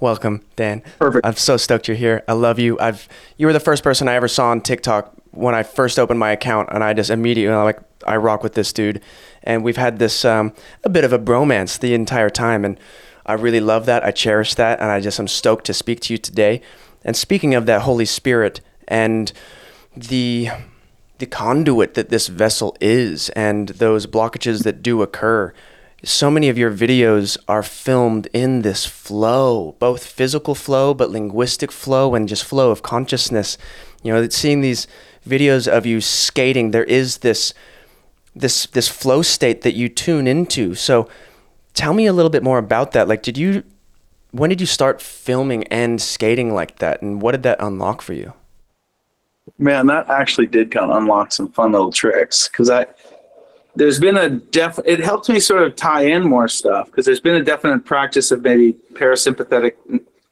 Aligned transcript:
welcome, 0.00 0.42
Dan. 0.56 0.82
Perfect. 0.98 1.26
I'm 1.26 1.36
so 1.36 1.56
stoked 1.56 1.88
you're 1.88 1.96
here. 1.96 2.22
I 2.26 2.32
love 2.32 2.58
you. 2.58 2.78
I've 2.80 3.08
you 3.36 3.46
were 3.46 3.52
the 3.52 3.60
first 3.60 3.82
person 3.82 4.08
I 4.08 4.14
ever 4.14 4.28
saw 4.28 4.50
on 4.50 4.60
TikTok 4.60 5.14
when 5.30 5.54
I 5.54 5.62
first 5.62 5.98
opened 5.98 6.18
my 6.18 6.30
account, 6.30 6.68
and 6.72 6.82
I 6.82 6.92
just 6.92 7.10
immediately 7.10 7.54
I'm 7.54 7.64
like 7.64 7.80
I 8.06 8.16
rock 8.16 8.42
with 8.42 8.54
this 8.54 8.72
dude, 8.72 9.00
and 9.42 9.62
we've 9.62 9.76
had 9.76 9.98
this 9.98 10.24
um, 10.24 10.52
a 10.84 10.88
bit 10.88 11.04
of 11.04 11.12
a 11.12 11.18
bromance 11.18 11.78
the 11.78 11.94
entire 11.94 12.30
time, 12.30 12.64
and 12.64 12.78
I 13.26 13.34
really 13.34 13.60
love 13.60 13.86
that. 13.86 14.04
I 14.04 14.10
cherish 14.10 14.54
that, 14.54 14.80
and 14.80 14.90
I 14.90 15.00
just 15.00 15.20
am 15.20 15.28
stoked 15.28 15.66
to 15.66 15.74
speak 15.74 16.00
to 16.00 16.14
you 16.14 16.18
today. 16.18 16.62
And 17.04 17.16
speaking 17.16 17.54
of 17.54 17.66
that 17.66 17.82
Holy 17.82 18.04
Spirit 18.04 18.60
and 18.88 19.32
the 19.96 20.48
the 21.18 21.26
conduit 21.26 21.94
that 21.94 22.08
this 22.08 22.28
vessel 22.28 22.74
is 22.80 23.28
and 23.30 23.68
those 23.68 24.06
blockages 24.06 24.64
that 24.64 24.82
do 24.82 25.02
occur. 25.02 25.52
So 26.02 26.30
many 26.30 26.48
of 26.48 26.56
your 26.56 26.72
videos 26.72 27.36
are 27.46 27.62
filmed 27.62 28.28
in 28.32 28.62
this 28.62 28.86
flow, 28.86 29.76
both 29.78 30.06
physical 30.06 30.54
flow, 30.54 30.94
but 30.94 31.10
linguistic 31.10 31.70
flow 31.70 32.14
and 32.14 32.28
just 32.28 32.44
flow 32.44 32.70
of 32.70 32.82
consciousness. 32.82 33.58
You 34.02 34.14
know, 34.14 34.28
seeing 34.28 34.62
these 34.62 34.86
videos 35.28 35.68
of 35.68 35.84
you 35.84 36.00
skating, 36.00 36.70
there 36.70 36.84
is 36.84 37.18
this 37.18 37.52
this 38.34 38.66
this 38.66 38.88
flow 38.88 39.20
state 39.22 39.60
that 39.62 39.74
you 39.74 39.88
tune 39.88 40.26
into. 40.26 40.74
So 40.74 41.08
tell 41.74 41.92
me 41.92 42.06
a 42.06 42.12
little 42.12 42.30
bit 42.30 42.42
more 42.42 42.58
about 42.58 42.92
that. 42.92 43.06
Like 43.06 43.22
did 43.22 43.36
you 43.36 43.62
when 44.30 44.48
did 44.48 44.60
you 44.60 44.66
start 44.66 45.02
filming 45.02 45.64
and 45.64 46.00
skating 46.00 46.54
like 46.54 46.78
that 46.78 47.02
and 47.02 47.20
what 47.20 47.32
did 47.32 47.42
that 47.42 47.60
unlock 47.60 48.00
for 48.00 48.14
you? 48.14 48.32
Man, 49.58 49.86
that 49.88 50.08
actually 50.08 50.46
did 50.46 50.70
kind 50.70 50.90
of 50.90 50.96
unlock 50.96 51.32
some 51.32 51.50
fun 51.52 51.72
little 51.72 51.92
tricks 51.92 52.48
because 52.48 52.70
I 52.70 52.86
there's 53.76 54.00
been 54.00 54.16
a 54.16 54.28
def 54.28 54.78
it 54.84 55.00
helps 55.00 55.28
me 55.28 55.40
sort 55.40 55.62
of 55.62 55.76
tie 55.76 56.02
in 56.02 56.28
more 56.28 56.48
stuff 56.48 56.86
because 56.86 57.06
there's 57.06 57.20
been 57.20 57.36
a 57.36 57.44
definite 57.44 57.84
practice 57.84 58.30
of 58.30 58.42
maybe 58.42 58.74
parasympathetic 58.94 59.74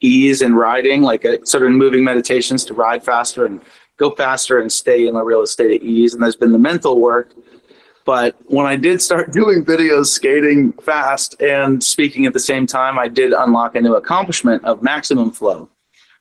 ease 0.01 0.41
in 0.41 0.55
riding, 0.55 1.01
like 1.01 1.25
a 1.25 1.45
sort 1.45 1.63
of 1.63 1.71
moving 1.71 2.03
meditations 2.03 2.63
to 2.65 2.73
ride 2.73 3.03
faster 3.03 3.45
and 3.45 3.61
go 3.97 4.11
faster 4.11 4.59
and 4.59 4.71
stay 4.71 5.07
in 5.07 5.15
a 5.15 5.23
real 5.23 5.45
state 5.45 5.81
of 5.81 5.87
ease. 5.87 6.13
And 6.13 6.23
there's 6.23 6.35
been 6.35 6.51
the 6.51 6.59
mental 6.59 6.99
work. 6.99 7.33
But 8.05 8.35
when 8.45 8.65
I 8.65 8.75
did 8.75 9.01
start 9.01 9.31
doing 9.33 9.63
videos 9.63 10.07
skating 10.07 10.71
fast 10.73 11.39
and 11.41 11.83
speaking 11.83 12.25
at 12.25 12.33
the 12.33 12.39
same 12.39 12.65
time, 12.65 12.97
I 12.97 13.07
did 13.07 13.33
unlock 13.33 13.75
a 13.75 13.81
new 13.81 13.95
accomplishment 13.95 14.63
of 14.63 14.81
maximum 14.81 15.31
flow, 15.31 15.69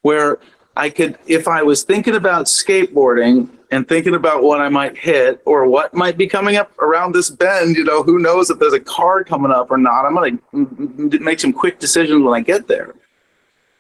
where 0.03 0.38
I 0.77 0.91
could, 0.91 1.19
if 1.27 1.48
I 1.48 1.62
was 1.62 1.84
thinking 1.84 2.14
about 2.14 2.47
skateboarding 2.47 3.48
and 3.70 3.86
thinking 3.86 4.14
about 4.14 4.42
what 4.42 4.61
I 4.61 4.69
might 4.69 4.97
hit 4.97 5.42
or 5.44 5.66
what 5.66 5.92
might 5.92 6.16
be 6.16 6.27
coming 6.27 6.56
up 6.56 6.77
around 6.78 7.12
this 7.12 7.28
bend, 7.28 7.77
you 7.77 7.84
know, 7.84 8.02
who 8.02 8.19
knows 8.19 8.50
if 8.50 8.58
there's 8.58 8.72
a 8.72 8.80
car 8.80 9.25
coming 9.25 9.52
up 9.52 9.70
or 9.70 9.77
not. 9.77 10.06
I'm 10.06 10.14
going 10.14 11.10
to 11.10 11.19
make 11.19 11.38
some 11.38 11.52
quick 11.52 11.78
decisions 11.78 12.22
when 12.22 12.34
I 12.34 12.41
get 12.41 12.66
there. 12.66 12.94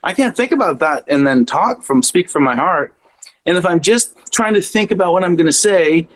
I 0.02 0.12
can't 0.12 0.36
think 0.36 0.52
about 0.52 0.78
that 0.80 1.04
and 1.08 1.26
then 1.26 1.46
talk 1.46 1.82
from 1.82 2.02
speak 2.02 2.28
from 2.28 2.44
my 2.44 2.54
heart. 2.54 2.94
And 3.46 3.56
if 3.56 3.64
I'm 3.64 3.80
just 3.80 4.14
trying 4.30 4.54
to 4.54 4.60
think 4.60 4.90
about 4.90 5.12
what 5.12 5.24
I'm 5.24 5.36
going 5.36 5.46
to 5.46 5.52
say, 5.52 6.06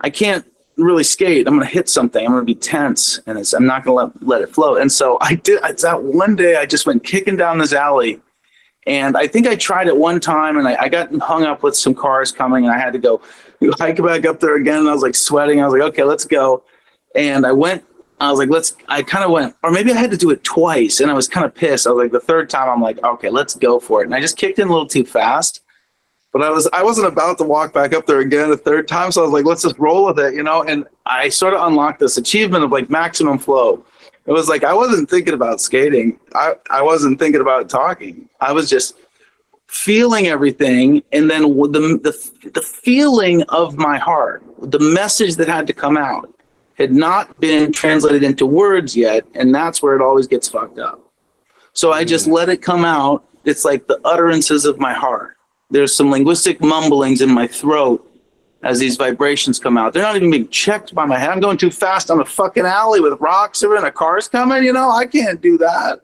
I 0.00 0.10
can't 0.10 0.44
really 0.76 1.04
skate. 1.04 1.46
I'm 1.46 1.54
going 1.54 1.66
to 1.66 1.72
hit 1.72 1.88
something. 1.88 2.24
I'm 2.24 2.32
going 2.32 2.42
to 2.42 2.46
be 2.46 2.58
tense 2.58 3.20
and 3.26 3.38
I'm 3.38 3.66
not 3.66 3.84
going 3.84 4.10
to 4.10 4.18
let, 4.18 4.26
let 4.26 4.42
it 4.42 4.52
flow. 4.52 4.76
And 4.76 4.90
so 4.90 5.18
I 5.20 5.36
did 5.36 5.62
that 5.62 6.02
one 6.02 6.34
day 6.34 6.56
I 6.56 6.66
just 6.66 6.86
went 6.86 7.04
kicking 7.04 7.36
down 7.36 7.58
this 7.58 7.72
alley 7.72 8.20
and 8.86 9.16
I 9.16 9.28
think 9.28 9.46
I 9.46 9.54
tried 9.54 9.86
it 9.86 9.96
one 9.96 10.18
time 10.18 10.58
and 10.58 10.66
I, 10.66 10.76
I, 10.80 10.88
got 10.88 11.14
hung 11.20 11.44
up 11.44 11.62
with 11.62 11.76
some 11.76 11.94
cars 11.94 12.32
coming 12.32 12.64
and 12.64 12.74
I 12.74 12.78
had 12.78 12.92
to 12.94 12.98
go 12.98 13.22
hike 13.78 14.02
back 14.02 14.26
up 14.26 14.40
there 14.40 14.56
again. 14.56 14.80
And 14.80 14.88
I 14.88 14.92
was 14.92 15.02
like 15.02 15.14
sweating. 15.14 15.60
I 15.60 15.66
was 15.66 15.72
like, 15.72 15.82
okay, 15.90 16.02
let's 16.02 16.24
go. 16.24 16.64
And 17.14 17.46
I 17.46 17.52
went, 17.52 17.84
I 18.18 18.30
was 18.30 18.40
like, 18.40 18.50
let's, 18.50 18.74
I 18.88 19.02
kind 19.02 19.24
of 19.24 19.30
went, 19.30 19.54
or 19.62 19.70
maybe 19.70 19.92
I 19.92 19.96
had 19.96 20.10
to 20.10 20.16
do 20.16 20.30
it 20.30 20.42
twice. 20.42 21.00
And 21.00 21.10
I 21.10 21.14
was 21.14 21.28
kind 21.28 21.46
of 21.46 21.54
pissed. 21.54 21.86
I 21.86 21.90
was 21.90 22.04
like, 22.04 22.12
the 22.12 22.20
third 22.20 22.50
time, 22.50 22.68
I'm 22.68 22.80
like, 22.80 23.02
okay, 23.04 23.30
let's 23.30 23.54
go 23.54 23.78
for 23.78 24.02
it. 24.02 24.06
And 24.06 24.14
I 24.14 24.20
just 24.20 24.36
kicked 24.36 24.58
in 24.58 24.66
a 24.66 24.70
little 24.70 24.86
too 24.86 25.04
fast. 25.04 25.60
But 26.32 26.42
I 26.42 26.50
was, 26.50 26.68
I 26.72 26.82
wasn't 26.82 27.08
about 27.08 27.38
to 27.38 27.44
walk 27.44 27.74
back 27.74 27.92
up 27.92 28.06
there 28.06 28.20
again 28.20 28.50
a 28.50 28.56
third 28.56 28.88
time. 28.88 29.12
So 29.12 29.20
I 29.20 29.24
was 29.24 29.32
like, 29.32 29.44
let's 29.44 29.62
just 29.62 29.78
roll 29.78 30.06
with 30.06 30.18
it, 30.18 30.34
you 30.34 30.42
know? 30.42 30.62
And 30.62 30.86
I 31.04 31.28
sort 31.28 31.54
of 31.54 31.66
unlocked 31.66 32.00
this 32.00 32.16
achievement 32.16 32.64
of 32.64 32.72
like 32.72 32.88
maximum 32.88 33.38
flow 33.38 33.84
it 34.26 34.32
was 34.32 34.48
like 34.48 34.64
I 34.64 34.74
wasn't 34.74 35.10
thinking 35.10 35.34
about 35.34 35.60
skating. 35.60 36.18
I, 36.34 36.54
I 36.70 36.82
wasn't 36.82 37.18
thinking 37.18 37.40
about 37.40 37.68
talking. 37.68 38.28
I 38.40 38.52
was 38.52 38.70
just 38.70 38.94
feeling 39.66 40.26
everything 40.26 41.02
and 41.12 41.30
then 41.30 41.42
the, 41.42 41.98
the 42.02 42.50
the 42.50 42.62
feeling 42.62 43.42
of 43.44 43.76
my 43.76 43.98
heart, 43.98 44.44
the 44.58 44.78
message 44.78 45.36
that 45.36 45.48
had 45.48 45.66
to 45.66 45.72
come 45.72 45.96
out 45.96 46.32
had 46.74 46.92
not 46.92 47.38
been 47.40 47.72
translated 47.72 48.22
into 48.22 48.46
words 48.46 48.96
yet, 48.96 49.24
and 49.34 49.54
that's 49.54 49.82
where 49.82 49.94
it 49.94 50.02
always 50.02 50.26
gets 50.26 50.48
fucked 50.48 50.78
up. 50.78 51.00
So 51.72 51.92
I 51.92 52.04
just 52.04 52.28
mm. 52.28 52.32
let 52.32 52.48
it 52.48 52.62
come 52.62 52.84
out. 52.84 53.24
It's 53.44 53.64
like 53.64 53.86
the 53.86 54.00
utterances 54.04 54.64
of 54.64 54.78
my 54.78 54.92
heart. 54.92 55.36
There's 55.70 55.94
some 55.94 56.10
linguistic 56.10 56.60
mumblings 56.60 57.22
in 57.22 57.32
my 57.32 57.46
throat 57.46 58.06
as 58.62 58.78
these 58.78 58.96
vibrations 58.96 59.58
come 59.58 59.76
out. 59.76 59.92
They're 59.92 60.02
not 60.02 60.16
even 60.16 60.30
being 60.30 60.48
checked 60.48 60.94
by 60.94 61.04
my 61.04 61.18
head. 61.18 61.30
I'm 61.30 61.40
going 61.40 61.58
too 61.58 61.70
fast 61.70 62.10
on 62.10 62.20
a 62.20 62.24
fucking 62.24 62.64
alley 62.64 63.00
with 63.00 63.20
rocks 63.20 63.62
and 63.62 63.72
a 63.84 63.90
car's 63.90 64.28
coming. 64.28 64.62
You 64.62 64.72
know, 64.72 64.90
I 64.90 65.06
can't 65.06 65.40
do 65.40 65.58
that. 65.58 66.00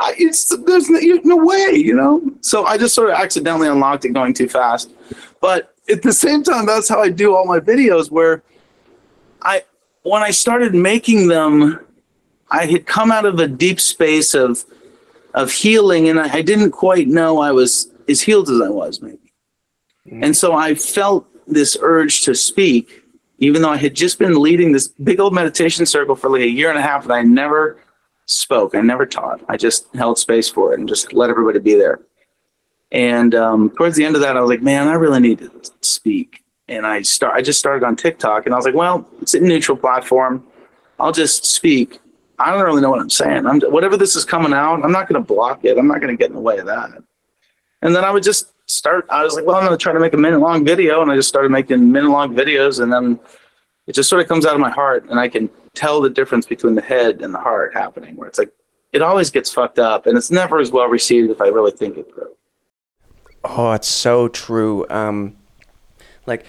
I, 0.00 0.14
it's 0.18 0.54
there's 0.64 0.90
no, 0.90 1.00
no 1.24 1.36
way, 1.36 1.72
you 1.74 1.94
know. 1.94 2.22
So 2.40 2.64
I 2.64 2.76
just 2.78 2.94
sort 2.94 3.10
of 3.10 3.16
accidentally 3.16 3.68
unlocked 3.68 4.04
it 4.04 4.10
going 4.10 4.34
too 4.34 4.48
fast. 4.48 4.90
But 5.40 5.74
at 5.88 6.02
the 6.02 6.12
same 6.12 6.42
time, 6.42 6.66
that's 6.66 6.88
how 6.88 7.00
I 7.00 7.08
do 7.08 7.34
all 7.34 7.46
my 7.46 7.60
videos. 7.60 8.10
Where 8.10 8.42
I 9.42 9.64
when 10.02 10.22
I 10.22 10.30
started 10.30 10.74
making 10.74 11.28
them, 11.28 11.80
I 12.50 12.66
had 12.66 12.86
come 12.86 13.10
out 13.10 13.24
of 13.24 13.38
a 13.38 13.48
deep 13.48 13.80
space 13.80 14.34
of 14.34 14.64
of 15.34 15.50
healing, 15.50 16.08
and 16.08 16.20
I, 16.20 16.36
I 16.36 16.42
didn't 16.42 16.72
quite 16.72 17.08
know 17.08 17.38
I 17.38 17.52
was 17.52 17.90
as 18.08 18.20
healed 18.20 18.50
as 18.50 18.60
I 18.60 18.68
was, 18.68 19.00
maybe. 19.00 19.32
Mm. 20.06 20.24
And 20.26 20.36
so 20.36 20.54
I 20.54 20.74
felt 20.74 21.26
this 21.46 21.76
urge 21.80 22.22
to 22.22 22.34
speak, 22.34 23.02
even 23.38 23.62
though 23.62 23.70
I 23.70 23.76
had 23.76 23.94
just 23.94 24.18
been 24.18 24.40
leading 24.40 24.72
this 24.72 24.88
big 24.88 25.20
old 25.20 25.34
meditation 25.34 25.86
circle 25.86 26.16
for 26.16 26.30
like 26.30 26.42
a 26.42 26.48
year 26.48 26.70
and 26.70 26.78
a 26.78 26.82
half, 26.82 27.04
and 27.04 27.12
I 27.12 27.22
never 27.22 27.78
spoke. 28.26 28.74
I 28.74 28.80
never 28.80 29.06
taught. 29.06 29.40
I 29.48 29.56
just 29.56 29.86
held 29.94 30.18
space 30.18 30.48
for 30.48 30.72
it 30.72 30.80
and 30.80 30.88
just 30.88 31.12
let 31.12 31.30
everybody 31.30 31.58
be 31.58 31.74
there. 31.74 32.00
And 32.92 33.34
um, 33.34 33.70
towards 33.70 33.96
the 33.96 34.04
end 34.04 34.14
of 34.14 34.22
that, 34.22 34.36
I 34.36 34.40
was 34.40 34.50
like, 34.50 34.62
man, 34.62 34.88
I 34.88 34.94
really 34.94 35.20
need 35.20 35.38
to 35.38 35.50
speak. 35.80 36.42
And 36.68 36.86
I 36.86 37.02
start. 37.02 37.34
I 37.34 37.42
just 37.42 37.58
started 37.58 37.86
on 37.86 37.94
TikTok, 37.94 38.46
and 38.46 38.54
I 38.54 38.56
was 38.56 38.64
like, 38.64 38.74
well, 38.74 39.08
it's 39.20 39.34
a 39.34 39.40
neutral 39.40 39.76
platform. 39.76 40.44
I'll 40.98 41.12
just 41.12 41.44
speak. 41.44 42.00
I 42.38 42.50
don't 42.50 42.64
really 42.64 42.82
know 42.82 42.90
what 42.90 43.00
I'm 43.00 43.10
saying. 43.10 43.46
I'm 43.46 43.60
whatever 43.60 43.96
this 43.96 44.16
is 44.16 44.24
coming 44.24 44.52
out. 44.52 44.84
I'm 44.84 44.92
not 44.92 45.08
going 45.08 45.22
to 45.22 45.26
block 45.26 45.64
it. 45.64 45.78
I'm 45.78 45.86
not 45.86 46.00
going 46.00 46.16
to 46.16 46.20
get 46.20 46.28
in 46.28 46.34
the 46.34 46.40
way 46.40 46.58
of 46.58 46.66
that. 46.66 46.90
And 47.82 47.94
then 47.94 48.04
I 48.04 48.10
would 48.10 48.24
just 48.24 48.52
start. 48.66 49.06
I 49.10 49.24
was 49.24 49.34
like, 49.34 49.46
well, 49.46 49.56
I'm 49.56 49.64
going 49.64 49.76
to 49.76 49.82
try 49.82 49.92
to 49.92 50.00
make 50.00 50.14
a 50.14 50.18
minute 50.18 50.40
long 50.40 50.64
video, 50.64 51.02
and 51.02 51.10
I 51.10 51.16
just 51.16 51.28
started 51.28 51.50
making 51.50 51.90
minute 51.90 52.10
long 52.10 52.34
videos, 52.34 52.80
and 52.80 52.92
then 52.92 53.18
it 53.86 53.94
just 53.94 54.08
sort 54.08 54.22
of 54.22 54.28
comes 54.28 54.44
out 54.44 54.54
of 54.54 54.60
my 54.60 54.70
heart, 54.70 55.08
and 55.08 55.18
I 55.18 55.28
can 55.28 55.48
tell 55.74 56.00
the 56.00 56.10
difference 56.10 56.46
between 56.46 56.74
the 56.74 56.82
head 56.82 57.22
and 57.22 57.32
the 57.32 57.38
heart 57.38 57.74
happening. 57.74 58.16
Where 58.16 58.28
it's 58.28 58.38
like 58.38 58.52
it 58.92 59.02
always 59.02 59.30
gets 59.30 59.52
fucked 59.52 59.78
up, 59.78 60.06
and 60.06 60.16
it's 60.16 60.30
never 60.30 60.58
as 60.58 60.70
well 60.70 60.88
received 60.88 61.30
if 61.30 61.40
I 61.40 61.48
really 61.48 61.72
think 61.72 61.96
it 61.96 62.12
through. 62.12 62.34
Oh, 63.44 63.72
it's 63.72 63.88
so 63.88 64.28
true. 64.28 64.86
Um, 64.90 65.36
like 66.26 66.44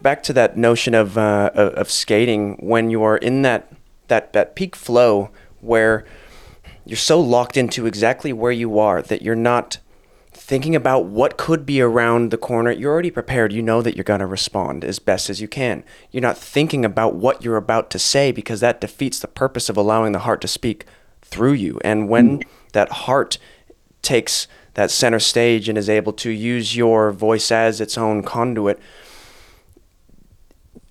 back 0.00 0.22
to 0.22 0.32
that 0.34 0.56
notion 0.56 0.94
of 0.94 1.18
uh, 1.18 1.50
of 1.54 1.90
skating 1.90 2.56
when 2.60 2.90
you 2.90 3.02
are 3.02 3.16
in 3.16 3.42
that 3.42 3.72
that 4.08 4.32
that 4.32 4.54
peak 4.54 4.76
flow 4.76 5.30
where 5.60 6.04
you're 6.84 6.96
so 6.96 7.18
locked 7.18 7.56
into 7.56 7.86
exactly 7.86 8.32
where 8.32 8.52
you 8.52 8.78
are 8.78 9.00
that 9.02 9.22
you're 9.22 9.34
not 9.34 9.78
thinking 10.46 10.76
about 10.76 11.06
what 11.06 11.38
could 11.38 11.64
be 11.64 11.80
around 11.80 12.30
the 12.30 12.36
corner, 12.36 12.70
you're 12.70 12.92
already 12.92 13.10
prepared. 13.10 13.50
You 13.50 13.62
know 13.62 13.80
that 13.80 13.96
you're 13.96 14.04
going 14.04 14.20
to 14.20 14.26
respond 14.26 14.84
as 14.84 14.98
best 14.98 15.30
as 15.30 15.40
you 15.40 15.48
can. 15.48 15.82
You're 16.10 16.20
not 16.20 16.36
thinking 16.36 16.84
about 16.84 17.14
what 17.14 17.42
you're 17.42 17.56
about 17.56 17.88
to 17.92 17.98
say 17.98 18.30
because 18.30 18.60
that 18.60 18.78
defeats 18.78 19.18
the 19.18 19.26
purpose 19.26 19.70
of 19.70 19.78
allowing 19.78 20.12
the 20.12 20.18
heart 20.18 20.42
to 20.42 20.48
speak 20.48 20.84
through 21.22 21.54
you. 21.54 21.80
And 21.82 22.10
when 22.10 22.40
mm. 22.40 22.46
that 22.74 22.90
heart 22.90 23.38
takes 24.02 24.46
that 24.74 24.90
center 24.90 25.18
stage 25.18 25.66
and 25.66 25.78
is 25.78 25.88
able 25.88 26.12
to 26.12 26.28
use 26.28 26.76
your 26.76 27.10
voice 27.10 27.50
as 27.50 27.80
its 27.80 27.96
own 27.96 28.22
conduit, 28.22 28.78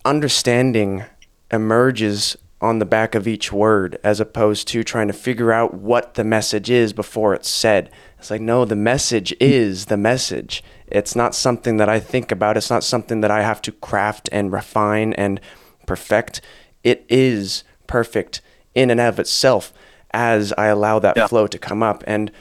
understanding 0.04 1.04
emerges 1.52 2.36
on 2.64 2.80
the 2.80 2.86
back 2.86 3.14
of 3.14 3.28
each 3.28 3.52
word 3.52 4.00
as 4.06 4.22
opposed 4.22 4.70
to 4.70 4.84
trying 4.84 5.08
to 5.08 5.14
figure 5.14 5.52
out 5.52 5.74
what 5.74 6.14
the 6.14 6.24
message 6.24 6.70
is 6.70 6.94
before 6.94 7.34
it's 7.34 7.50
said. 7.50 7.92
It's 8.18 8.32
like, 8.32 8.40
no, 8.40 8.64
the 8.64 8.76
message 8.76 9.36
is 9.40 9.88
the 9.88 9.98
message. 9.98 10.64
It's 10.88 11.14
not 11.14 11.36
something 11.36 11.76
that 11.78 11.90
I 11.90 12.00
think 12.00 12.32
about. 12.32 12.56
It's 12.56 12.70
not 12.70 12.86
something 12.86 13.20
that 13.20 13.30
I 13.30 13.42
have 13.42 13.62
to 13.64 13.74
craft 13.74 14.30
and 14.32 14.50
refine 14.50 15.12
and 15.14 15.42
perfect. 15.86 16.40
It 16.86 17.06
is 17.10 17.66
perfect 17.86 18.40
in 18.74 18.90
and 18.90 19.02
of 19.02 19.20
itself 19.20 19.74
as 20.12 20.54
I 20.54 20.68
allow 20.68 21.00
that 21.00 21.18
yeah. 21.18 21.28
flow 21.28 21.48
to 21.48 21.58
come 21.60 21.84
up. 21.84 22.02
And, 22.08 22.32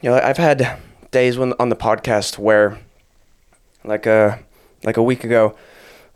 you 0.00 0.10
know, 0.10 0.18
I've 0.18 0.36
had 0.36 0.78
days 1.12 1.38
when 1.38 1.52
on 1.60 1.68
the 1.68 1.76
podcast 1.76 2.38
where, 2.38 2.80
like 3.84 4.06
a, 4.06 4.40
like 4.82 4.96
a 4.96 5.02
week 5.02 5.22
ago, 5.22 5.54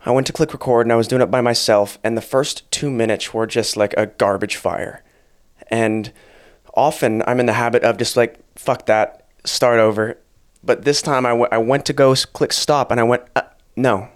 I 0.05 0.11
went 0.11 0.27
to 0.27 0.33
click 0.33 0.53
record 0.53 0.85
and 0.85 0.93
I 0.93 0.95
was 0.95 1.07
doing 1.07 1.21
it 1.21 1.31
by 1.31 1.41
myself, 1.41 1.99
and 2.03 2.15
the 2.15 2.21
first 2.21 2.69
two 2.71 2.89
minutes 2.89 3.33
were 3.33 3.47
just 3.47 3.75
like 3.75 3.93
a 3.97 4.05
garbage 4.07 4.55
fire. 4.55 5.03
And 5.67 6.11
often 6.73 7.23
I'm 7.27 7.39
in 7.39 7.45
the 7.45 7.53
habit 7.53 7.83
of 7.83 7.97
just 7.97 8.15
like 8.15 8.39
fuck 8.57 8.85
that, 8.85 9.27
start 9.43 9.79
over. 9.79 10.17
But 10.63 10.83
this 10.83 11.01
time 11.01 11.25
I, 11.25 11.29
w- 11.29 11.47
I 11.51 11.57
went 11.57 11.85
to 11.85 11.93
go 11.93 12.13
click 12.15 12.51
stop 12.51 12.91
and 12.91 12.99
I 12.99 13.03
went, 13.03 13.23
uh, 13.35 13.43
no, 13.75 14.09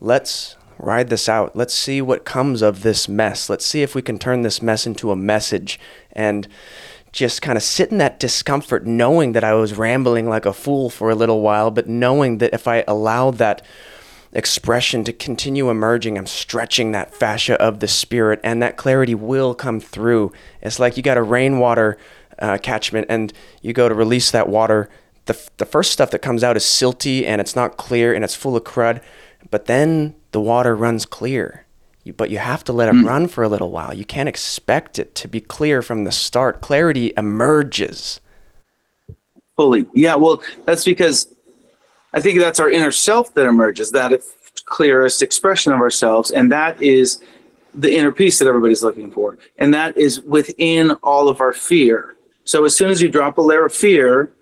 let's 0.00 0.56
ride 0.78 1.08
this 1.08 1.28
out. 1.28 1.56
Let's 1.56 1.74
see 1.74 2.00
what 2.00 2.24
comes 2.24 2.62
of 2.62 2.82
this 2.82 3.08
mess. 3.08 3.50
Let's 3.50 3.66
see 3.66 3.82
if 3.82 3.94
we 3.94 4.02
can 4.02 4.18
turn 4.18 4.42
this 4.42 4.62
mess 4.62 4.86
into 4.86 5.10
a 5.10 5.16
message 5.16 5.80
and 6.12 6.46
just 7.10 7.42
kind 7.42 7.56
of 7.56 7.64
sit 7.64 7.90
in 7.90 7.98
that 7.98 8.20
discomfort, 8.20 8.86
knowing 8.86 9.32
that 9.32 9.42
I 9.42 9.54
was 9.54 9.76
rambling 9.76 10.28
like 10.28 10.46
a 10.46 10.52
fool 10.52 10.90
for 10.90 11.10
a 11.10 11.14
little 11.16 11.40
while, 11.40 11.70
but 11.70 11.88
knowing 11.88 12.38
that 12.38 12.54
if 12.54 12.68
I 12.68 12.84
allowed 12.86 13.38
that 13.38 13.62
expression 14.32 15.04
to 15.04 15.12
continue 15.12 15.70
emerging, 15.70 16.18
I'm 16.18 16.26
stretching 16.26 16.92
that 16.92 17.14
fascia 17.14 17.60
of 17.60 17.80
the 17.80 17.88
spirit, 17.88 18.40
and 18.42 18.62
that 18.62 18.76
clarity 18.76 19.14
will 19.14 19.54
come 19.54 19.80
through. 19.80 20.32
It's 20.60 20.78
like 20.78 20.96
you 20.96 21.02
got 21.02 21.16
a 21.16 21.22
rainwater 21.22 21.98
uh, 22.38 22.58
catchment, 22.58 23.06
and 23.08 23.32
you 23.62 23.72
go 23.72 23.88
to 23.88 23.94
release 23.94 24.30
that 24.30 24.48
water. 24.48 24.88
The, 25.26 25.38
the 25.58 25.66
first 25.66 25.92
stuff 25.92 26.10
that 26.10 26.20
comes 26.20 26.42
out 26.42 26.56
is 26.56 26.64
silty 26.64 27.26
and 27.26 27.40
it's 27.40 27.54
not 27.54 27.76
clear 27.76 28.14
and 28.14 28.24
it's 28.24 28.34
full 28.34 28.56
of 28.56 28.64
crud, 28.64 29.02
but 29.50 29.66
then 29.66 30.14
the 30.32 30.40
water 30.40 30.74
runs 30.74 31.04
clear 31.04 31.66
but 32.12 32.30
you 32.30 32.38
have 32.38 32.64
to 32.64 32.72
let 32.72 32.88
it 32.88 32.94
mm. 32.94 33.04
run 33.04 33.28
for 33.28 33.44
a 33.44 33.48
little 33.48 33.70
while. 33.70 33.94
You 33.94 34.04
can't 34.04 34.28
expect 34.28 34.98
it 34.98 35.14
to 35.16 35.28
be 35.28 35.40
clear 35.40 35.82
from 35.82 36.04
the 36.04 36.12
start. 36.12 36.60
Clarity 36.60 37.12
emerges. 37.16 38.20
Fully. 39.56 39.86
Yeah, 39.94 40.14
well, 40.14 40.42
that's 40.64 40.84
because 40.84 41.34
I 42.12 42.20
think 42.20 42.38
that's 42.38 42.60
our 42.60 42.70
inner 42.70 42.92
self 42.92 43.34
that 43.34 43.46
emerges, 43.46 43.90
that 43.92 44.22
clearest 44.64 45.22
expression 45.22 45.72
of 45.72 45.80
ourselves. 45.80 46.30
And 46.30 46.50
that 46.52 46.80
is 46.82 47.22
the 47.74 47.94
inner 47.94 48.12
peace 48.12 48.38
that 48.38 48.48
everybody's 48.48 48.82
looking 48.82 49.10
for. 49.10 49.38
And 49.58 49.72
that 49.74 49.96
is 49.96 50.20
within 50.22 50.92
all 51.02 51.28
of 51.28 51.40
our 51.40 51.52
fear. 51.52 52.16
So 52.44 52.64
as 52.64 52.76
soon 52.76 52.90
as 52.90 53.02
you 53.02 53.08
drop 53.08 53.38
a 53.38 53.42
layer 53.42 53.66
of 53.66 53.74
fear, 53.74 54.32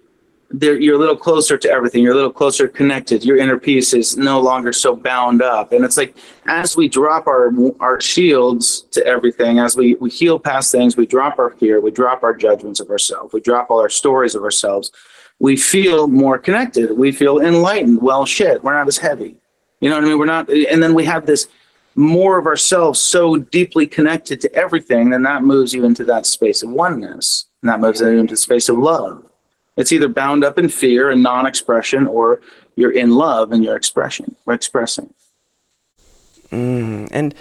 you're 0.61 0.95
a 0.95 0.99
little 0.99 1.17
closer 1.17 1.59
to 1.59 1.69
everything. 1.69 2.05
You're 2.05 2.13
a 2.13 2.17
little 2.17 2.33
closer 2.33 2.69
connected. 2.69 3.25
Your 3.25 3.37
inner 3.37 3.59
peace 3.59 3.93
is 3.93 4.17
no 4.17 4.41
longer 4.41 4.73
so 4.73 4.95
bound 4.95 5.43
up. 5.43 5.73
And 5.73 5.85
it's 5.85 5.97
like 5.97 6.17
as 6.47 6.77
we 6.77 6.89
drop 6.89 7.27
our 7.27 7.53
our 7.81 8.01
shields 8.01 8.83
to 8.93 9.05
everything, 9.05 9.59
as 9.59 9.77
we 9.77 9.97
we 9.97 10.09
heal 10.09 10.39
past 10.39 10.71
things, 10.71 10.97
we 10.97 11.05
drop 11.05 11.41
our 11.41 11.51
fear, 11.51 11.81
we 11.81 11.91
drop 11.91 12.23
our 12.23 12.35
judgments 12.35 12.79
of 12.79 12.91
ourselves, 12.91 13.33
we 13.33 13.41
drop 13.41 13.71
all 13.71 13.81
our 13.81 13.89
stories 13.89 14.37
of 14.37 14.45
ourselves. 14.45 14.93
We 15.39 15.57
feel 15.57 16.09
more 16.09 16.39
connected. 16.39 16.97
We 16.97 17.13
feel 17.13 17.41
enlightened. 17.41 18.01
Well, 18.01 18.25
shit, 18.25 18.63
we're 18.65 18.75
not 18.75 18.89
as 18.89 18.99
heavy. 18.99 19.37
You 19.81 19.91
know 19.91 19.97
what 19.97 20.05
I 20.05 20.09
mean? 20.09 20.19
We're 20.19 20.25
not. 20.27 20.49
And 20.49 20.83
then 20.83 20.95
we 20.95 21.05
have 21.05 21.27
this 21.27 21.49
more 21.95 22.39
of 22.39 22.47
ourselves 22.47 23.01
so 23.01 23.37
deeply 23.37 23.87
connected 23.87 24.41
to 24.43 24.55
everything, 24.55 25.11
then 25.11 25.23
that 25.23 25.43
moves 25.43 25.73
you 25.73 25.85
into 25.85 26.05
that 26.05 26.27
space 26.27 26.63
of 26.63 26.71
oneness, 26.71 27.47
and 27.63 27.71
that 27.71 27.81
moves 27.81 28.01
you 28.01 28.09
into 28.09 28.35
the 28.35 28.39
space 28.39 28.69
of 28.69 28.77
love 28.77 29.27
it's 29.77 29.93
either 29.93 30.09
bound 30.09 30.43
up 30.43 30.59
in 30.59 30.69
fear 30.69 31.11
and 31.11 31.23
non-expression, 31.23 32.07
or 32.07 32.41
you're 32.77 32.93
in 32.93 33.11
love 33.11 33.53
and 33.53 33.63
you're 33.63 33.77
expression, 33.77 34.35
or 34.47 34.55
expressing. 34.55 35.13
Mm, 36.51 37.09
and 37.11 37.35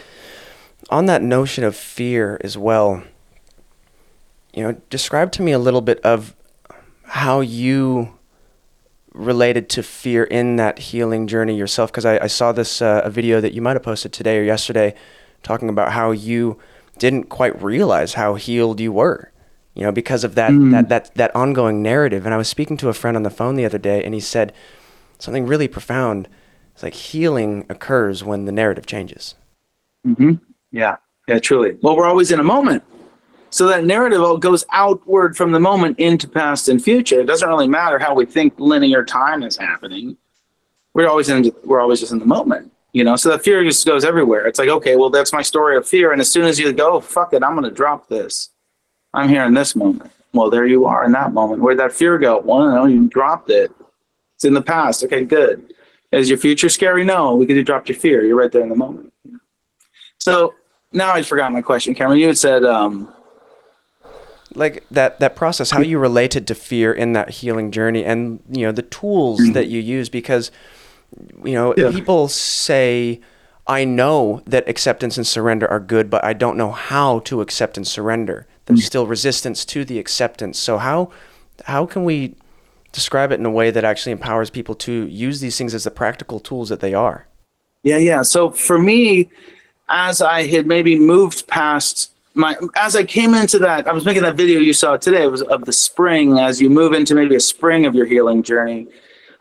on 0.89 1.06
that 1.06 1.21
notion 1.21 1.63
of 1.63 1.75
fear 1.75 2.39
as 2.44 2.57
well, 2.57 3.03
you 4.53 4.63
know, 4.63 4.74
describe 4.89 5.31
to 5.33 5.41
me 5.41 5.51
a 5.51 5.59
little 5.59 5.81
bit 5.81 6.00
of 6.01 6.36
how 7.15 7.39
you 7.39 8.13
related 9.13 9.69
to 9.69 9.81
fear 9.81 10.25
in 10.25 10.57
that 10.57 10.77
healing 10.79 11.27
journey 11.27 11.57
yourself. 11.57 11.91
Because 11.91 12.06
I, 12.06 12.19
I, 12.19 12.27
saw 12.27 12.51
this 12.51 12.81
uh, 12.81 13.01
a 13.06 13.09
video 13.09 13.39
that 13.39 13.53
you 13.53 13.62
might 13.62 13.73
have 13.73 13.83
posted 13.83 14.12
today 14.12 14.38
or 14.38 14.44
yesterday, 14.44 14.94
talking 15.41 15.69
about 15.69 15.94
how 15.94 16.12
you 16.12 16.59
didn't 17.00 17.29
quite 17.29 17.62
realize 17.62 18.15
how 18.15 18.35
healed 18.35 18.79
you 18.79 18.91
were 18.91 19.31
you 19.75 19.83
know, 19.83 19.91
because 19.91 20.23
of 20.23 20.35
that, 20.35 20.51
mm. 20.51 20.71
that, 20.71 20.89
that, 20.89 21.15
that 21.15 21.35
ongoing 21.35 21.83
narrative. 21.83 22.25
And 22.25 22.33
I 22.33 22.38
was 22.38 22.47
speaking 22.47 22.77
to 22.77 22.89
a 22.89 22.94
friend 22.94 23.15
on 23.17 23.23
the 23.23 23.29
phone 23.29 23.56
the 23.56 23.65
other 23.65 23.77
day 23.77 24.03
and 24.03 24.13
he 24.13 24.21
said 24.21 24.53
something 25.19 25.45
really 25.45 25.67
profound. 25.67 26.29
It's 26.73 26.81
like 26.81 26.94
healing 26.94 27.65
occurs 27.69 28.23
when 28.23 28.45
the 28.45 28.53
narrative 28.53 28.85
changes. 28.85 29.35
Mm-hmm. 30.07 30.35
Yeah. 30.71 30.95
Yeah, 31.27 31.39
truly. 31.39 31.77
Well, 31.81 31.97
we're 31.97 32.06
always 32.07 32.31
in 32.31 32.39
a 32.39 32.44
moment. 32.44 32.83
So 33.55 33.67
that 33.67 33.85
narrative 33.85 34.21
all 34.21 34.37
goes 34.37 34.65
outward 34.73 35.37
from 35.37 35.53
the 35.53 35.61
moment 35.61 35.97
into 35.97 36.27
past 36.27 36.67
and 36.67 36.83
future. 36.83 37.21
It 37.21 37.25
doesn't 37.25 37.47
really 37.47 37.69
matter 37.69 37.97
how 37.97 38.13
we 38.13 38.25
think 38.25 38.53
linear 38.57 39.05
time 39.05 39.43
is 39.43 39.55
happening. 39.55 40.17
We're 40.93 41.07
always 41.07 41.29
in 41.29 41.49
we're 41.63 41.79
always 41.79 42.01
just 42.01 42.11
in 42.11 42.19
the 42.19 42.25
moment. 42.25 42.73
You 42.91 43.05
know, 43.05 43.15
so 43.15 43.29
that 43.29 43.45
fear 43.45 43.63
just 43.63 43.85
goes 43.85 44.03
everywhere. 44.03 44.45
It's 44.45 44.59
like, 44.59 44.67
okay, 44.67 44.97
well, 44.97 45.09
that's 45.09 45.31
my 45.31 45.41
story 45.41 45.77
of 45.77 45.87
fear. 45.87 46.11
And 46.11 46.19
as 46.19 46.29
soon 46.29 46.43
as 46.43 46.59
you 46.59 46.73
go, 46.73 46.99
fuck 46.99 47.31
it, 47.31 47.43
I'm 47.43 47.55
gonna 47.55 47.71
drop 47.71 48.09
this 48.09 48.49
I'm 49.13 49.29
here 49.29 49.45
in 49.45 49.53
this 49.53 49.73
moment. 49.73 50.11
Well, 50.33 50.49
there 50.49 50.65
you 50.65 50.85
are 50.85 51.05
in 51.05 51.13
that 51.13 51.31
moment. 51.31 51.61
Where'd 51.61 51.79
that 51.79 51.93
fear 51.93 52.17
go? 52.17 52.41
Well, 52.41 52.69
no, 52.69 52.87
you 52.87 53.07
dropped 53.07 53.49
it. 53.49 53.71
It's 54.35 54.43
in 54.43 54.53
the 54.53 54.61
past. 54.61 55.01
Okay, 55.05 55.23
good. 55.23 55.73
Is 56.11 56.27
your 56.27 56.39
future 56.39 56.67
scary? 56.67 57.05
No, 57.05 57.37
because 57.37 57.55
you 57.55 57.63
dropped 57.63 57.87
your 57.87 57.97
fear. 57.97 58.25
You're 58.25 58.35
right 58.35 58.51
there 58.51 58.63
in 58.63 58.69
the 58.69 58.75
moment. 58.75 59.13
So 60.19 60.55
now 60.91 61.13
I 61.13 61.21
forgot 61.21 61.53
my 61.53 61.61
question, 61.61 61.95
Cameron. 61.95 62.19
You 62.19 62.27
had 62.27 62.37
said, 62.37 62.65
um, 62.65 63.13
like 64.55 64.83
that 64.91 65.19
that 65.19 65.35
process, 65.35 65.71
how 65.71 65.81
you 65.81 65.99
related 65.99 66.47
to 66.47 66.55
fear 66.55 66.93
in 66.93 67.13
that 67.13 67.29
healing 67.29 67.71
journey, 67.71 68.03
and 68.03 68.39
you 68.49 68.65
know 68.65 68.71
the 68.71 68.81
tools 68.81 69.41
mm-hmm. 69.41 69.53
that 69.53 69.67
you 69.67 69.79
use, 69.79 70.09
because 70.09 70.51
you 71.43 71.53
know 71.53 71.73
yeah. 71.77 71.91
people 71.91 72.27
say. 72.27 73.21
I 73.67 73.83
know 73.83 74.43
that 74.45 74.69
acceptance 74.69 75.17
and 75.17 75.25
surrender 75.25 75.67
are 75.67 75.79
good, 75.79 76.07
but 76.07 76.23
I 76.23 76.33
don't 76.33 76.55
know 76.55 76.69
how 76.69 77.17
to 77.21 77.41
accept 77.41 77.77
and 77.77 77.87
surrender 77.87 78.45
there's 78.65 78.81
mm. 78.81 78.85
still 78.85 79.07
resistance 79.07 79.63
to 79.65 79.85
the 79.85 79.99
acceptance. 79.99 80.59
So 80.59 80.77
how 80.77 81.11
how 81.65 81.85
can 81.85 82.03
we 82.03 82.35
describe 82.91 83.31
it 83.31 83.39
in 83.39 83.45
a 83.45 83.51
way 83.51 83.71
that 83.71 83.83
actually 83.83 84.11
empowers 84.11 84.49
people 84.49 84.75
to 84.75 85.07
use 85.07 85.39
these 85.39 85.57
things 85.57 85.73
as 85.73 85.83
the 85.83 85.91
practical 85.91 86.39
tools 86.39 86.69
that 86.69 86.79
they 86.79 86.93
are? 86.93 87.27
Yeah, 87.83 87.97
yeah. 87.97 88.23
So 88.23 88.51
for 88.51 88.79
me, 88.79 89.29
as 89.87 90.21
I 90.21 90.47
had 90.47 90.65
maybe 90.65 90.97
moved 90.97 91.47
past 91.47 92.11
my 92.35 92.55
as 92.75 92.95
I 92.95 93.03
came 93.03 93.33
into 93.33 93.57
that, 93.59 93.87
I 93.87 93.93
was 93.93 94.05
making 94.05 94.23
that 94.23 94.35
video 94.35 94.59
you 94.59 94.73
saw 94.73 94.97
today. 94.97 95.23
It 95.23 95.31
was 95.31 95.41
of 95.43 95.65
the 95.65 95.73
spring 95.73 96.39
as 96.39 96.61
you 96.61 96.69
move 96.69 96.93
into 96.93 97.15
maybe 97.15 97.35
a 97.35 97.39
spring 97.39 97.85
of 97.85 97.95
your 97.95 98.05
healing 98.05 98.43
journey, 98.43 98.87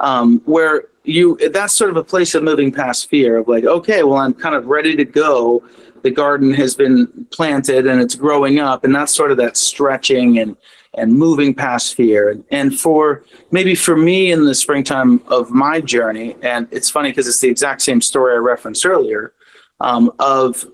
um, 0.00 0.41
where 0.44 0.85
you 1.05 1.37
that's 1.50 1.75
sort 1.75 1.91
of 1.91 1.96
a 1.96 2.05
place 2.05 2.35
of 2.35 2.43
moving 2.43 2.73
past 2.73 3.11
fear 3.11 3.38
of 3.38 3.49
like, 3.49 3.64
okay, 3.64 4.02
well, 4.05 4.19
I'm 4.19 4.32
kind 4.32 4.55
of 4.55 4.67
ready 4.67 4.96
to 4.96 5.05
go 5.05 5.62
the 6.05 6.11
garden 6.11 6.52
has 6.52 6.75
been 6.75 7.26
planted 7.31 7.87
and 7.87 8.00
it's 8.00 8.14
growing 8.14 8.61
up 8.61 8.85
and 8.85 8.94
that's 8.94 9.12
sort 9.12 9.31
of 9.31 9.38
that 9.38 9.56
stretching 9.56 10.38
and 10.38 10.56
and 10.97 11.12
moving 11.12 11.55
past 11.55 11.94
fear 11.94 12.31
and 12.31 12.44
and 12.50 12.79
for 12.79 13.25
maybe 13.50 13.75
for 13.75 13.97
me 13.97 14.31
in 14.31 14.44
the 14.44 14.55
springtime 14.55 15.21
of 15.28 15.50
my 15.50 15.80
journey 15.80 16.37
and 16.42 16.69
it's 16.71 16.90
funny 16.90 17.09
because 17.09 17.26
it's 17.26 17.40
the 17.40 17.49
exact 17.49 17.80
same 17.80 18.02
story 18.02 18.35
i 18.35 18.37
referenced 18.37 18.85
earlier 18.85 19.33
um, 19.80 20.12
of 20.19 20.66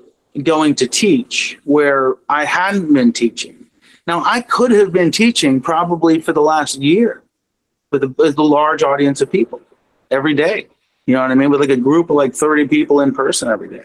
going 0.43 0.75
to 0.75 0.87
teach 0.87 1.59
where 1.65 2.15
i 2.29 2.45
hadn't 2.45 2.93
been 2.93 3.13
teaching 3.13 3.67
now 4.07 4.23
i 4.25 4.41
could 4.41 4.71
have 4.71 4.93
been 4.93 5.11
teaching 5.11 5.61
probably 5.61 6.21
for 6.21 6.33
the 6.33 6.41
last 6.41 6.77
year 6.77 7.23
with 7.91 8.05
a, 8.05 8.09
with 8.17 8.39
a 8.39 8.43
large 8.43 8.83
audience 8.83 9.21
of 9.21 9.31
people 9.31 9.61
every 10.11 10.35
day 10.35 10.67
you 11.07 11.15
know 11.15 11.23
what 11.23 11.31
i 11.31 11.35
mean 11.35 11.51
with 11.51 11.61
like 11.61 11.71
a 11.71 11.77
group 11.77 12.11
of 12.11 12.17
like 12.17 12.35
30 12.35 12.69
people 12.69 13.01
in 13.01 13.13
person 13.13 13.49
every 13.49 13.69
day 13.69 13.85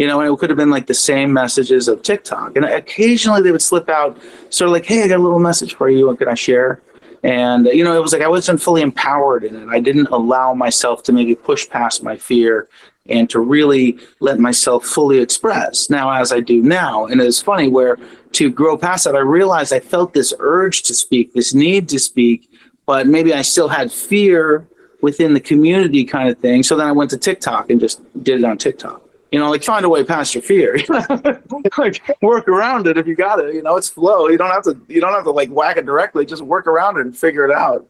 you 0.00 0.06
know, 0.06 0.18
and 0.18 0.32
it 0.32 0.38
could 0.38 0.48
have 0.48 0.56
been 0.56 0.70
like 0.70 0.86
the 0.86 0.94
same 0.94 1.30
messages 1.30 1.86
of 1.86 2.02
TikTok. 2.02 2.56
And 2.56 2.64
occasionally 2.64 3.42
they 3.42 3.52
would 3.52 3.60
slip 3.60 3.90
out 3.90 4.18
sort 4.48 4.68
of 4.68 4.72
like, 4.72 4.86
hey, 4.86 5.02
I 5.02 5.08
got 5.08 5.18
a 5.18 5.22
little 5.22 5.38
message 5.38 5.74
for 5.74 5.90
you. 5.90 6.06
What 6.06 6.16
can 6.16 6.26
I 6.26 6.32
share? 6.32 6.80
And, 7.22 7.66
you 7.66 7.84
know, 7.84 7.94
it 7.94 8.00
was 8.00 8.14
like 8.14 8.22
I 8.22 8.28
wasn't 8.28 8.62
fully 8.62 8.80
empowered 8.80 9.44
in 9.44 9.54
it. 9.54 9.68
I 9.68 9.78
didn't 9.78 10.06
allow 10.06 10.54
myself 10.54 11.02
to 11.02 11.12
maybe 11.12 11.34
push 11.34 11.68
past 11.68 12.02
my 12.02 12.16
fear 12.16 12.68
and 13.08 13.28
to 13.30 13.40
really 13.40 13.98
let 14.20 14.38
myself 14.38 14.84
fully 14.84 15.18
express 15.18 15.90
now 15.90 16.10
as 16.12 16.32
I 16.32 16.40
do 16.40 16.62
now. 16.62 17.06
And 17.06 17.20
it's 17.20 17.42
funny 17.42 17.68
where 17.68 17.98
to 18.32 18.50
grow 18.50 18.76
past 18.76 19.04
that, 19.04 19.16
I 19.16 19.20
realized 19.20 19.72
I 19.72 19.80
felt 19.80 20.14
this 20.14 20.32
urge 20.38 20.82
to 20.84 20.94
speak, 20.94 21.32
this 21.32 21.54
need 21.54 21.88
to 21.88 21.98
speak, 21.98 22.48
but 22.86 23.06
maybe 23.06 23.34
I 23.34 23.42
still 23.42 23.68
had 23.68 23.90
fear 23.90 24.66
within 25.02 25.34
the 25.34 25.40
community 25.40 26.04
kind 26.04 26.28
of 26.28 26.38
thing. 26.38 26.62
So 26.62 26.76
then 26.76 26.86
I 26.86 26.92
went 26.92 27.10
to 27.10 27.18
TikTok 27.18 27.70
and 27.70 27.80
just 27.80 28.00
did 28.22 28.38
it 28.40 28.44
on 28.44 28.58
TikTok 28.58 29.02
you 29.30 29.38
know, 29.38 29.50
like 29.50 29.62
find 29.62 29.84
a 29.84 29.88
way 29.88 30.02
past 30.02 30.34
your 30.34 30.42
fear. 30.42 30.78
like 31.78 32.02
work 32.20 32.48
around 32.48 32.86
it 32.86 32.98
if 32.98 33.06
you 33.06 33.14
got 33.14 33.38
it. 33.38 33.54
You 33.54 33.62
know, 33.62 33.76
it's 33.76 33.88
flow. 33.88 34.28
You 34.28 34.36
don't 34.36 34.50
have 34.50 34.64
to. 34.64 34.80
You 34.88 35.00
don't 35.00 35.12
have 35.12 35.24
to 35.24 35.30
like 35.30 35.50
whack 35.50 35.76
it 35.76 35.86
directly. 35.86 36.26
Just 36.26 36.42
work 36.42 36.66
around 36.66 36.98
it 36.98 37.02
and 37.02 37.16
figure 37.16 37.44
it 37.44 37.54
out. 37.54 37.88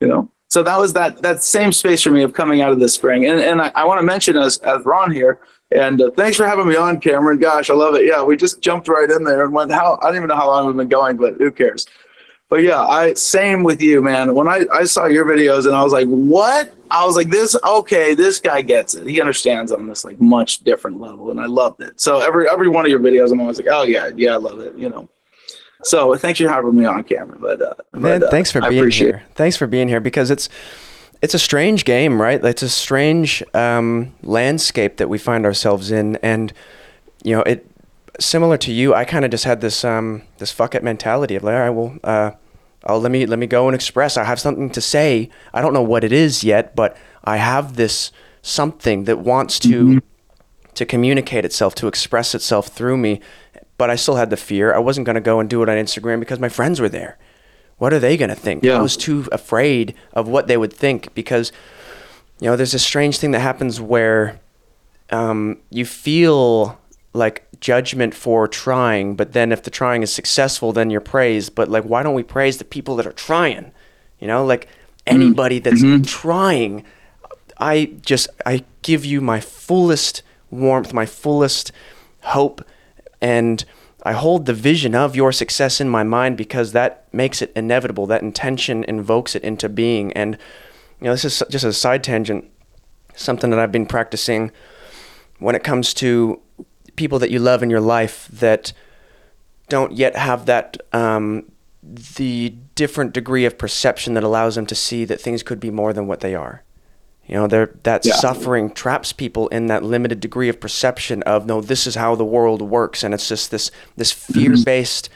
You 0.00 0.08
know. 0.08 0.30
So 0.50 0.64
that 0.64 0.78
was 0.78 0.92
that 0.94 1.22
that 1.22 1.42
same 1.42 1.72
space 1.72 2.02
for 2.02 2.10
me 2.10 2.22
of 2.22 2.32
coming 2.32 2.60
out 2.60 2.72
of 2.72 2.80
the 2.80 2.88
spring. 2.88 3.26
And 3.26 3.40
and 3.40 3.62
I, 3.62 3.72
I 3.74 3.84
want 3.84 4.00
to 4.00 4.06
mention 4.06 4.36
as 4.36 4.58
as 4.58 4.84
Ron 4.84 5.12
here. 5.12 5.40
And 5.72 6.02
uh, 6.02 6.10
thanks 6.16 6.36
for 6.36 6.46
having 6.46 6.66
me 6.66 6.74
on, 6.74 6.98
Cameron. 6.98 7.38
Gosh, 7.38 7.70
I 7.70 7.74
love 7.74 7.94
it. 7.94 8.04
Yeah, 8.04 8.24
we 8.24 8.36
just 8.36 8.60
jumped 8.60 8.88
right 8.88 9.08
in 9.08 9.22
there 9.22 9.44
and 9.44 9.52
went. 9.52 9.70
How 9.70 9.98
I 10.02 10.06
don't 10.06 10.16
even 10.16 10.28
know 10.28 10.36
how 10.36 10.48
long 10.48 10.66
we've 10.66 10.76
been 10.76 10.88
going, 10.88 11.16
but 11.16 11.34
who 11.34 11.52
cares? 11.52 11.86
But 12.48 12.64
yeah, 12.64 12.80
I 12.80 13.14
same 13.14 13.62
with 13.62 13.80
you, 13.80 14.02
man. 14.02 14.34
When 14.34 14.48
I, 14.48 14.66
I 14.72 14.82
saw 14.82 15.06
your 15.06 15.24
videos 15.24 15.66
and 15.66 15.76
I 15.76 15.84
was 15.84 15.92
like, 15.92 16.08
what? 16.08 16.74
I 16.90 17.06
was 17.06 17.14
like, 17.14 17.30
this 17.30 17.56
okay, 17.64 18.14
this 18.14 18.40
guy 18.40 18.60
gets 18.60 18.94
it. 18.94 19.06
He 19.06 19.20
understands 19.20 19.70
on 19.70 19.86
this 19.86 20.04
like 20.04 20.20
much 20.20 20.58
different 20.58 21.00
level. 21.00 21.30
And 21.30 21.40
I 21.40 21.46
loved 21.46 21.80
it. 21.80 22.00
So 22.00 22.18
every 22.18 22.48
every 22.50 22.66
one 22.66 22.84
of 22.84 22.90
your 22.90 22.98
videos, 22.98 23.30
I'm 23.30 23.40
always 23.40 23.58
like, 23.58 23.68
oh 23.70 23.84
yeah, 23.84 24.10
yeah, 24.16 24.32
I 24.32 24.36
love 24.38 24.58
it, 24.58 24.74
you 24.76 24.88
know. 24.88 25.08
So 25.82 26.14
thanks 26.16 26.40
for 26.40 26.48
having 26.48 26.76
me 26.76 26.84
on 26.84 27.04
Cameron. 27.04 27.38
But, 27.40 27.62
uh, 27.62 27.74
man, 27.92 28.20
but, 28.20 28.22
uh, 28.24 28.30
thanks 28.30 28.50
for 28.52 28.62
I 28.62 28.68
being 28.68 28.80
appreciate 28.80 29.06
here. 29.06 29.22
Thanks 29.34 29.56
for 29.56 29.66
being 29.66 29.88
here 29.88 30.00
because 30.00 30.30
it's 30.30 30.48
it's 31.22 31.34
a 31.34 31.38
strange 31.38 31.84
game, 31.84 32.20
right? 32.20 32.42
It's 32.44 32.62
a 32.62 32.68
strange 32.68 33.42
um, 33.52 34.14
landscape 34.22 34.96
that 34.96 35.08
we 35.08 35.18
find 35.18 35.44
ourselves 35.44 35.90
in, 35.90 36.16
and 36.16 36.52
you 37.22 37.36
know, 37.36 37.42
it 37.42 37.66
similar 38.18 38.56
to 38.58 38.72
you. 38.72 38.94
I 38.94 39.04
kind 39.04 39.24
of 39.24 39.30
just 39.30 39.44
had 39.44 39.60
this 39.60 39.84
um, 39.84 40.22
this 40.38 40.52
fuck 40.52 40.74
it 40.74 40.82
mentality 40.82 41.36
of 41.36 41.42
like, 41.42 41.54
all 41.54 41.60
right, 41.60 41.70
well, 41.70 41.98
uh, 42.04 42.30
I'll 42.84 43.00
let 43.00 43.10
me 43.10 43.26
let 43.26 43.38
me 43.38 43.46
go 43.46 43.68
and 43.68 43.74
express. 43.74 44.16
I 44.16 44.24
have 44.24 44.40
something 44.40 44.70
to 44.70 44.80
say. 44.80 45.30
I 45.52 45.60
don't 45.60 45.74
know 45.74 45.82
what 45.82 46.04
it 46.04 46.12
is 46.12 46.42
yet, 46.42 46.74
but 46.74 46.96
I 47.24 47.36
have 47.36 47.76
this 47.76 48.12
something 48.42 49.04
that 49.04 49.18
wants 49.18 49.58
to 49.60 50.00
to 50.74 50.86
communicate 50.86 51.44
itself, 51.44 51.74
to 51.76 51.88
express 51.88 52.34
itself 52.34 52.68
through 52.68 52.96
me. 52.96 53.20
But 53.80 53.88
I 53.88 53.96
still 53.96 54.16
had 54.16 54.28
the 54.28 54.36
fear. 54.36 54.74
I 54.74 54.78
wasn't 54.78 55.06
going 55.06 55.14
to 55.14 55.22
go 55.22 55.40
and 55.40 55.48
do 55.48 55.62
it 55.62 55.70
on 55.70 55.76
Instagram 55.78 56.20
because 56.20 56.38
my 56.38 56.50
friends 56.50 56.82
were 56.82 56.90
there. 56.90 57.16
What 57.78 57.94
are 57.94 57.98
they 57.98 58.18
going 58.18 58.28
to 58.28 58.34
think? 58.36 58.62
Yeah. 58.62 58.76
I 58.76 58.82
was 58.82 58.94
too 58.94 59.26
afraid 59.32 59.94
of 60.12 60.28
what 60.28 60.48
they 60.48 60.58
would 60.58 60.70
think 60.70 61.14
because, 61.14 61.50
you 62.40 62.50
know, 62.50 62.56
there's 62.56 62.72
this 62.72 62.84
strange 62.84 63.16
thing 63.16 63.30
that 63.30 63.40
happens 63.40 63.80
where 63.80 64.38
um, 65.08 65.60
you 65.70 65.86
feel 65.86 66.78
like 67.14 67.46
judgment 67.60 68.14
for 68.14 68.46
trying, 68.46 69.16
but 69.16 69.32
then 69.32 69.50
if 69.50 69.62
the 69.62 69.70
trying 69.70 70.02
is 70.02 70.12
successful, 70.12 70.72
then 70.72 70.90
you're 70.90 71.00
praised. 71.00 71.54
But 71.54 71.70
like, 71.70 71.84
why 71.84 72.02
don't 72.02 72.14
we 72.14 72.22
praise 72.22 72.58
the 72.58 72.66
people 72.66 72.96
that 72.96 73.06
are 73.06 73.12
trying? 73.12 73.72
You 74.18 74.26
know, 74.26 74.44
like 74.44 74.68
anybody 75.06 75.58
that's 75.58 75.82
trying, 76.06 76.84
I 77.56 77.92
just 78.02 78.28
I 78.44 78.64
give 78.82 79.06
you 79.06 79.22
my 79.22 79.40
fullest 79.40 80.22
warmth, 80.50 80.92
my 80.92 81.06
fullest 81.06 81.72
hope, 82.20 82.62
and 83.20 83.64
I 84.02 84.12
hold 84.12 84.46
the 84.46 84.54
vision 84.54 84.94
of 84.94 85.14
your 85.14 85.32
success 85.32 85.80
in 85.80 85.88
my 85.88 86.02
mind 86.02 86.36
because 86.36 86.72
that 86.72 87.06
makes 87.12 87.42
it 87.42 87.52
inevitable. 87.54 88.06
That 88.06 88.22
intention 88.22 88.84
invokes 88.84 89.34
it 89.34 89.42
into 89.42 89.68
being. 89.68 90.12
And 90.14 90.38
you 91.00 91.06
know, 91.06 91.12
this 91.12 91.24
is 91.24 91.42
just 91.50 91.64
a 91.64 91.72
side 91.72 92.02
tangent, 92.02 92.50
something 93.14 93.50
that 93.50 93.58
I've 93.58 93.72
been 93.72 93.86
practicing 93.86 94.52
when 95.38 95.54
it 95.54 95.64
comes 95.64 95.92
to 95.94 96.40
people 96.96 97.18
that 97.18 97.30
you 97.30 97.38
love 97.38 97.62
in 97.62 97.70
your 97.70 97.80
life 97.80 98.28
that 98.28 98.72
don't 99.68 99.92
yet 99.92 100.16
have 100.16 100.46
that 100.46 100.76
um, 100.92 101.50
the 101.82 102.54
different 102.74 103.12
degree 103.12 103.44
of 103.44 103.56
perception 103.56 104.14
that 104.14 104.24
allows 104.24 104.54
them 104.54 104.66
to 104.66 104.74
see 104.74 105.04
that 105.04 105.20
things 105.20 105.42
could 105.42 105.60
be 105.60 105.70
more 105.70 105.92
than 105.92 106.06
what 106.06 106.20
they 106.20 106.34
are. 106.34 106.62
You 107.30 107.36
know, 107.36 107.46
that 107.46 108.04
Yeah. 108.04 108.14
suffering 108.14 108.70
traps 108.72 109.12
people 109.12 109.46
in 109.48 109.68
that 109.68 109.84
limited 109.84 110.18
degree 110.18 110.48
of 110.48 110.58
perception 110.58 111.22
of 111.22 111.46
no, 111.46 111.60
this 111.60 111.86
is 111.86 111.94
how 111.94 112.16
the 112.16 112.24
world 112.24 112.60
works, 112.60 113.04
and 113.04 113.14
it's 113.14 113.28
just 113.28 113.52
this 113.52 113.70
this 113.96 114.12
mm-hmm. 114.12 114.32
fear 114.32 114.56
based 114.64 115.08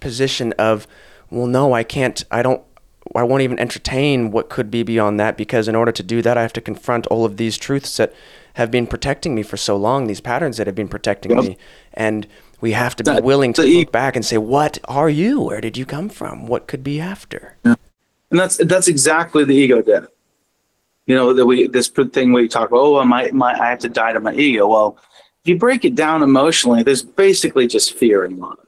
position 0.00 0.52
of, 0.58 0.88
well, 1.30 1.46
no, 1.46 1.72
I 1.72 1.84
can't, 1.84 2.24
I 2.32 2.42
don't, 2.42 2.60
I 3.14 3.22
won't 3.22 3.42
even 3.42 3.60
entertain 3.60 4.32
what 4.32 4.50
could 4.50 4.72
be 4.72 4.82
beyond 4.82 5.20
that 5.20 5.36
because 5.36 5.68
in 5.68 5.76
order 5.76 5.92
to 5.92 6.02
do 6.02 6.20
that, 6.22 6.36
I 6.36 6.42
have 6.42 6.52
to 6.54 6.60
confront 6.60 7.06
all 7.06 7.24
of 7.24 7.36
these 7.36 7.56
truths 7.56 7.96
that 7.96 8.12
have 8.54 8.72
been 8.72 8.88
protecting 8.88 9.32
me 9.36 9.44
for 9.44 9.56
so 9.56 9.76
long, 9.76 10.08
these 10.08 10.20
patterns 10.20 10.56
that 10.56 10.66
have 10.66 10.74
been 10.74 10.88
protecting 10.88 11.30
Yep. 11.30 11.44
me, 11.44 11.58
and 11.94 12.26
we 12.60 12.72
have 12.72 12.96
to 12.96 13.04
be 13.04 13.20
willing 13.20 13.52
to 13.52 13.62
look 13.62 13.92
back 13.92 14.16
and 14.16 14.24
say, 14.24 14.36
what 14.36 14.78
are 14.86 15.08
you? 15.08 15.40
Where 15.40 15.60
did 15.60 15.76
you 15.76 15.86
come 15.86 16.08
from? 16.08 16.48
What 16.48 16.66
could 16.66 16.82
be 16.82 17.00
after? 17.00 17.56
And 17.64 17.76
that's 18.40 18.56
that's 18.56 18.88
exactly 18.88 19.44
the 19.44 19.54
ego 19.54 19.80
death. 19.82 20.08
You 21.06 21.16
know 21.16 21.32
that 21.32 21.46
we 21.46 21.66
this 21.66 21.88
thing 21.88 22.32
we 22.32 22.48
talk 22.48 22.68
about 22.68 22.80
oh 22.80 23.04
my 23.04 23.30
my 23.32 23.58
I 23.58 23.70
have 23.70 23.80
to 23.80 23.88
die 23.88 24.12
to 24.12 24.20
my 24.20 24.34
ego. 24.34 24.68
Well, 24.68 24.98
if 25.42 25.48
you 25.48 25.58
break 25.58 25.84
it 25.84 25.94
down 25.94 26.22
emotionally, 26.22 26.82
there's 26.82 27.02
basically 27.02 27.66
just 27.66 27.94
fear 27.94 28.24
and 28.24 28.38
love. 28.38 28.58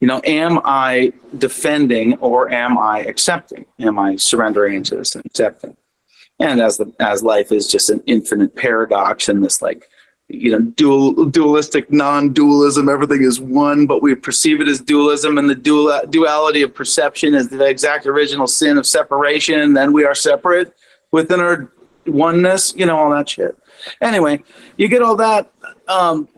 You 0.00 0.08
know, 0.08 0.22
am 0.24 0.60
I 0.64 1.12
defending 1.36 2.16
or 2.18 2.50
am 2.50 2.78
I 2.78 3.00
accepting? 3.00 3.66
Am 3.80 3.98
I 3.98 4.16
surrendering 4.16 4.76
into 4.76 4.96
this 4.96 5.14
and 5.14 5.26
accepting? 5.26 5.76
And 6.38 6.60
as 6.60 6.78
the 6.78 6.92
as 7.00 7.22
life 7.22 7.52
is 7.52 7.66
just 7.66 7.90
an 7.90 8.02
infinite 8.06 8.54
paradox 8.54 9.28
and 9.28 9.44
this 9.44 9.60
like 9.60 9.88
you 10.28 10.50
know 10.50 10.60
dual 10.60 11.24
dualistic 11.24 11.90
non-dualism 11.90 12.86
everything 12.88 13.22
is 13.22 13.40
one 13.40 13.86
but 13.86 14.02
we 14.02 14.14
perceive 14.14 14.60
it 14.60 14.68
as 14.68 14.78
dualism 14.78 15.38
and 15.38 15.48
the 15.48 15.54
dual 15.54 16.00
duality 16.10 16.60
of 16.60 16.74
perception 16.74 17.34
is 17.34 17.48
the 17.48 17.64
exact 17.64 18.06
original 18.06 18.46
sin 18.46 18.76
of 18.76 18.86
separation 18.86 19.60
and 19.60 19.74
then 19.74 19.90
we 19.90 20.04
are 20.04 20.14
separate 20.14 20.74
within 21.10 21.40
our 21.40 21.70
oneness 22.06 22.74
you 22.76 22.86
know 22.86 22.98
all 22.98 23.10
that 23.10 23.28
shit 23.28 23.56
anyway 24.00 24.42
you 24.76 24.88
get 24.88 25.02
all 25.02 25.16
that 25.16 25.50
um 25.88 26.28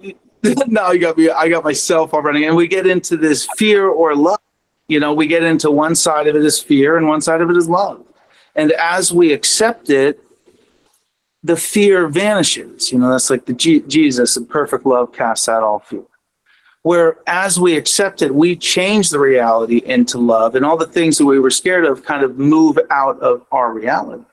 now 0.66 0.90
you 0.90 1.00
got 1.00 1.16
me 1.16 1.30
i 1.30 1.48
got 1.48 1.62
myself 1.62 2.12
already 2.12 2.44
and 2.44 2.56
we 2.56 2.66
get 2.66 2.86
into 2.86 3.16
this 3.16 3.46
fear 3.56 3.88
or 3.88 4.14
love 4.14 4.40
you 4.88 4.98
know 4.98 5.12
we 5.12 5.26
get 5.26 5.44
into 5.44 5.70
one 5.70 5.94
side 5.94 6.26
of 6.26 6.34
it 6.34 6.44
is 6.44 6.60
fear 6.60 6.96
and 6.96 7.06
one 7.06 7.20
side 7.20 7.40
of 7.40 7.50
it 7.50 7.56
is 7.56 7.68
love 7.68 8.04
and 8.56 8.72
as 8.72 9.12
we 9.12 9.32
accept 9.32 9.90
it 9.90 10.20
the 11.42 11.56
fear 11.56 12.08
vanishes. 12.08 12.92
You 12.92 12.98
know, 12.98 13.10
that's 13.10 13.30
like 13.30 13.46
the 13.46 13.52
G- 13.52 13.84
Jesus, 13.86 14.34
the 14.34 14.42
perfect 14.42 14.86
love 14.86 15.12
casts 15.12 15.48
out 15.48 15.62
all 15.62 15.80
fear. 15.80 16.02
Where 16.82 17.18
as 17.26 17.60
we 17.60 17.76
accept 17.76 18.22
it, 18.22 18.34
we 18.34 18.56
change 18.56 19.10
the 19.10 19.18
reality 19.18 19.82
into 19.84 20.18
love, 20.18 20.54
and 20.54 20.64
all 20.64 20.78
the 20.78 20.86
things 20.86 21.18
that 21.18 21.26
we 21.26 21.38
were 21.38 21.50
scared 21.50 21.84
of 21.84 22.04
kind 22.04 22.22
of 22.22 22.38
move 22.38 22.78
out 22.90 23.20
of 23.20 23.44
our 23.52 23.72
reality, 23.72 24.24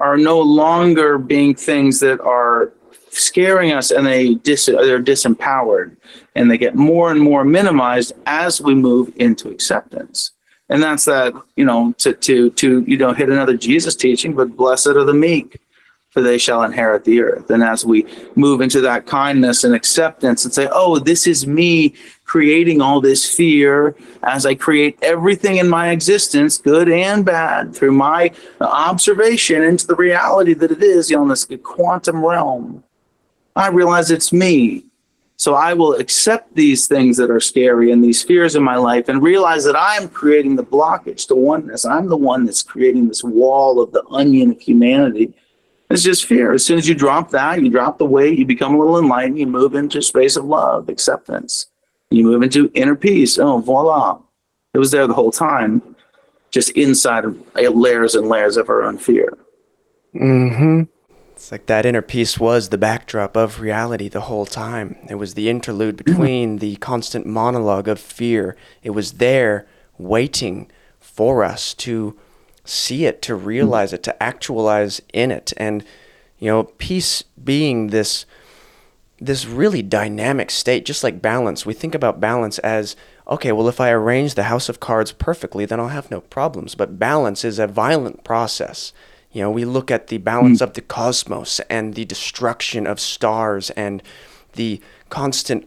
are 0.00 0.16
no 0.16 0.40
longer 0.40 1.18
being 1.18 1.54
things 1.54 2.00
that 2.00 2.20
are 2.20 2.72
scaring 3.10 3.72
us 3.72 3.90
and 3.90 4.06
they 4.06 4.34
dis- 4.34 4.66
they're 4.66 5.02
disempowered 5.02 5.96
and 6.34 6.50
they 6.50 6.58
get 6.58 6.74
more 6.74 7.10
and 7.10 7.20
more 7.20 7.44
minimized 7.44 8.12
as 8.26 8.60
we 8.60 8.74
move 8.74 9.12
into 9.16 9.48
acceptance. 9.48 10.32
And 10.68 10.82
that's 10.82 11.04
that 11.06 11.32
you 11.56 11.64
know 11.64 11.94
to 11.98 12.12
to 12.12 12.50
to 12.50 12.84
you 12.86 12.96
know 12.96 13.12
hit 13.12 13.28
another 13.28 13.56
jesus 13.56 13.94
teaching 13.94 14.34
but 14.34 14.56
blessed 14.56 14.88
are 14.88 15.04
the 15.04 15.14
meek 15.14 15.60
for 16.16 16.22
they 16.22 16.38
shall 16.38 16.62
inherit 16.62 17.04
the 17.04 17.20
earth. 17.20 17.50
And 17.50 17.62
as 17.62 17.84
we 17.84 18.06
move 18.36 18.62
into 18.62 18.80
that 18.80 19.04
kindness 19.04 19.64
and 19.64 19.74
acceptance 19.74 20.46
and 20.46 20.54
say, 20.54 20.66
oh, 20.72 20.98
this 20.98 21.26
is 21.26 21.46
me 21.46 21.92
creating 22.24 22.80
all 22.80 23.02
this 23.02 23.30
fear 23.30 23.94
as 24.22 24.46
I 24.46 24.54
create 24.54 24.98
everything 25.02 25.58
in 25.58 25.68
my 25.68 25.90
existence, 25.90 26.56
good 26.56 26.88
and 26.88 27.22
bad, 27.22 27.76
through 27.76 27.92
my 27.92 28.30
observation 28.62 29.62
into 29.62 29.86
the 29.86 29.94
reality 29.94 30.54
that 30.54 30.70
it 30.70 30.82
is, 30.82 31.10
you 31.10 31.18
know, 31.18 31.24
in 31.24 31.28
this 31.28 31.46
quantum 31.62 32.24
realm, 32.24 32.82
I 33.54 33.68
realize 33.68 34.10
it's 34.10 34.32
me. 34.32 34.86
So 35.36 35.52
I 35.52 35.74
will 35.74 35.96
accept 35.96 36.54
these 36.54 36.86
things 36.86 37.18
that 37.18 37.30
are 37.30 37.40
scary 37.40 37.90
and 37.92 38.02
these 38.02 38.22
fears 38.22 38.56
in 38.56 38.62
my 38.62 38.76
life 38.76 39.10
and 39.10 39.22
realize 39.22 39.64
that 39.64 39.76
I'm 39.78 40.08
creating 40.08 40.56
the 40.56 40.64
blockage 40.64 41.28
to 41.28 41.34
oneness. 41.34 41.84
I'm 41.84 42.08
the 42.08 42.16
one 42.16 42.46
that's 42.46 42.62
creating 42.62 43.06
this 43.06 43.22
wall 43.22 43.82
of 43.82 43.92
the 43.92 44.02
onion 44.06 44.52
of 44.52 44.60
humanity. 44.62 45.34
It's 45.88 46.02
just 46.02 46.24
fear. 46.24 46.52
As 46.52 46.64
soon 46.64 46.78
as 46.78 46.88
you 46.88 46.94
drop 46.94 47.30
that, 47.30 47.62
you 47.62 47.70
drop 47.70 47.98
the 47.98 48.04
weight, 48.04 48.38
you 48.38 48.44
become 48.44 48.74
a 48.74 48.78
little 48.78 48.98
enlightened, 48.98 49.38
you 49.38 49.46
move 49.46 49.74
into 49.74 49.98
a 49.98 50.02
space 50.02 50.36
of 50.36 50.44
love, 50.44 50.88
acceptance. 50.88 51.66
You 52.10 52.24
move 52.24 52.42
into 52.42 52.70
inner 52.74 52.96
peace. 52.96 53.38
Oh, 53.38 53.58
voila. 53.58 54.20
It 54.74 54.78
was 54.78 54.90
there 54.90 55.06
the 55.06 55.14
whole 55.14 55.32
time, 55.32 55.96
just 56.50 56.70
inside 56.70 57.24
of 57.24 57.38
layers 57.54 58.14
and 58.14 58.28
layers 58.28 58.56
of 58.56 58.68
our 58.68 58.82
own 58.82 58.98
fear. 58.98 59.36
Mm-hmm. 60.14 60.82
It's 61.32 61.52
like 61.52 61.66
that 61.66 61.84
inner 61.84 62.02
peace 62.02 62.38
was 62.38 62.70
the 62.70 62.78
backdrop 62.78 63.36
of 63.36 63.60
reality 63.60 64.08
the 64.08 64.22
whole 64.22 64.46
time. 64.46 64.96
It 65.08 65.16
was 65.16 65.34
the 65.34 65.50
interlude 65.50 65.96
between 65.96 66.58
the 66.58 66.76
constant 66.76 67.26
monologue 67.26 67.88
of 67.88 68.00
fear. 68.00 68.56
It 68.82 68.90
was 68.90 69.14
there 69.14 69.66
waiting 69.98 70.70
for 70.98 71.44
us 71.44 71.74
to 71.74 72.18
see 72.66 73.06
it, 73.06 73.22
to 73.22 73.34
mm-hmm. 73.34 73.46
realize 73.46 73.92
it, 73.92 74.02
to 74.04 74.22
actualize 74.22 75.00
in 75.12 75.30
it. 75.30 75.52
And, 75.56 75.84
you 76.38 76.50
know, 76.50 76.64
peace 76.64 77.22
being 77.42 77.88
this 77.88 78.26
this 79.18 79.46
really 79.46 79.82
dynamic 79.82 80.50
state, 80.50 80.84
just 80.84 81.02
like 81.02 81.22
balance. 81.22 81.64
We 81.64 81.72
think 81.72 81.94
about 81.94 82.20
balance 82.20 82.58
as 82.58 82.96
okay, 83.28 83.50
well, 83.50 83.68
if 83.68 83.80
I 83.80 83.90
arrange 83.90 84.34
the 84.34 84.44
house 84.44 84.68
of 84.68 84.78
cards 84.78 85.10
perfectly, 85.10 85.64
then 85.64 85.80
I'll 85.80 85.88
have 85.88 86.10
no 86.10 86.20
problems. 86.20 86.74
But 86.74 86.98
balance 86.98 87.44
is 87.44 87.58
a 87.58 87.66
violent 87.66 88.22
process. 88.24 88.92
You 89.32 89.42
know, 89.42 89.50
we 89.50 89.64
look 89.64 89.90
at 89.90 90.06
the 90.06 90.18
balance 90.18 90.60
mm. 90.60 90.62
of 90.62 90.74
the 90.74 90.80
cosmos 90.80 91.60
and 91.68 91.94
the 91.94 92.04
destruction 92.04 92.86
of 92.86 93.00
stars 93.00 93.70
and 93.70 94.02
the 94.52 94.80
constant 95.10 95.66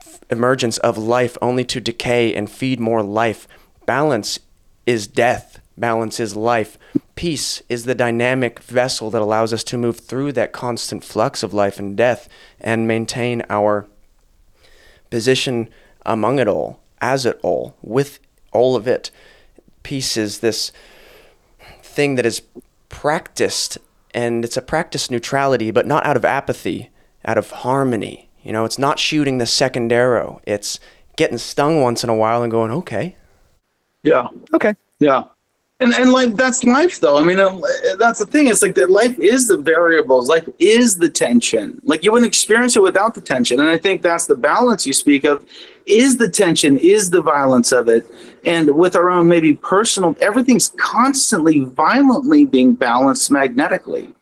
f- 0.00 0.20
emergence 0.30 0.78
of 0.78 0.98
life 0.98 1.38
only 1.40 1.64
to 1.64 1.80
decay 1.80 2.34
and 2.34 2.50
feed 2.50 2.80
more 2.80 3.02
life. 3.02 3.46
Balance 3.86 4.40
is 4.84 5.06
death. 5.06 5.55
Balance 5.78 6.20
is 6.20 6.36
life. 6.36 6.78
Peace 7.14 7.62
is 7.68 7.84
the 7.84 7.94
dynamic 7.94 8.60
vessel 8.60 9.10
that 9.10 9.22
allows 9.22 9.52
us 9.52 9.64
to 9.64 9.78
move 9.78 10.00
through 10.00 10.32
that 10.32 10.52
constant 10.52 11.04
flux 11.04 11.42
of 11.42 11.52
life 11.54 11.78
and 11.78 11.96
death 11.96 12.28
and 12.60 12.88
maintain 12.88 13.42
our 13.50 13.86
position 15.10 15.68
among 16.04 16.38
it 16.38 16.48
all, 16.48 16.80
as 17.00 17.26
it 17.26 17.38
all, 17.42 17.76
with 17.82 18.18
all 18.52 18.76
of 18.76 18.86
it. 18.86 19.10
Peace 19.82 20.16
is 20.16 20.38
this 20.40 20.72
thing 21.82 22.14
that 22.16 22.26
is 22.26 22.42
practiced, 22.88 23.78
and 24.14 24.44
it's 24.44 24.56
a 24.56 24.62
practice 24.62 25.10
neutrality, 25.10 25.70
but 25.70 25.86
not 25.86 26.04
out 26.06 26.16
of 26.16 26.24
apathy, 26.24 26.90
out 27.24 27.38
of 27.38 27.50
harmony. 27.50 28.28
You 28.42 28.52
know, 28.52 28.64
it's 28.64 28.78
not 28.78 28.98
shooting 28.98 29.38
the 29.38 29.46
second 29.46 29.92
arrow. 29.92 30.40
It's 30.46 30.78
getting 31.16 31.38
stung 31.38 31.82
once 31.82 32.04
in 32.04 32.10
a 32.10 32.14
while 32.14 32.42
and 32.42 32.50
going, 32.50 32.70
okay, 32.70 33.16
Yeah. 34.02 34.28
Okay. 34.54 34.74
Yeah. 35.00 35.24
And 35.78 35.92
and 35.92 36.10
like 36.10 36.36
that's 36.36 36.64
life 36.64 37.00
though. 37.00 37.18
I 37.18 37.22
mean, 37.22 37.38
uh, 37.38 37.60
that's 37.98 38.18
the 38.18 38.26
thing. 38.26 38.46
It's 38.46 38.62
like 38.62 38.74
that 38.76 38.90
life 38.90 39.18
is 39.18 39.46
the 39.46 39.58
variables. 39.58 40.26
Life 40.26 40.48
is 40.58 40.96
the 40.96 41.10
tension. 41.10 41.78
Like 41.84 42.02
you 42.02 42.12
wouldn't 42.12 42.26
experience 42.26 42.76
it 42.76 42.82
without 42.82 43.14
the 43.14 43.20
tension. 43.20 43.60
And 43.60 43.68
I 43.68 43.76
think 43.76 44.00
that's 44.00 44.26
the 44.26 44.36
balance 44.36 44.86
you 44.86 44.94
speak 44.94 45.24
of. 45.24 45.44
Is 45.84 46.16
the 46.16 46.30
tension? 46.30 46.78
Is 46.78 47.10
the 47.10 47.20
violence 47.20 47.72
of 47.72 47.88
it? 47.88 48.06
And 48.46 48.74
with 48.74 48.96
our 48.96 49.10
own 49.10 49.28
maybe 49.28 49.54
personal, 49.54 50.16
everything's 50.22 50.72
constantly 50.78 51.60
violently 51.60 52.46
being 52.46 52.74
balanced 52.74 53.30
magnetically. 53.30 54.14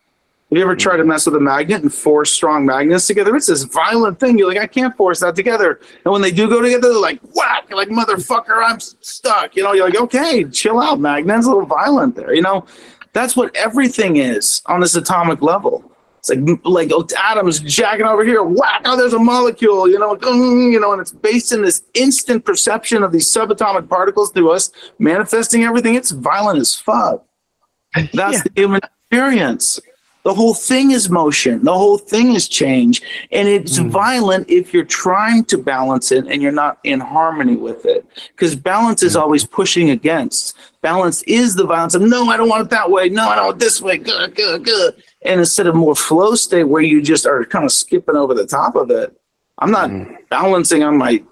You 0.54 0.62
ever 0.62 0.76
try 0.76 0.96
to 0.96 1.04
mess 1.04 1.26
with 1.26 1.34
a 1.34 1.40
magnet 1.40 1.82
and 1.82 1.92
force 1.92 2.30
strong 2.30 2.64
magnets 2.64 3.08
together? 3.08 3.34
It's 3.34 3.48
this 3.48 3.64
violent 3.64 4.20
thing. 4.20 4.38
You're 4.38 4.46
like, 4.48 4.58
I 4.58 4.68
can't 4.68 4.96
force 4.96 5.18
that 5.20 5.34
together. 5.34 5.80
And 6.04 6.12
when 6.12 6.22
they 6.22 6.30
do 6.30 6.48
go 6.48 6.62
together, 6.62 6.90
they're 6.90 7.00
like, 7.00 7.18
whack, 7.34 7.64
you're 7.68 7.76
like, 7.76 7.88
motherfucker, 7.88 8.62
I'm 8.64 8.78
stuck. 8.78 9.56
You 9.56 9.64
know, 9.64 9.72
you're 9.72 9.88
like, 9.88 10.00
okay, 10.00 10.44
chill 10.44 10.80
out, 10.80 11.00
magnet's 11.00 11.46
a 11.46 11.48
little 11.48 11.66
violent 11.66 12.14
there. 12.14 12.32
You 12.32 12.42
know, 12.42 12.66
that's 13.12 13.36
what 13.36 13.54
everything 13.56 14.16
is 14.16 14.62
on 14.66 14.80
this 14.80 14.94
atomic 14.94 15.42
level. 15.42 15.90
It's 16.18 16.30
like 16.30 16.38
like 16.64 16.90
oh, 16.92 17.06
atoms 17.18 17.60
jacking 17.60 18.06
over 18.06 18.24
here. 18.24 18.42
Whack! 18.42 18.82
Oh, 18.86 18.96
there's 18.96 19.12
a 19.12 19.18
molecule. 19.18 19.86
You 19.88 19.98
know, 19.98 20.16
you 20.22 20.80
know, 20.80 20.92
and 20.92 21.00
it's 21.02 21.12
based 21.12 21.52
in 21.52 21.60
this 21.60 21.82
instant 21.92 22.46
perception 22.46 23.02
of 23.02 23.12
these 23.12 23.30
subatomic 23.30 23.90
particles 23.90 24.30
through 24.30 24.52
us 24.52 24.70
manifesting 24.98 25.64
everything. 25.64 25.96
It's 25.96 26.12
violent 26.12 26.60
as 26.60 26.74
fuck. 26.74 27.26
That's 27.94 28.14
yeah. 28.14 28.42
the 28.42 28.50
human 28.54 28.80
experience. 29.10 29.80
The 30.24 30.32
whole 30.32 30.54
thing 30.54 30.90
is 30.92 31.10
motion. 31.10 31.62
The 31.62 31.76
whole 31.76 31.98
thing 31.98 32.34
is 32.34 32.48
change. 32.48 33.02
And 33.30 33.46
it's 33.46 33.78
mm. 33.78 33.90
violent 33.90 34.48
if 34.48 34.72
you're 34.72 34.84
trying 34.84 35.44
to 35.44 35.58
balance 35.58 36.12
it 36.12 36.26
and 36.26 36.40
you're 36.40 36.50
not 36.50 36.78
in 36.82 36.98
harmony 36.98 37.56
with 37.56 37.84
it. 37.84 38.06
Because 38.28 38.56
balance 38.56 39.02
is 39.02 39.16
mm. 39.16 39.20
always 39.20 39.44
pushing 39.44 39.90
against. 39.90 40.56
Balance 40.80 41.22
is 41.24 41.54
the 41.54 41.66
violence 41.66 41.94
of, 41.94 42.00
no, 42.00 42.30
I 42.30 42.38
don't 42.38 42.48
want 42.48 42.62
it 42.62 42.70
that 42.70 42.90
way. 42.90 43.10
No, 43.10 43.28
I 43.28 43.36
don't 43.36 43.46
want 43.46 43.56
it 43.56 43.64
this 43.64 43.82
way. 43.82 43.98
Good, 43.98 44.34
good, 44.34 44.64
good. 44.64 45.02
And 45.22 45.40
instead 45.40 45.66
of 45.66 45.74
more 45.74 45.94
flow 45.94 46.34
state 46.36 46.64
where 46.64 46.82
you 46.82 47.02
just 47.02 47.26
are 47.26 47.44
kind 47.44 47.66
of 47.66 47.72
skipping 47.72 48.16
over 48.16 48.32
the 48.32 48.46
top 48.46 48.76
of 48.76 48.90
it, 48.90 49.14
I'm 49.58 49.70
not 49.70 49.90
mm. 49.90 50.16
balancing 50.30 50.82
on 50.82 50.96
my 50.96 51.22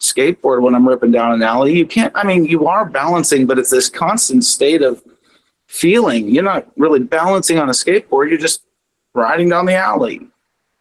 skateboard 0.00 0.62
when 0.62 0.74
I'm 0.74 0.88
ripping 0.88 1.12
down 1.12 1.32
an 1.32 1.42
alley. 1.42 1.76
You 1.76 1.86
can't, 1.86 2.12
I 2.16 2.24
mean, 2.24 2.46
you 2.46 2.66
are 2.66 2.86
balancing, 2.88 3.46
but 3.46 3.58
it's 3.58 3.70
this 3.70 3.90
constant 3.90 4.44
state 4.44 4.80
of, 4.80 5.02
feeling. 5.70 6.28
You're 6.28 6.42
not 6.42 6.66
really 6.76 6.98
balancing 6.98 7.58
on 7.58 7.68
a 7.68 7.72
skateboard. 7.72 8.28
You're 8.28 8.38
just 8.38 8.64
riding 9.14 9.48
down 9.48 9.66
the 9.66 9.76
alley. 9.76 10.26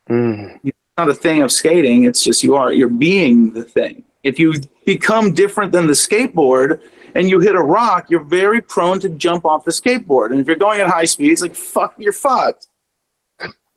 Mm. 0.10 0.60
It's 0.64 0.78
not 0.98 1.10
a 1.10 1.14
thing 1.14 1.44
of 1.44 1.52
skating. 1.52 2.06
It's 2.06 2.24
just 2.24 2.44
you 2.44 2.56
are 2.56 2.74
you're 2.74 2.90
being 2.90 3.54
the 3.54 3.64
thing. 3.64 4.04
If 4.24 4.40
you 4.40 4.56
become 4.86 5.34
different 5.34 5.72
than 5.72 5.86
the 5.86 5.94
skateboard 5.94 6.82
and 7.14 7.30
you 7.30 7.40
hit 7.40 7.56
a 7.56 7.62
rock, 7.62 8.10
you're 8.10 8.24
very 8.24 8.62
prone 8.62 9.00
to 9.02 9.10
jump 9.10 9.46
off 9.46 9.64
the 9.64 9.72
skateboard. 9.72 10.32
And 10.32 10.40
if 10.40 10.48
you're 10.48 10.56
going 10.56 10.82
at 10.82 10.90
high 10.90 11.06
speed, 11.06 11.32
it's 11.32 11.44
like 11.44 11.56
fuck, 11.56 11.94
you're 11.98 12.12
fucked. 12.12 12.68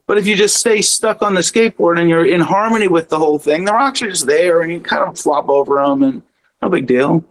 But 0.07 0.17
if 0.19 0.27
you 0.27 0.35
just 0.35 0.57
stay 0.57 0.81
stuck 0.81 1.23
on 1.23 1.35
the 1.35 1.43
skateboard 1.43 2.01
and 2.01 2.09
you're 2.09 2.27
in 2.27 2.41
harmony 2.41 2.89
with 2.89 3.11
the 3.11 3.19
whole 3.19 3.39
thing, 3.39 3.67
the 3.67 3.73
rocks 3.73 4.01
are 4.01 4.09
just 4.09 4.27
there 4.27 4.63
and 4.63 4.73
you 4.73 4.81
kind 4.81 5.05
of 5.05 5.19
flop 5.19 5.49
over 5.51 5.77
them 5.77 6.03
and 6.03 6.23
no 6.63 6.71
big 6.71 6.87
deal. 6.87 7.23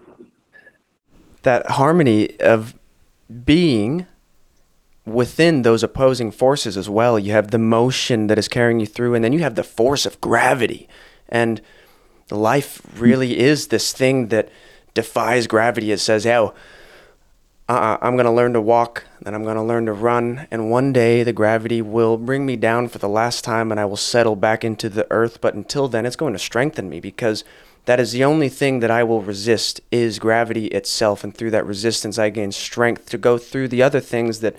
That 1.41 1.69
harmony 1.71 2.39
of 2.39 2.75
being 3.45 4.05
within 5.05 5.63
those 5.63 5.83
opposing 5.83 6.31
forces 6.31 6.77
as 6.77 6.89
well. 6.89 7.17
You 7.17 7.31
have 7.31 7.51
the 7.51 7.57
motion 7.57 8.27
that 8.27 8.38
is 8.38 8.47
carrying 8.47 8.79
you 8.79 8.85
through, 8.85 9.15
and 9.15 9.23
then 9.23 9.33
you 9.33 9.39
have 9.39 9.55
the 9.55 9.63
force 9.63 10.05
of 10.05 10.21
gravity. 10.21 10.88
And 11.29 11.61
life 12.29 12.81
really 12.95 13.39
is 13.39 13.67
this 13.67 13.93
thing 13.93 14.27
that 14.27 14.50
defies 14.93 15.47
gravity. 15.47 15.91
It 15.91 16.00
says, 16.00 16.25
oh, 16.25 16.53
uh-uh, 17.69 17.97
I'm 18.01 18.15
going 18.15 18.25
to 18.25 18.31
learn 18.31 18.53
to 18.53 18.61
walk, 18.61 19.05
then 19.21 19.33
I'm 19.33 19.43
going 19.43 19.55
to 19.55 19.63
learn 19.63 19.85
to 19.85 19.93
run, 19.93 20.45
and 20.51 20.69
one 20.69 20.91
day 20.91 21.23
the 21.23 21.31
gravity 21.31 21.81
will 21.81 22.17
bring 22.17 22.45
me 22.45 22.57
down 22.57 22.89
for 22.89 22.98
the 22.98 23.07
last 23.07 23.46
time 23.46 23.72
and 23.72 23.79
I 23.79 23.85
will 23.85 23.96
settle 23.96 24.35
back 24.35 24.65
into 24.65 24.89
the 24.89 25.07
earth. 25.09 25.39
But 25.39 25.53
until 25.53 25.87
then, 25.87 26.05
it's 26.05 26.17
going 26.17 26.33
to 26.33 26.39
strengthen 26.39 26.89
me 26.89 27.00
because 27.00 27.46
that 27.85 28.00
is 28.00 28.11
the 28.11 28.24
only 28.24 28.50
thing 28.50 28.79
that 28.79 28.91
I 28.91 29.03
will 29.03 29.22
resist 29.22 29.81
is 29.91 30.20
gravity 30.20 30.67
itself. 30.67 31.24
And 31.24 31.35
through 31.35 31.51
that 31.51 31.65
resistance, 31.65 32.20
I 32.20 32.29
gain 32.29 32.51
strength 32.51 33.09
to 33.09 33.17
go 33.17 33.37
through 33.37 33.70
the 33.70 33.81
other 33.81 34.00
things 34.00 34.39
that 34.41 34.55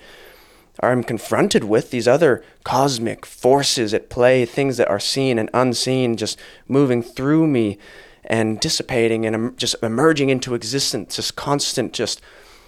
I'm 0.81 1.03
confronted 1.03 1.63
with, 1.63 1.91
these 1.91 2.07
other 2.07 2.43
cosmic 2.63 3.25
forces 3.25 3.93
at 3.93 4.09
play, 4.09 4.45
things 4.45 4.77
that 4.77 4.89
are 4.89 4.99
seen 4.99 5.37
and 5.39 5.49
unseen, 5.53 6.17
just 6.17 6.39
moving 6.67 7.01
through 7.01 7.47
me 7.47 7.77
and 8.25 8.59
dissipating 8.59 9.25
and 9.25 9.57
just 9.57 9.75
emerging 9.83 10.29
into 10.29 10.55
existence, 10.55 11.17
this 11.17 11.31
constant, 11.31 11.93
just 11.93 12.21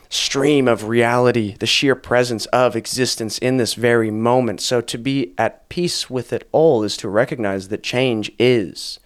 stream 0.07 0.67
of 0.67 0.87
reality, 0.87 1.55
the 1.59 1.65
sheer 1.65 1.95
presence 1.95 2.45
of 2.47 2.75
existence 2.75 3.39
in 3.39 3.57
this 3.57 3.73
very 3.73 4.11
moment. 4.11 4.61
So 4.61 4.79
to 4.81 4.97
be 4.97 5.33
at 5.37 5.67
peace 5.67 6.09
with 6.09 6.31
it 6.31 6.47
all 6.51 6.83
is 6.83 6.95
to 6.97 7.09
recognize 7.09 7.69
that 7.69 7.83
change 7.83 8.31
is 8.37 8.99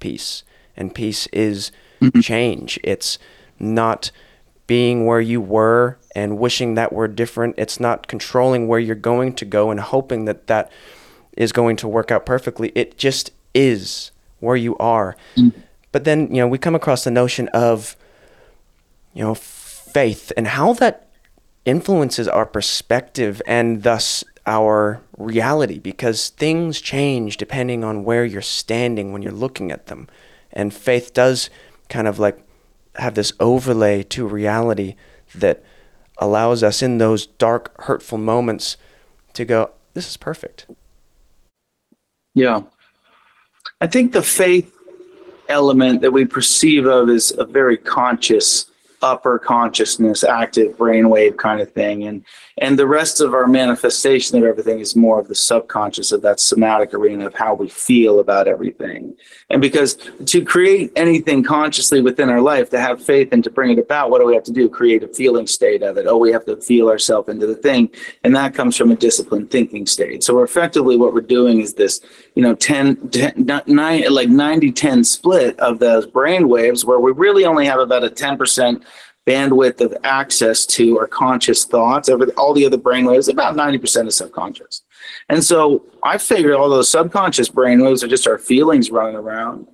peace 0.00 0.42
and 0.78 0.94
peace 0.94 1.26
is 1.26 1.70
mm-hmm. 2.00 2.20
change. 2.20 2.80
It's 2.82 3.18
not 3.58 4.10
being 4.66 5.04
where 5.04 5.20
you 5.20 5.40
were 5.40 5.98
and 6.14 6.38
wishing 6.38 6.74
that 6.74 6.92
were 6.92 7.08
different. 7.08 7.56
It's 7.58 7.80
not 7.80 8.06
controlling 8.06 8.68
where 8.68 8.78
you're 8.78 8.94
going 8.94 9.34
to 9.34 9.44
go 9.44 9.70
and 9.70 9.80
hoping 9.80 10.24
that 10.26 10.46
that 10.46 10.70
is 11.36 11.52
going 11.52 11.76
to 11.76 11.88
work 11.88 12.10
out 12.10 12.24
perfectly. 12.24 12.72
It 12.74 12.96
just 12.96 13.32
is 13.54 14.12
where 14.40 14.56
you 14.56 14.76
are. 14.78 15.16
Mm-hmm. 15.36 15.60
But 15.90 16.04
then, 16.04 16.32
you 16.34 16.40
know, 16.40 16.48
we 16.48 16.58
come 16.58 16.74
across 16.74 17.04
the 17.04 17.10
notion 17.10 17.48
of, 17.48 17.96
you 19.14 19.24
know, 19.24 19.34
faith 19.34 20.32
and 20.36 20.46
how 20.46 20.74
that 20.74 21.08
influences 21.64 22.28
our 22.28 22.46
perspective 22.46 23.42
and 23.46 23.82
thus 23.82 24.22
our 24.46 25.00
reality 25.16 25.78
because 25.78 26.30
things 26.30 26.80
change 26.80 27.36
depending 27.36 27.84
on 27.84 28.04
where 28.04 28.24
you're 28.24 28.40
standing 28.42 29.12
when 29.12 29.22
you're 29.22 29.32
looking 29.32 29.70
at 29.70 29.86
them. 29.86 30.08
And 30.52 30.72
faith 30.72 31.12
does 31.12 31.50
kind 31.88 32.08
of 32.08 32.18
like 32.18 32.38
have 32.96 33.14
this 33.14 33.32
overlay 33.38 34.02
to 34.02 34.26
reality 34.26 34.96
that 35.34 35.62
allows 36.18 36.62
us 36.62 36.82
in 36.82 36.98
those 36.98 37.26
dark, 37.26 37.80
hurtful 37.82 38.18
moments 38.18 38.76
to 39.34 39.44
go, 39.44 39.70
this 39.94 40.08
is 40.08 40.16
perfect. 40.16 40.66
Yeah. 42.34 42.62
I 43.80 43.86
think 43.86 44.12
the 44.12 44.22
faith 44.22 44.72
element 45.48 46.02
that 46.02 46.12
we 46.12 46.24
perceive 46.24 46.86
of 46.86 47.08
is 47.08 47.32
a 47.38 47.44
very 47.44 47.76
conscious 47.76 48.66
upper 49.02 49.38
consciousness 49.38 50.24
active 50.24 50.76
brainwave 50.76 51.36
kind 51.36 51.60
of 51.60 51.70
thing. 51.72 52.04
And 52.04 52.24
and 52.60 52.78
the 52.78 52.86
rest 52.86 53.20
of 53.20 53.34
our 53.34 53.46
manifestation 53.46 54.36
of 54.36 54.44
everything 54.44 54.80
is 54.80 54.96
more 54.96 55.20
of 55.20 55.28
the 55.28 55.34
subconscious 55.34 56.10
of 56.10 56.22
that 56.22 56.40
somatic 56.40 56.92
arena 56.92 57.26
of 57.26 57.34
how 57.34 57.54
we 57.54 57.68
feel 57.68 58.18
about 58.18 58.48
everything. 58.48 59.14
And 59.48 59.62
because 59.62 59.96
to 60.26 60.44
create 60.44 60.90
anything 60.96 61.44
consciously 61.44 62.00
within 62.00 62.28
our 62.28 62.40
life 62.40 62.70
to 62.70 62.80
have 62.80 63.02
faith 63.02 63.28
and 63.32 63.44
to 63.44 63.50
bring 63.50 63.70
it 63.70 63.78
about 63.78 64.10
what 64.10 64.20
do 64.20 64.26
we 64.26 64.34
have 64.34 64.44
to 64.44 64.52
do? 64.52 64.68
Create 64.68 65.04
a 65.04 65.08
feeling 65.08 65.46
state 65.46 65.82
of 65.82 65.96
it. 65.96 66.06
Oh 66.06 66.16
we 66.16 66.32
have 66.32 66.44
to 66.46 66.56
feel 66.56 66.88
ourselves 66.88 67.28
into 67.28 67.46
the 67.46 67.54
thing. 67.54 67.90
And 68.24 68.34
that 68.34 68.54
comes 68.54 68.76
from 68.76 68.90
a 68.90 68.96
disciplined 68.96 69.50
thinking 69.50 69.86
state. 69.86 70.24
So 70.24 70.42
effectively 70.42 70.96
what 70.96 71.14
we're 71.14 71.20
doing 71.20 71.60
is 71.60 71.74
this 71.74 72.00
you 72.34 72.42
know 72.42 72.54
10, 72.54 73.10
10 73.10 73.64
9 73.66 74.12
like 74.12 74.28
90 74.28 74.72
10 74.72 75.04
split 75.04 75.58
of 75.60 75.78
those 75.78 76.06
brain 76.06 76.48
waves 76.48 76.84
where 76.84 76.98
we 76.98 77.12
really 77.12 77.44
only 77.44 77.66
have 77.66 77.78
about 77.78 78.04
a 78.04 78.08
10% 78.08 78.82
bandwidth 79.28 79.82
of 79.82 79.94
access 80.04 80.64
to 80.64 80.98
our 80.98 81.06
conscious 81.06 81.66
thoughts 81.66 82.08
over 82.08 82.26
all 82.38 82.54
the 82.54 82.64
other 82.64 82.78
brainwaves, 82.78 83.30
about 83.30 83.54
90% 83.54 84.06
is 84.06 84.16
subconscious. 84.16 84.82
And 85.28 85.44
so 85.44 85.84
I 86.02 86.16
figured 86.16 86.54
all 86.54 86.70
those 86.70 86.90
subconscious 86.90 87.50
brainwaves 87.50 88.02
are 88.02 88.08
just 88.08 88.26
our 88.26 88.38
feelings 88.38 88.90
running 88.90 89.16
around. 89.16 89.66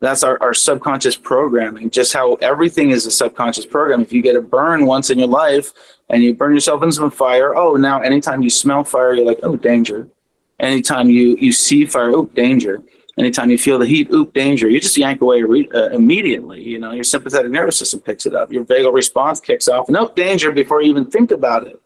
That's 0.00 0.22
our, 0.22 0.40
our 0.42 0.54
subconscious 0.54 1.16
programming, 1.16 1.90
just 1.90 2.12
how 2.12 2.34
everything 2.34 2.90
is 2.90 3.06
a 3.06 3.10
subconscious 3.10 3.66
program. 3.66 4.00
If 4.00 4.12
you 4.12 4.22
get 4.22 4.36
a 4.36 4.42
burn 4.42 4.86
once 4.86 5.10
in 5.10 5.18
your 5.18 5.28
life 5.28 5.72
and 6.08 6.22
you 6.22 6.34
burn 6.34 6.54
yourself 6.54 6.82
in 6.82 6.90
some 6.90 7.10
fire, 7.10 7.56
oh, 7.56 7.74
now 7.74 8.00
anytime 8.00 8.42
you 8.42 8.50
smell 8.50 8.84
fire, 8.84 9.14
you're 9.14 9.26
like, 9.26 9.40
oh, 9.42 9.56
danger. 9.56 10.08
Anytime 10.60 11.08
you, 11.08 11.36
you 11.36 11.52
see 11.52 11.84
fire, 11.84 12.10
oh, 12.10 12.26
danger. 12.26 12.82
Anytime 13.18 13.50
you 13.50 13.58
feel 13.58 13.78
the 13.78 13.86
heat, 13.86 14.10
oop, 14.12 14.32
danger, 14.32 14.68
you 14.68 14.80
just 14.80 14.96
yank 14.96 15.20
away 15.20 15.42
re- 15.42 15.68
uh, 15.74 15.88
immediately. 15.88 16.62
You 16.62 16.78
know, 16.78 16.92
your 16.92 17.04
sympathetic 17.04 17.50
nervous 17.50 17.76
system 17.76 18.00
picks 18.00 18.26
it 18.26 18.34
up. 18.34 18.52
Your 18.52 18.64
vagal 18.64 18.92
response 18.94 19.40
kicks 19.40 19.66
off. 19.66 19.88
Nope, 19.88 20.14
danger 20.14 20.52
before 20.52 20.82
you 20.82 20.90
even 20.90 21.04
think 21.04 21.32
about 21.32 21.66
it. 21.66 21.80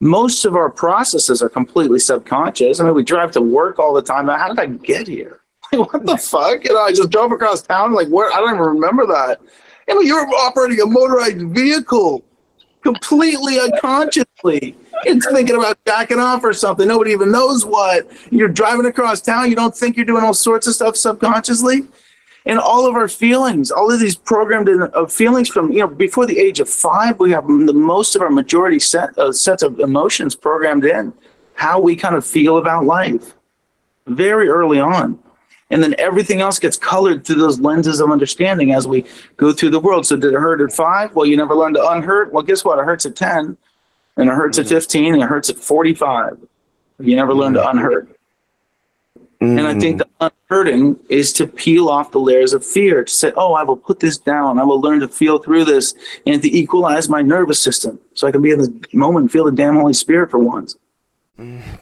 Most 0.00 0.44
of 0.44 0.54
our 0.54 0.70
processes 0.70 1.42
are 1.42 1.48
completely 1.48 1.98
subconscious. 1.98 2.78
I 2.78 2.84
mean, 2.84 2.94
we 2.94 3.02
drive 3.02 3.32
to 3.32 3.40
work 3.40 3.80
all 3.80 3.92
the 3.92 4.02
time. 4.02 4.28
How 4.28 4.48
did 4.48 4.60
I 4.60 4.66
get 4.66 5.08
here? 5.08 5.40
Like, 5.70 5.92
what 5.92 6.06
the 6.06 6.16
fuck? 6.16 6.64
You 6.64 6.72
know, 6.72 6.80
I 6.80 6.92
just 6.92 7.10
drove 7.10 7.30
across 7.30 7.60
town. 7.60 7.92
Like, 7.92 8.08
where? 8.08 8.32
I 8.32 8.36
don't 8.36 8.54
even 8.54 8.60
remember 8.60 9.06
that. 9.08 9.38
You 9.86 9.96
know, 9.96 10.00
you're 10.00 10.26
operating 10.36 10.80
a 10.80 10.86
motorized 10.86 11.42
vehicle 11.48 12.24
completely 12.82 13.58
unconsciously. 13.60 14.76
It's 15.04 15.26
thinking 15.30 15.56
about 15.56 15.78
jacking 15.86 16.18
off 16.18 16.42
or 16.44 16.52
something. 16.52 16.88
Nobody 16.88 17.12
even 17.12 17.30
knows 17.30 17.64
what. 17.64 18.10
You're 18.30 18.48
driving 18.48 18.86
across 18.86 19.20
town. 19.20 19.48
You 19.48 19.56
don't 19.56 19.76
think 19.76 19.96
you're 19.96 20.06
doing 20.06 20.24
all 20.24 20.34
sorts 20.34 20.66
of 20.66 20.74
stuff 20.74 20.96
subconsciously. 20.96 21.82
And 22.46 22.58
all 22.58 22.88
of 22.88 22.94
our 22.94 23.08
feelings, 23.08 23.70
all 23.70 23.92
of 23.92 24.00
these 24.00 24.16
programmed 24.16 24.68
in, 24.68 24.82
of 24.82 25.12
feelings 25.12 25.48
from 25.48 25.70
you 25.70 25.80
know 25.80 25.86
before 25.86 26.24
the 26.24 26.38
age 26.38 26.60
of 26.60 26.68
five, 26.68 27.18
we 27.18 27.30
have 27.32 27.46
the 27.46 27.74
most 27.74 28.16
of 28.16 28.22
our 28.22 28.30
majority 28.30 28.78
set 28.78 29.16
uh, 29.18 29.32
sets 29.32 29.62
of 29.62 29.80
emotions 29.80 30.34
programmed 30.34 30.86
in, 30.86 31.12
how 31.54 31.78
we 31.78 31.94
kind 31.94 32.14
of 32.14 32.24
feel 32.24 32.56
about 32.56 32.86
life, 32.86 33.34
very 34.06 34.48
early 34.48 34.80
on 34.80 35.18
and 35.70 35.82
then 35.82 35.94
everything 35.98 36.40
else 36.40 36.58
gets 36.58 36.76
colored 36.76 37.24
through 37.26 37.36
those 37.36 37.60
lenses 37.60 38.00
of 38.00 38.10
understanding 38.10 38.72
as 38.72 38.86
we 38.88 39.04
go 39.36 39.52
through 39.52 39.70
the 39.70 39.80
world. 39.80 40.06
So 40.06 40.16
did 40.16 40.32
it 40.32 40.38
hurt 40.38 40.60
at 40.60 40.72
five? 40.72 41.14
Well, 41.14 41.26
you 41.26 41.36
never 41.36 41.54
learned 41.54 41.74
to 41.76 41.86
unhurt. 41.90 42.32
Well, 42.32 42.42
guess 42.42 42.64
what? 42.64 42.78
It 42.78 42.84
hurts 42.84 43.04
at 43.06 43.16
10 43.16 43.56
and 44.16 44.28
it 44.30 44.32
hurts 44.32 44.58
Mm-hmm. 44.58 44.66
at 44.74 44.82
15 44.82 45.14
and 45.14 45.22
it 45.22 45.26
hurts 45.28 45.50
at 45.50 45.56
45. 45.56 46.38
You 47.00 47.16
never 47.16 47.34
learn 47.34 47.52
to 47.54 47.68
unhurt. 47.68 48.08
And 49.40 49.60
I 49.60 49.78
think 49.78 50.00
Mm. 50.00 50.04
the 50.18 50.32
unhurting 50.50 50.96
is 51.08 51.32
to 51.34 51.46
peel 51.46 51.88
off 51.88 52.10
the 52.10 52.18
layers 52.18 52.52
of 52.52 52.66
fear, 52.66 53.04
to 53.04 53.12
say, 53.12 53.30
oh, 53.36 53.52
I 53.52 53.62
will 53.62 53.76
put 53.76 54.00
this 54.00 54.18
down. 54.18 54.58
I 54.58 54.64
will 54.64 54.80
learn 54.80 54.98
to 54.98 55.06
feel 55.06 55.38
through 55.38 55.64
this 55.66 55.94
and 56.26 56.42
to 56.42 56.48
equalize 56.56 57.08
my 57.08 57.22
nervous 57.22 57.60
system 57.60 58.00
so 58.14 58.26
I 58.26 58.32
can 58.32 58.42
be 58.42 58.50
in 58.50 58.58
the 58.58 58.84
moment 58.92 59.22
and 59.24 59.30
feel 59.32 59.44
the 59.44 59.52
damn 59.52 59.76
Holy 59.76 59.92
Spirit 59.92 60.32
for 60.32 60.38
once. 60.40 60.76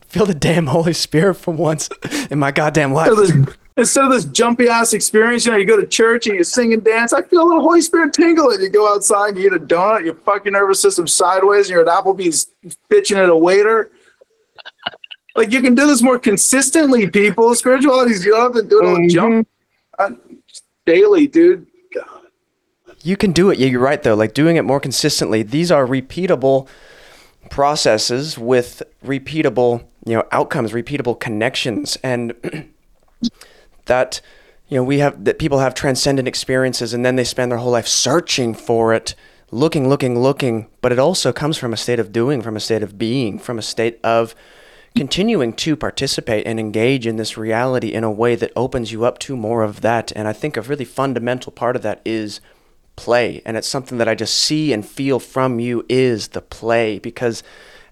feel 0.08 0.26
the 0.26 0.34
damn 0.34 0.66
Holy 0.66 0.92
Spirit 0.92 1.34
for 1.36 1.52
once 1.54 1.88
in 2.30 2.38
my 2.38 2.50
goddamn 2.50 2.92
life. 2.92 3.10
Instead 3.78 4.04
of 4.04 4.10
this, 4.10 4.24
instead 4.24 4.30
of 4.30 4.32
this 4.32 4.38
jumpy 4.38 4.68
ass 4.68 4.94
experience, 4.94 5.44
you 5.44 5.52
know, 5.52 5.58
you 5.58 5.66
go 5.66 5.78
to 5.78 5.86
church 5.86 6.26
and 6.26 6.36
you 6.36 6.44
sing 6.44 6.72
and 6.72 6.82
dance. 6.82 7.12
I 7.12 7.22
feel 7.22 7.42
a 7.42 7.46
little 7.46 7.62
Holy 7.62 7.82
Spirit 7.82 8.14
tingling. 8.14 8.60
You 8.60 8.70
go 8.70 8.92
outside, 8.92 9.30
and 9.30 9.38
you 9.38 9.46
eat 9.46 9.52
a 9.52 9.58
donut, 9.58 10.04
your 10.04 10.14
fucking 10.14 10.52
nervous 10.52 10.80
system 10.80 11.06
sideways, 11.06 11.66
and 11.66 11.74
you're 11.74 11.88
at 11.88 12.04
Applebee's 12.04 12.48
bitching 12.90 13.16
at 13.16 13.28
a 13.28 13.36
waiter. 13.36 13.90
Like 15.36 15.52
you 15.52 15.60
can 15.60 15.74
do 15.74 15.86
this 15.86 16.00
more 16.00 16.18
consistently, 16.18 17.10
people. 17.10 17.54
Spiritualities, 17.54 18.24
you 18.24 18.32
don't 18.32 18.54
have 18.54 18.62
to 18.62 18.68
do 18.68 18.82
it 18.82 18.86
all 18.86 19.08
jump 19.08 19.48
uh, 19.98 20.10
daily, 20.86 21.26
dude. 21.26 21.66
God. 21.94 22.22
You 23.02 23.16
can 23.16 23.32
do 23.32 23.50
it. 23.50 23.58
Yeah, 23.58 23.68
you're 23.68 23.80
right 23.80 24.02
though. 24.02 24.14
Like 24.14 24.32
doing 24.32 24.56
it 24.56 24.62
more 24.62 24.80
consistently. 24.80 25.42
These 25.42 25.70
are 25.70 25.86
repeatable 25.86 26.66
processes 27.50 28.38
with 28.38 28.82
repeatable, 29.04 29.84
you 30.04 30.14
know, 30.14 30.24
outcomes, 30.32 30.72
repeatable 30.72 31.18
connections, 31.20 31.98
and 32.02 32.32
that 33.86 34.20
you 34.68 34.76
know 34.76 34.84
we 34.84 34.98
have 34.98 35.24
that 35.24 35.38
people 35.38 35.58
have 35.58 35.74
transcendent 35.74 36.28
experiences, 36.28 36.94
and 36.94 37.04
then 37.04 37.16
they 37.16 37.24
spend 37.24 37.50
their 37.50 37.58
whole 37.58 37.72
life 37.72 37.88
searching 37.88 38.54
for 38.54 38.92
it, 38.92 39.14
looking, 39.50 39.88
looking, 39.88 40.20
looking. 40.20 40.68
But 40.80 40.92
it 40.92 40.98
also 40.98 41.32
comes 41.32 41.56
from 41.56 41.72
a 41.72 41.76
state 41.76 41.98
of 41.98 42.12
doing, 42.12 42.42
from 42.42 42.56
a 42.56 42.60
state 42.60 42.82
of 42.82 42.98
being, 42.98 43.38
from 43.38 43.58
a 43.58 43.62
state 43.62 43.98
of 44.04 44.34
continuing 44.96 45.52
to 45.52 45.76
participate 45.76 46.46
and 46.46 46.58
engage 46.58 47.06
in 47.06 47.16
this 47.16 47.36
reality 47.36 47.92
in 47.92 48.02
a 48.02 48.10
way 48.10 48.34
that 48.34 48.52
opens 48.56 48.92
you 48.92 49.04
up 49.04 49.18
to 49.18 49.36
more 49.36 49.62
of 49.62 49.82
that. 49.82 50.10
And 50.16 50.26
I 50.26 50.32
think 50.32 50.56
a 50.56 50.62
really 50.62 50.86
fundamental 50.86 51.52
part 51.52 51.76
of 51.76 51.82
that 51.82 52.00
is 52.04 52.40
play. 52.96 53.42
And 53.44 53.58
it's 53.58 53.68
something 53.68 53.98
that 53.98 54.08
I 54.08 54.14
just 54.14 54.34
see 54.34 54.72
and 54.72 54.86
feel 54.86 55.20
from 55.20 55.60
you 55.60 55.84
is 55.88 56.28
the 56.28 56.40
play 56.40 56.98
because 56.98 57.42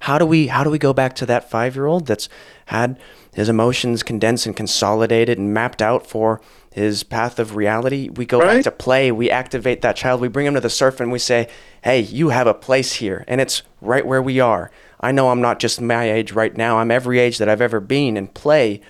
how 0.00 0.18
do 0.18 0.24
we 0.26 0.46
how 0.46 0.64
do 0.64 0.70
we 0.70 0.78
go 0.78 0.94
back 0.94 1.14
to 1.16 1.26
that 1.26 1.50
5-year-old 1.50 2.06
that's 2.06 2.28
had 2.66 2.98
his 3.34 3.48
emotions 3.48 4.02
condensed 4.02 4.46
and 4.46 4.56
consolidated 4.56 5.38
and 5.38 5.52
mapped 5.52 5.82
out 5.82 6.06
for 6.06 6.40
his 6.70 7.02
path 7.02 7.38
of 7.38 7.56
reality? 7.56 8.08
We 8.08 8.24
go 8.26 8.38
Right. 8.38 8.56
back 8.56 8.64
to 8.64 8.70
play, 8.70 9.12
we 9.12 9.30
activate 9.30 9.82
that 9.82 9.96
child, 9.96 10.20
we 10.20 10.28
bring 10.28 10.46
him 10.46 10.54
to 10.54 10.60
the 10.60 10.70
surf 10.70 11.00
and 11.00 11.12
we 11.12 11.18
say, 11.18 11.48
"Hey, 11.82 12.00
you 12.00 12.30
have 12.30 12.46
a 12.46 12.54
place 12.54 12.94
here." 12.94 13.24
And 13.28 13.40
it's 13.40 13.62
right 13.80 14.06
where 14.06 14.22
we 14.22 14.40
are. 14.40 14.70
I 15.00 15.12
know 15.12 15.28
I'm 15.30 15.40
not 15.42 15.58
just 15.60 15.80
my 15.80 16.10
age 16.10 16.32
right 16.32 16.56
now. 16.56 16.78
I'm 16.78 16.90
every 16.90 17.18
age 17.18 17.38
that 17.38 17.48
I've 17.48 17.60
ever 17.60 17.80
been 17.80 18.16
and 18.16 18.32
play 18.32 18.80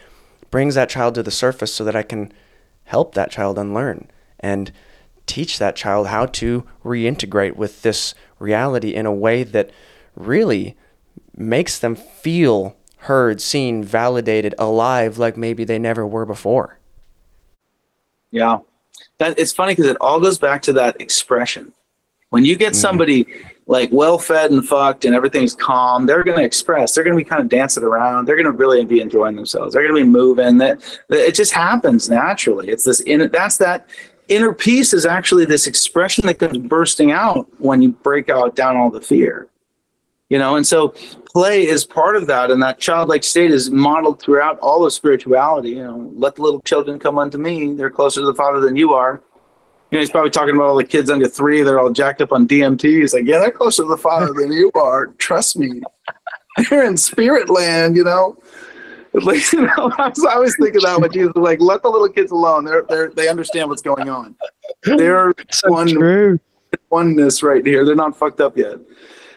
brings 0.50 0.76
that 0.76 0.88
child 0.88 1.14
to 1.16 1.22
the 1.22 1.30
surface 1.32 1.74
so 1.74 1.82
that 1.84 1.96
I 1.96 2.02
can 2.02 2.30
help 2.84 3.14
that 3.14 3.30
child 3.30 3.58
unlearn 3.58 4.08
and 4.38 4.70
teach 5.26 5.58
that 5.58 5.74
child 5.74 6.08
how 6.08 6.26
to 6.26 6.64
reintegrate 6.84 7.56
with 7.56 7.82
this 7.82 8.14
reality 8.38 8.90
in 8.94 9.06
a 9.06 9.12
way 9.12 9.42
that 9.42 9.70
really 10.14 10.76
makes 11.36 11.78
them 11.78 11.96
feel 11.96 12.76
heard, 13.04 13.40
seen, 13.40 13.82
validated, 13.82 14.54
alive 14.58 15.18
like 15.18 15.36
maybe 15.36 15.64
they 15.64 15.78
never 15.78 16.06
were 16.06 16.26
before. 16.26 16.78
Yeah. 18.30 18.58
That 19.18 19.38
it's 19.38 19.52
funny 19.52 19.72
because 19.72 19.90
it 19.90 19.96
all 20.00 20.20
goes 20.20 20.38
back 20.38 20.62
to 20.62 20.72
that 20.74 21.00
expression. 21.00 21.72
When 22.30 22.44
you 22.44 22.56
get 22.56 22.72
mm. 22.72 22.76
somebody 22.76 23.26
like 23.66 23.90
well 23.92 24.18
fed 24.18 24.50
and 24.50 24.66
fucked 24.66 25.04
and 25.04 25.14
everything's 25.14 25.54
calm, 25.54 26.06
they're 26.06 26.24
gonna 26.24 26.42
express. 26.42 26.94
They're 26.94 27.04
gonna 27.04 27.16
be 27.16 27.24
kind 27.24 27.40
of 27.40 27.48
dancing 27.48 27.84
around. 27.84 28.26
They're 28.26 28.36
gonna 28.36 28.50
really 28.50 28.84
be 28.84 29.00
enjoying 29.00 29.36
themselves. 29.36 29.74
They're 29.74 29.82
gonna 29.86 30.00
be 30.00 30.08
moving. 30.08 30.58
That, 30.58 30.80
that 31.08 31.28
it 31.28 31.34
just 31.34 31.52
happens 31.52 32.10
naturally. 32.10 32.68
It's 32.68 32.84
this 32.84 33.00
inner 33.02 33.28
that's 33.28 33.56
that 33.58 33.88
inner 34.28 34.52
peace 34.52 34.92
is 34.94 35.06
actually 35.06 35.44
this 35.44 35.66
expression 35.66 36.26
that 36.26 36.38
comes 36.38 36.58
bursting 36.58 37.12
out 37.12 37.46
when 37.58 37.82
you 37.82 37.90
break 37.90 38.30
out 38.30 38.56
down 38.56 38.76
all 38.76 38.90
the 38.90 39.00
fear. 39.00 39.48
You 40.34 40.40
know, 40.40 40.56
and 40.56 40.66
so 40.66 40.88
play 41.32 41.64
is 41.64 41.84
part 41.84 42.16
of 42.16 42.26
that, 42.26 42.50
and 42.50 42.60
that 42.60 42.80
childlike 42.80 43.22
state 43.22 43.52
is 43.52 43.70
modeled 43.70 44.20
throughout 44.20 44.58
all 44.58 44.84
of 44.84 44.92
spirituality. 44.92 45.68
You 45.68 45.84
know, 45.84 46.10
let 46.16 46.34
the 46.34 46.42
little 46.42 46.60
children 46.62 46.98
come 46.98 47.18
unto 47.18 47.38
me; 47.38 47.72
they're 47.74 47.88
closer 47.88 48.18
to 48.18 48.26
the 48.26 48.34
Father 48.34 48.58
than 48.58 48.74
you 48.74 48.94
are. 48.94 49.22
You 49.92 49.98
know, 49.98 50.00
he's 50.00 50.10
probably 50.10 50.32
talking 50.32 50.56
about 50.56 50.64
all 50.64 50.74
the 50.74 50.82
kids 50.82 51.08
under 51.08 51.28
three; 51.28 51.62
they're 51.62 51.78
all 51.78 51.92
jacked 51.92 52.20
up 52.20 52.32
on 52.32 52.48
DMT. 52.48 52.82
He's 52.82 53.14
like, 53.14 53.26
yeah, 53.26 53.38
they're 53.38 53.52
closer 53.52 53.84
to 53.84 53.88
the 53.88 53.96
Father 53.96 54.32
than 54.32 54.50
you 54.50 54.72
are. 54.74 55.06
Trust 55.18 55.56
me, 55.56 55.82
they're 56.68 56.84
in 56.84 56.96
spirit 56.96 57.48
land. 57.48 57.96
You 57.96 58.02
know, 58.02 58.36
like 59.12 59.52
you 59.52 59.60
know, 59.60 59.92
I 59.98 60.08
was 60.08 60.26
I 60.28 60.34
always 60.34 60.56
thinking 60.56 60.80
that 60.82 61.00
when 61.00 61.12
Jesus 61.12 61.32
was 61.32 61.44
like, 61.44 61.60
let 61.60 61.84
the 61.84 61.90
little 61.90 62.08
kids 62.08 62.32
alone. 62.32 62.64
They're 62.64 62.82
they 62.88 62.96
are 62.96 63.10
they 63.10 63.28
understand 63.28 63.68
what's 63.68 63.82
going 63.82 64.08
on. 64.08 64.34
They're 64.82 65.32
one 65.66 65.86
true. 65.86 66.40
oneness 66.90 67.44
right 67.44 67.64
here. 67.64 67.84
They're 67.84 67.94
not 67.94 68.18
fucked 68.18 68.40
up 68.40 68.58
yet. 68.58 68.80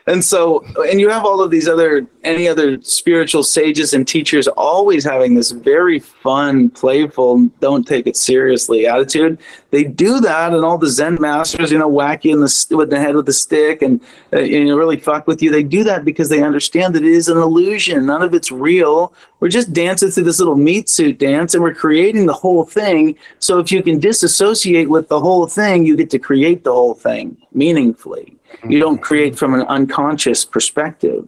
And 0.08 0.24
so, 0.24 0.64
and 0.90 1.02
you 1.02 1.10
have 1.10 1.26
all 1.26 1.42
of 1.42 1.52
these 1.52 1.68
other, 1.68 2.08
any 2.24 2.48
other 2.48 2.82
spiritual 2.82 3.44
sages 3.44 3.94
and 3.94 4.08
teachers 4.08 4.48
always 4.48 5.04
having 5.04 5.36
this 5.36 5.52
very 5.52 6.00
fun, 6.00 6.70
playful, 6.70 7.48
don't 7.60 7.86
take 7.86 8.08
it 8.08 8.16
seriously 8.16 8.88
attitude. 8.88 9.38
They 9.70 9.84
do 9.84 10.22
that, 10.22 10.54
and 10.54 10.64
all 10.64 10.78
the 10.78 10.90
Zen 10.90 11.18
masters, 11.20 11.72
you 11.72 11.78
know, 11.78 11.90
whack 11.90 12.24
you 12.24 12.34
in 12.34 12.40
the 12.40 12.68
with 12.72 12.90
the 12.90 13.00
head 13.00 13.16
with 13.16 13.26
the 13.26 13.34
stick 13.34 13.82
and 13.82 14.00
uh, 14.32 14.40
you 14.40 14.64
know 14.64 14.78
really 14.78 14.98
fuck 14.98 15.28
with 15.28 15.42
you. 15.42 15.52
They 15.52 15.64
do 15.64 15.84
that 15.84 16.06
because 16.06 16.30
they 16.30 16.42
understand 16.42 16.96
that 16.96 17.04
it 17.04 17.12
is 17.12 17.28
an 17.28 17.38
illusion. 17.38 18.06
None 18.06 18.22
of 18.22 18.34
it's 18.34 18.52
real. 18.52 19.14
We're 19.42 19.50
just 19.50 19.74
dancing 19.74 20.10
through 20.10 20.24
this 20.24 20.40
little 20.40 20.56
meat 20.56 20.88
suit 20.88 21.20
dance, 21.20 21.54
and 21.54 21.62
we're 21.62 21.74
creating 21.74 22.28
the 22.28 22.34
whole 22.34 22.64
thing. 22.64 23.18
So 23.40 23.60
if 23.60 23.72
you 23.72 23.84
can 23.84 24.00
disassociate 24.00 24.90
with 24.90 25.10
the 25.10 25.20
whole 25.20 25.48
thing, 25.48 25.86
you 25.86 25.98
get 25.98 26.10
to 26.12 26.20
create 26.20 26.64
the 26.64 26.74
whole 26.74 26.94
thing 26.94 27.38
meaningfully. 27.54 28.38
You 28.68 28.80
don't 28.80 29.02
create 29.02 29.38
from 29.38 29.54
an 29.54 29.62
unconscious 29.64 30.46
perspective. 30.46 31.28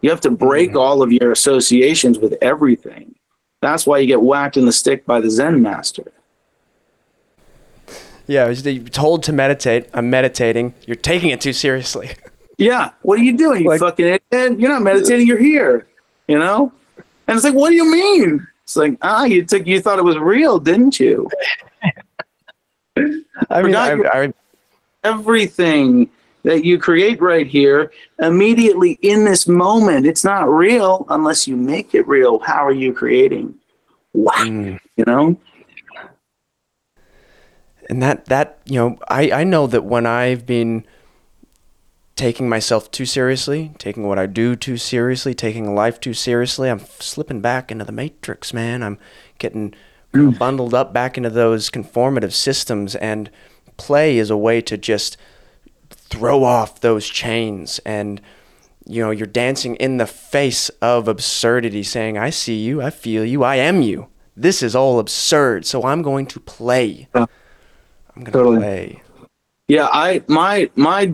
You 0.00 0.10
have 0.10 0.20
to 0.22 0.30
break 0.30 0.74
all 0.74 1.02
of 1.02 1.12
your 1.12 1.32
associations 1.32 2.18
with 2.18 2.36
everything. 2.40 3.14
That's 3.60 3.86
why 3.86 3.98
you 3.98 4.06
get 4.06 4.22
whacked 4.22 4.56
in 4.56 4.64
the 4.64 4.72
stick 4.72 5.04
by 5.04 5.20
the 5.20 5.30
Zen 5.30 5.60
master. 5.60 6.12
Yeah, 8.28 8.46
was- 8.46 8.64
you're 8.64 8.84
told 8.84 9.24
to 9.24 9.32
meditate. 9.32 9.88
I'm 9.94 10.08
meditating. 10.10 10.74
You're 10.86 10.94
taking 10.96 11.30
it 11.30 11.40
too 11.40 11.52
seriously. 11.52 12.10
Yeah, 12.60 12.90
what 13.02 13.20
are 13.20 13.22
you 13.22 13.36
doing? 13.36 13.62
You 13.62 13.68
Like- 13.68 13.78
fucking 13.78 14.04
idiot. 14.32 14.58
You're 14.58 14.68
not 14.70 14.82
meditating. 14.82 15.28
You're 15.28 15.38
here. 15.38 15.86
You 16.26 16.40
know. 16.40 16.72
And 17.28 17.36
it's 17.36 17.44
like, 17.44 17.54
what 17.54 17.68
do 17.70 17.76
you 17.76 17.88
mean? 17.88 18.44
It's 18.64 18.74
like, 18.74 18.98
ah, 19.00 19.22
you 19.26 19.44
took, 19.44 19.64
you 19.64 19.80
thought 19.80 20.00
it 20.00 20.04
was 20.04 20.18
real, 20.18 20.58
didn't 20.58 20.98
you? 20.98 21.28
I 23.50 23.62
mean, 23.62 23.76
I, 23.76 23.94
your- 23.94 24.12
I, 24.16 24.32
Everything 25.04 26.10
that 26.42 26.64
you 26.64 26.78
create 26.78 27.20
right 27.22 27.46
here, 27.46 27.92
immediately 28.18 28.98
in 29.02 29.24
this 29.24 29.46
moment, 29.46 30.04
it's 30.06 30.24
not 30.24 30.48
real 30.48 31.06
unless 31.10 31.46
you 31.46 31.56
make 31.56 31.94
it 31.94 32.08
real. 32.08 32.40
How 32.40 32.66
are 32.66 32.72
you 32.72 32.92
creating? 32.92 33.54
Wow. 34.14 34.32
Mm. 34.38 34.80
You 34.96 35.04
know. 35.06 35.38
And 37.88 38.02
that 38.02 38.26
that 38.26 38.58
you 38.64 38.76
know 38.76 38.98
I, 39.08 39.30
I 39.30 39.44
know 39.44 39.66
that 39.66 39.84
when 39.84 40.06
i've 40.06 40.44
been 40.46 40.84
taking 42.16 42.48
myself 42.48 42.90
too 42.90 43.06
seriously 43.06 43.72
taking 43.78 44.06
what 44.06 44.18
i 44.18 44.26
do 44.26 44.56
too 44.56 44.76
seriously 44.76 45.34
taking 45.34 45.74
life 45.74 46.00
too 46.00 46.14
seriously 46.14 46.68
i'm 46.68 46.80
slipping 46.98 47.40
back 47.40 47.70
into 47.70 47.84
the 47.84 47.92
matrix 47.92 48.52
man. 48.52 48.82
I'm 48.82 48.98
getting 49.38 49.74
mm. 50.12 50.38
bundled 50.38 50.74
up 50.74 50.92
back 50.92 51.16
into 51.16 51.30
those 51.30 51.70
conformative 51.70 52.32
systems 52.32 52.94
and 52.96 53.30
play 53.76 54.18
is 54.18 54.30
a 54.30 54.36
way 54.36 54.60
to 54.62 54.76
just 54.76 55.16
throw 55.90 56.44
off 56.44 56.80
those 56.80 57.08
chains. 57.08 57.78
And 57.84 58.20
you 58.86 59.02
know 59.02 59.10
you're 59.10 59.26
dancing 59.26 59.76
in 59.76 59.98
the 59.98 60.06
face 60.06 60.70
of 60.80 61.08
absurdity 61.08 61.82
saying 61.82 62.16
i 62.16 62.30
see 62.30 62.56
you 62.56 62.80
i 62.80 62.88
feel 62.88 63.22
you 63.22 63.44
i 63.44 63.56
am 63.56 63.82
you. 63.82 64.08
This 64.34 64.62
is 64.62 64.74
all 64.74 64.98
absurd 64.98 65.66
so 65.66 65.84
i'm 65.84 66.02
going 66.02 66.26
to 66.26 66.40
play. 66.40 67.08
I'm 68.18 68.24
going 68.24 68.32
to 68.32 68.32
Totally. 68.32 68.58
play 68.58 69.02
Yeah, 69.68 69.88
I 69.92 70.22
my 70.28 70.70
my 70.76 71.12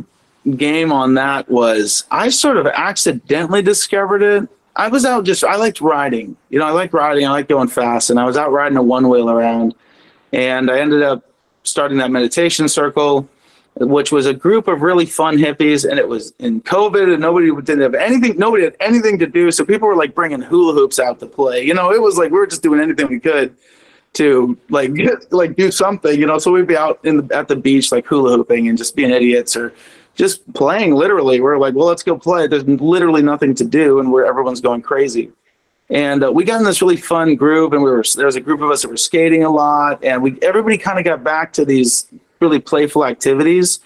game 0.57 0.93
on 0.93 1.15
that 1.15 1.51
was 1.51 2.05
I 2.11 2.29
sort 2.29 2.57
of 2.57 2.67
accidentally 2.67 3.63
discovered 3.63 4.23
it. 4.23 4.49
I 4.77 4.89
was 4.89 5.05
out 5.05 5.25
just 5.25 5.43
I 5.45 5.57
liked 5.57 5.81
riding. 5.81 6.37
You 6.51 6.61
know, 6.61 6.67
I 6.67 6.71
like 6.71 6.93
riding, 6.93 7.27
I 7.27 7.31
like 7.31 7.49
going 7.49 7.69
fast, 7.69 8.11
and 8.11 8.19
I 8.19 8.25
was 8.25 8.37
out 8.37 8.53
riding 8.53 8.79
a 8.79 8.83
one 8.83 9.09
wheel 9.09 9.29
around. 9.29 9.75
And 10.33 10.71
I 10.71 10.79
ended 10.81 11.03
up 11.03 11.25
starting 11.65 11.99
that 11.99 12.11
meditation 12.11 12.69
circle, 12.69 13.29
which 13.77 14.13
was 14.13 14.27
a 14.27 14.35
group 14.35 14.69
of 14.69 14.83
really 14.83 15.07
fun 15.07 15.37
hippies. 15.37 15.89
And 15.89 15.99
it 15.99 16.09
was 16.09 16.33
in 16.39 16.61
COVID 16.63 17.13
and 17.13 17.21
nobody 17.21 17.53
didn't 17.63 17.83
have 17.83 17.95
anything, 17.95 18.37
nobody 18.39 18.65
had 18.65 18.77
anything 18.81 19.19
to 19.19 19.27
do. 19.27 19.51
So 19.51 19.65
people 19.65 19.89
were 19.89 19.97
like 19.97 20.15
bringing 20.15 20.41
hula 20.41 20.75
hoops 20.75 20.99
out 20.99 21.21
to 21.21 21.27
play. 21.27 21.65
You 21.65 21.75
know, 21.75 21.93
it 21.93 22.03
was 22.03 22.19
like 22.19 22.31
we 22.31 22.39
were 22.39 22.47
just 22.47 22.63
doing 22.63 22.81
anything 22.81 23.09
we 23.09 23.21
could 23.21 23.57
to 24.15 24.59
like 24.71 24.93
like 25.31 25.57
do 25.57 25.71
something, 25.71 26.19
you 26.19 26.27
know. 26.27 26.39
So 26.39 26.53
we'd 26.53 26.67
be 26.67 26.77
out 26.77 26.99
in 27.05 27.27
the 27.27 27.37
at 27.37 27.49
the 27.49 27.57
beach 27.57 27.93
like 27.93 28.07
hula 28.07 28.37
hooping 28.37 28.69
and 28.69 28.79
just 28.79 28.97
being 28.97 29.11
idiots 29.11 29.57
or 29.57 29.73
just 30.15 30.51
playing 30.55 30.95
literally. 30.95 31.41
We're 31.41 31.59
like, 31.59 31.75
well, 31.75 31.87
let's 31.87 32.03
go 32.03 32.17
play. 32.17 32.47
There's 32.47 32.65
literally 32.65 33.23
nothing 33.23 33.55
to 33.57 33.65
do, 33.65 34.01
and 34.01 34.11
where 34.11 34.27
everyone's 34.27 34.61
going 34.61 34.83
crazy. 34.83 35.31
And 35.91 36.25
uh, 36.25 36.33
we 36.33 36.45
got 36.45 36.59
in 36.59 36.65
this 36.65 36.81
really 36.81 36.97
fun 36.97 37.37
group, 37.37 37.73
and 37.73 37.83
we 37.83 37.91
were 37.91 38.05
there 38.17 38.27
was 38.27 38.37
a 38.37 38.41
group 38.41 38.61
of 38.61 38.71
us 38.71 38.83
that 38.83 38.89
were 38.89 38.97
skating 38.97 39.45
a 39.45 39.51
lot, 39.51 40.03
and 40.03 40.23
we 40.23 40.39
everybody 40.43 40.79
kind 40.79 40.99
of 40.99 41.05
got 41.05 41.23
back 41.23 41.53
to 41.55 41.65
these 41.65 42.07
really 42.41 42.59
playful 42.59 43.05
activities, 43.05 43.81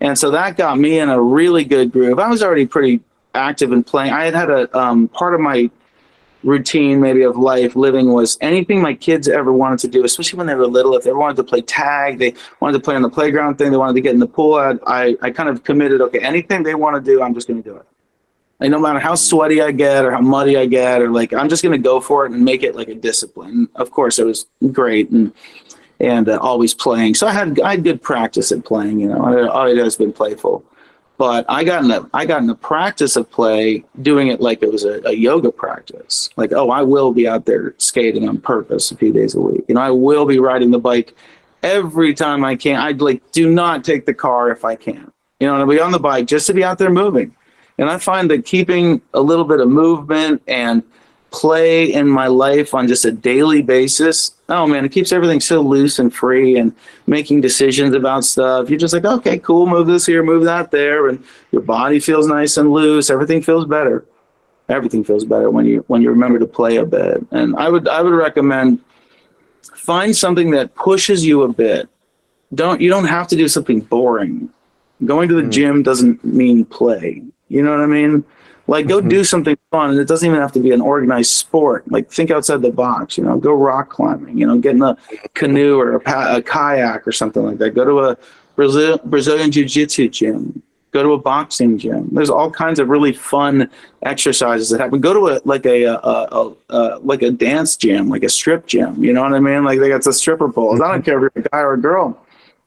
and 0.00 0.18
so 0.18 0.30
that 0.30 0.56
got 0.56 0.78
me 0.78 0.98
in 0.98 1.08
a 1.08 1.20
really 1.20 1.64
good 1.64 1.92
groove. 1.92 2.18
I 2.18 2.28
was 2.28 2.42
already 2.42 2.66
pretty 2.66 3.00
active 3.34 3.70
in 3.70 3.84
playing. 3.84 4.12
I 4.12 4.24
had 4.24 4.34
had 4.34 4.50
a 4.50 4.76
um, 4.76 5.08
part 5.08 5.34
of 5.34 5.40
my 5.40 5.70
routine 6.46 7.00
maybe 7.00 7.22
of 7.22 7.36
life 7.36 7.74
living 7.74 8.12
was 8.12 8.38
anything 8.40 8.80
my 8.80 8.94
kids 8.94 9.26
ever 9.28 9.52
wanted 9.52 9.80
to 9.80 9.88
do 9.88 10.04
especially 10.04 10.36
when 10.36 10.46
they 10.46 10.54
were 10.54 10.66
little. 10.66 10.96
If 10.96 11.02
they 11.02 11.12
wanted 11.12 11.36
to 11.38 11.44
play 11.44 11.60
tag 11.60 12.18
they 12.18 12.34
wanted 12.60 12.78
to 12.78 12.84
play 12.84 12.94
on 12.94 13.02
the 13.02 13.10
playground 13.10 13.58
thing 13.58 13.72
they 13.72 13.76
wanted 13.76 13.94
to 13.94 14.00
get 14.00 14.14
in 14.14 14.20
the 14.20 14.28
pool 14.28 14.54
i 14.54 14.74
i, 14.86 15.16
I 15.20 15.30
kind 15.30 15.48
of 15.48 15.64
committed 15.64 16.00
okay 16.00 16.20
anything 16.20 16.62
they 16.62 16.76
want 16.76 16.94
to 16.96 17.02
do 17.02 17.20
i'm 17.20 17.34
just 17.34 17.48
going 17.48 17.62
to 17.62 17.68
do 17.68 17.76
it. 17.76 17.86
And 18.60 18.70
no 18.70 18.78
matter 18.78 19.00
how 19.00 19.16
sweaty 19.16 19.60
i 19.60 19.72
get 19.72 20.04
or 20.04 20.12
how 20.12 20.20
muddy 20.20 20.56
i 20.56 20.66
get 20.66 21.02
or 21.02 21.10
like 21.10 21.34
i'm 21.34 21.48
just 21.48 21.64
going 21.64 21.72
to 21.72 21.82
go 21.82 22.00
for 22.00 22.24
it 22.24 22.32
and 22.32 22.44
make 22.44 22.62
it 22.62 22.76
like 22.76 22.88
a 22.88 22.94
discipline. 22.94 23.68
Of 23.74 23.90
course 23.90 24.20
it 24.20 24.24
was 24.24 24.46
great 24.70 25.10
and 25.10 25.32
and 25.98 26.28
uh, 26.28 26.38
always 26.40 26.74
playing. 26.74 27.16
So 27.16 27.26
i 27.26 27.32
had 27.32 27.60
i 27.60 27.72
had 27.72 27.82
good 27.82 28.00
practice 28.00 28.52
at 28.52 28.64
playing 28.64 29.00
you 29.00 29.08
know 29.08 29.20
I, 29.24 29.32
I 29.32 29.76
always 29.76 29.96
been 29.96 30.12
playful 30.12 30.64
but 31.18 31.46
I 31.48 31.64
got 31.64 31.82
in 31.82 31.88
the 31.88 32.08
I 32.12 32.26
got 32.26 32.40
in 32.40 32.46
the 32.46 32.54
practice 32.54 33.16
of 33.16 33.30
play 33.30 33.84
doing 34.02 34.28
it 34.28 34.40
like 34.40 34.62
it 34.62 34.70
was 34.70 34.84
a, 34.84 35.00
a, 35.06 35.12
yoga 35.12 35.50
practice. 35.50 36.30
Like, 36.36 36.52
oh, 36.52 36.70
I 36.70 36.82
will 36.82 37.12
be 37.12 37.26
out 37.26 37.46
there 37.46 37.74
skating 37.78 38.28
on 38.28 38.38
purpose 38.38 38.90
a 38.90 38.96
few 38.96 39.12
days 39.12 39.34
a 39.34 39.40
week. 39.40 39.64
You 39.68 39.76
know, 39.76 39.80
I 39.80 39.90
will 39.90 40.26
be 40.26 40.38
riding 40.38 40.70
the 40.70 40.78
bike 40.78 41.14
every 41.62 42.14
time 42.14 42.44
I 42.44 42.56
can. 42.56 42.76
I'd 42.76 43.00
like 43.00 43.22
do 43.32 43.50
not 43.50 43.84
take 43.84 44.06
the 44.06 44.14
car 44.14 44.50
if 44.50 44.64
I 44.64 44.76
can. 44.76 45.10
You 45.40 45.46
know, 45.46 45.58
to 45.58 45.66
be 45.66 45.80
on 45.80 45.92
the 45.92 45.98
bike 45.98 46.26
just 46.26 46.46
to 46.48 46.54
be 46.54 46.64
out 46.64 46.78
there 46.78 46.90
moving. 46.90 47.34
And 47.78 47.90
I 47.90 47.98
find 47.98 48.30
that 48.30 48.46
keeping 48.46 49.02
a 49.12 49.20
little 49.20 49.44
bit 49.44 49.60
of 49.60 49.68
movement 49.68 50.42
and 50.46 50.82
play 51.36 51.92
in 51.92 52.08
my 52.08 52.28
life 52.28 52.72
on 52.72 52.88
just 52.88 53.04
a 53.04 53.12
daily 53.12 53.60
basis, 53.60 54.32
oh 54.48 54.66
man, 54.66 54.86
it 54.86 54.92
keeps 54.92 55.12
everything 55.12 55.38
so 55.38 55.60
loose 55.60 55.98
and 55.98 56.14
free 56.14 56.56
and 56.56 56.74
making 57.06 57.42
decisions 57.42 57.94
about 57.94 58.24
stuff. 58.24 58.70
You're 58.70 58.78
just 58.78 58.94
like, 58.94 59.04
okay, 59.04 59.38
cool, 59.38 59.66
move 59.66 59.86
this 59.86 60.06
here, 60.06 60.22
move 60.22 60.44
that 60.44 60.70
there, 60.70 61.08
and 61.08 61.22
your 61.52 61.60
body 61.60 62.00
feels 62.00 62.26
nice 62.26 62.56
and 62.56 62.72
loose. 62.72 63.10
Everything 63.10 63.42
feels 63.42 63.66
better. 63.66 64.06
Everything 64.70 65.04
feels 65.04 65.26
better 65.26 65.50
when 65.50 65.66
you 65.66 65.84
when 65.88 66.00
you 66.00 66.08
remember 66.08 66.38
to 66.38 66.46
play 66.46 66.76
a 66.76 66.86
bit. 66.86 67.24
And 67.30 67.54
I 67.56 67.68
would 67.68 67.86
I 67.86 68.00
would 68.00 68.14
recommend 68.14 68.80
find 69.74 70.16
something 70.16 70.50
that 70.52 70.74
pushes 70.74 71.24
you 71.24 71.42
a 71.42 71.52
bit. 71.52 71.88
Don't 72.54 72.80
you 72.80 72.88
don't 72.88 73.04
have 73.04 73.28
to 73.28 73.36
do 73.36 73.46
something 73.46 73.80
boring. 73.80 74.48
Going 75.04 75.28
to 75.28 75.34
the 75.34 75.42
mm. 75.42 75.52
gym 75.52 75.82
doesn't 75.82 76.24
mean 76.24 76.64
play. 76.64 77.22
You 77.48 77.62
know 77.62 77.72
what 77.72 77.80
I 77.80 77.86
mean? 77.86 78.24
Like, 78.68 78.88
go 78.88 78.98
mm-hmm. 78.98 79.08
do 79.08 79.24
something 79.24 79.56
fun, 79.70 79.90
and 79.90 79.98
it 79.98 80.08
doesn't 80.08 80.28
even 80.28 80.40
have 80.40 80.52
to 80.52 80.60
be 80.60 80.72
an 80.72 80.80
organized 80.80 81.30
sport. 81.30 81.90
Like, 81.90 82.10
think 82.10 82.30
outside 82.30 82.62
the 82.62 82.70
box. 82.70 83.16
You 83.16 83.24
know, 83.24 83.38
go 83.38 83.52
rock 83.52 83.90
climbing. 83.90 84.38
You 84.38 84.46
know, 84.46 84.58
get 84.58 84.74
in 84.74 84.82
a 84.82 84.96
canoe 85.34 85.78
or 85.78 85.96
a, 85.96 86.00
pa- 86.00 86.36
a 86.36 86.42
kayak 86.42 87.06
or 87.06 87.12
something 87.12 87.44
like 87.44 87.58
that. 87.58 87.70
Go 87.74 87.84
to 87.84 88.00
a 88.00 88.16
Brazil- 88.56 89.00
Brazilian 89.04 89.52
jiu-jitsu 89.52 90.08
gym. 90.08 90.62
Go 90.90 91.02
to 91.02 91.12
a 91.12 91.18
boxing 91.18 91.76
gym. 91.76 92.08
There's 92.10 92.30
all 92.30 92.50
kinds 92.50 92.78
of 92.78 92.88
really 92.88 93.12
fun 93.12 93.70
exercises 94.02 94.70
that 94.70 94.80
happen. 94.80 95.00
Go 95.00 95.12
to 95.12 95.36
a 95.36 95.40
like 95.44 95.66
a, 95.66 95.84
a, 95.84 95.98
a, 95.98 96.52
a 96.70 96.98
like 97.00 97.20
a 97.20 97.30
dance 97.30 97.76
gym, 97.76 98.08
like 98.08 98.22
a 98.22 98.30
strip 98.30 98.66
gym. 98.66 99.04
You 99.04 99.12
know 99.12 99.22
what 99.22 99.34
I 99.34 99.40
mean? 99.40 99.62
Like 99.62 99.78
they 99.78 99.90
got 99.90 100.04
the 100.04 100.12
stripper 100.12 100.50
poles. 100.50 100.80
I 100.80 100.90
don't 100.90 101.04
care 101.04 101.18
if 101.18 101.32
you're 101.34 101.44
a 101.44 101.48
guy 101.48 101.58
or 101.58 101.74
a 101.74 101.80
girl. 101.80 102.18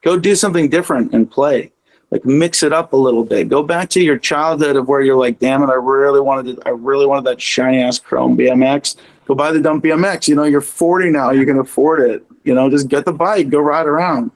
Go 0.01 0.19
do 0.19 0.35
something 0.35 0.69
different 0.69 1.11
and 1.13 1.29
play 1.29 1.71
like 2.11 2.25
mix 2.25 2.63
it 2.63 2.73
up 2.73 2.93
a 2.93 2.97
little 2.97 3.23
bit. 3.23 3.49
Go 3.49 3.63
back 3.63 3.89
to 3.89 4.01
your 4.01 4.17
childhood 4.17 4.75
of 4.75 4.87
where 4.87 5.01
you're 5.01 5.17
like, 5.17 5.39
damn 5.39 5.63
it, 5.63 5.69
I 5.69 5.75
really 5.75 6.21
wanted 6.21 6.59
I 6.65 6.69
really 6.69 7.05
wanted 7.05 7.25
that 7.25 7.41
shiny 7.41 7.81
ass 7.81 7.99
chrome 7.99 8.37
BMX. 8.37 8.95
Go 9.25 9.35
buy 9.35 9.51
the 9.51 9.61
dumb 9.61 9.81
BMX. 9.81 10.27
You 10.27 10.35
know, 10.35 10.43
you're 10.43 10.61
40 10.61 11.11
now, 11.11 11.31
you 11.31 11.45
can 11.45 11.59
afford 11.59 12.09
it. 12.09 12.25
You 12.43 12.55
know, 12.55 12.69
just 12.69 12.87
get 12.87 13.05
the 13.05 13.13
bike, 13.13 13.49
go 13.49 13.59
ride 13.59 13.85
around 13.85 14.31